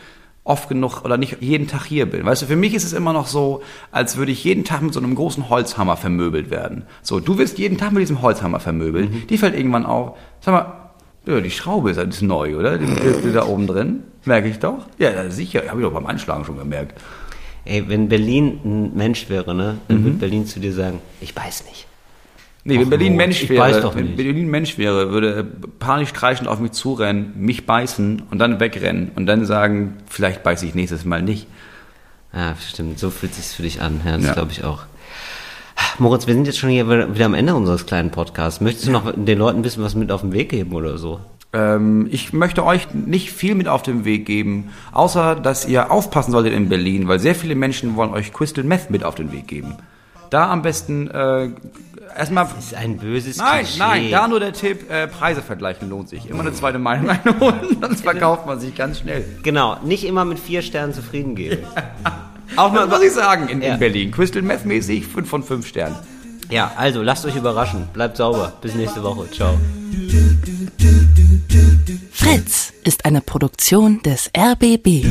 [0.45, 2.25] oft genug oder nicht jeden Tag hier bin.
[2.25, 4.93] Weißt du, für mich ist es immer noch so, als würde ich jeden Tag mit
[4.93, 6.83] so einem großen Holzhammer vermöbelt werden.
[7.01, 9.11] So, du wirst jeden Tag mit diesem Holzhammer vermöbelt.
[9.11, 9.27] Mhm.
[9.27, 10.17] Die fällt irgendwann auf.
[10.41, 10.73] Sag mal,
[11.25, 12.77] ja, die Schraube ist, ist neu, oder?
[12.77, 12.85] Die,
[13.25, 14.03] die, da oben drin.
[14.25, 14.85] Merke ich doch.
[14.99, 15.63] Ja, sicher.
[15.69, 16.99] Habe ich doch beim Einschlagen schon gemerkt.
[17.65, 20.03] Ey, wenn Berlin ein Mensch wäre, ne, dann Mhm.
[20.03, 21.87] würde Berlin zu dir sagen, ich weiß nicht.
[22.65, 24.15] Nee, wenn Ach, Berlin Mensch wäre, wenn.
[24.15, 25.43] Berlin Mensch wäre, würde
[25.79, 30.65] panisch kreischend auf mich zurennen, mich beißen und dann wegrennen und dann sagen, vielleicht beiße
[30.65, 31.47] ich nächstes Mal nicht.
[32.33, 33.99] Ja, stimmt, so fühlt sich's für dich an.
[34.05, 34.33] Ja, das Ja.
[34.33, 34.83] glaube ich auch.
[35.99, 38.61] Moritz, wir sind jetzt schon hier wieder am Ende unseres kleinen Podcasts.
[38.61, 41.19] Möchtest du noch den Leuten ein bisschen was mit auf den Weg geben oder so?
[41.51, 46.31] Ähm, ich möchte euch nicht viel mit auf den Weg geben, außer dass ihr aufpassen
[46.31, 49.47] solltet in Berlin, weil sehr viele Menschen wollen euch Crystal Meth mit auf den Weg
[49.47, 49.75] geben.
[50.31, 51.49] Da am besten äh,
[52.17, 52.45] erstmal.
[52.55, 53.79] Das ist ein böses Nein, Klischee.
[53.79, 56.29] nein, da nur der Tipp, äh, Preise vergleichen lohnt sich.
[56.29, 59.23] Immer eine zweite Meinung einholen, sonst verkauft man sich ganz schnell.
[59.43, 61.63] Genau, nicht immer mit vier Sternen zufrieden geben.
[62.55, 63.73] Auch mal, muss ich sagen, in, Ja.
[63.73, 64.11] in Berlin.
[64.11, 65.95] Crystal Meth mäßig 5 von 5 Sternen.
[66.49, 67.87] Ja, also lasst euch überraschen.
[67.93, 68.53] Bleibt sauber.
[68.61, 69.29] Bis nächste Woche.
[69.31, 69.57] Ciao.
[72.11, 75.05] Fritz ist eine Produktion des RBB.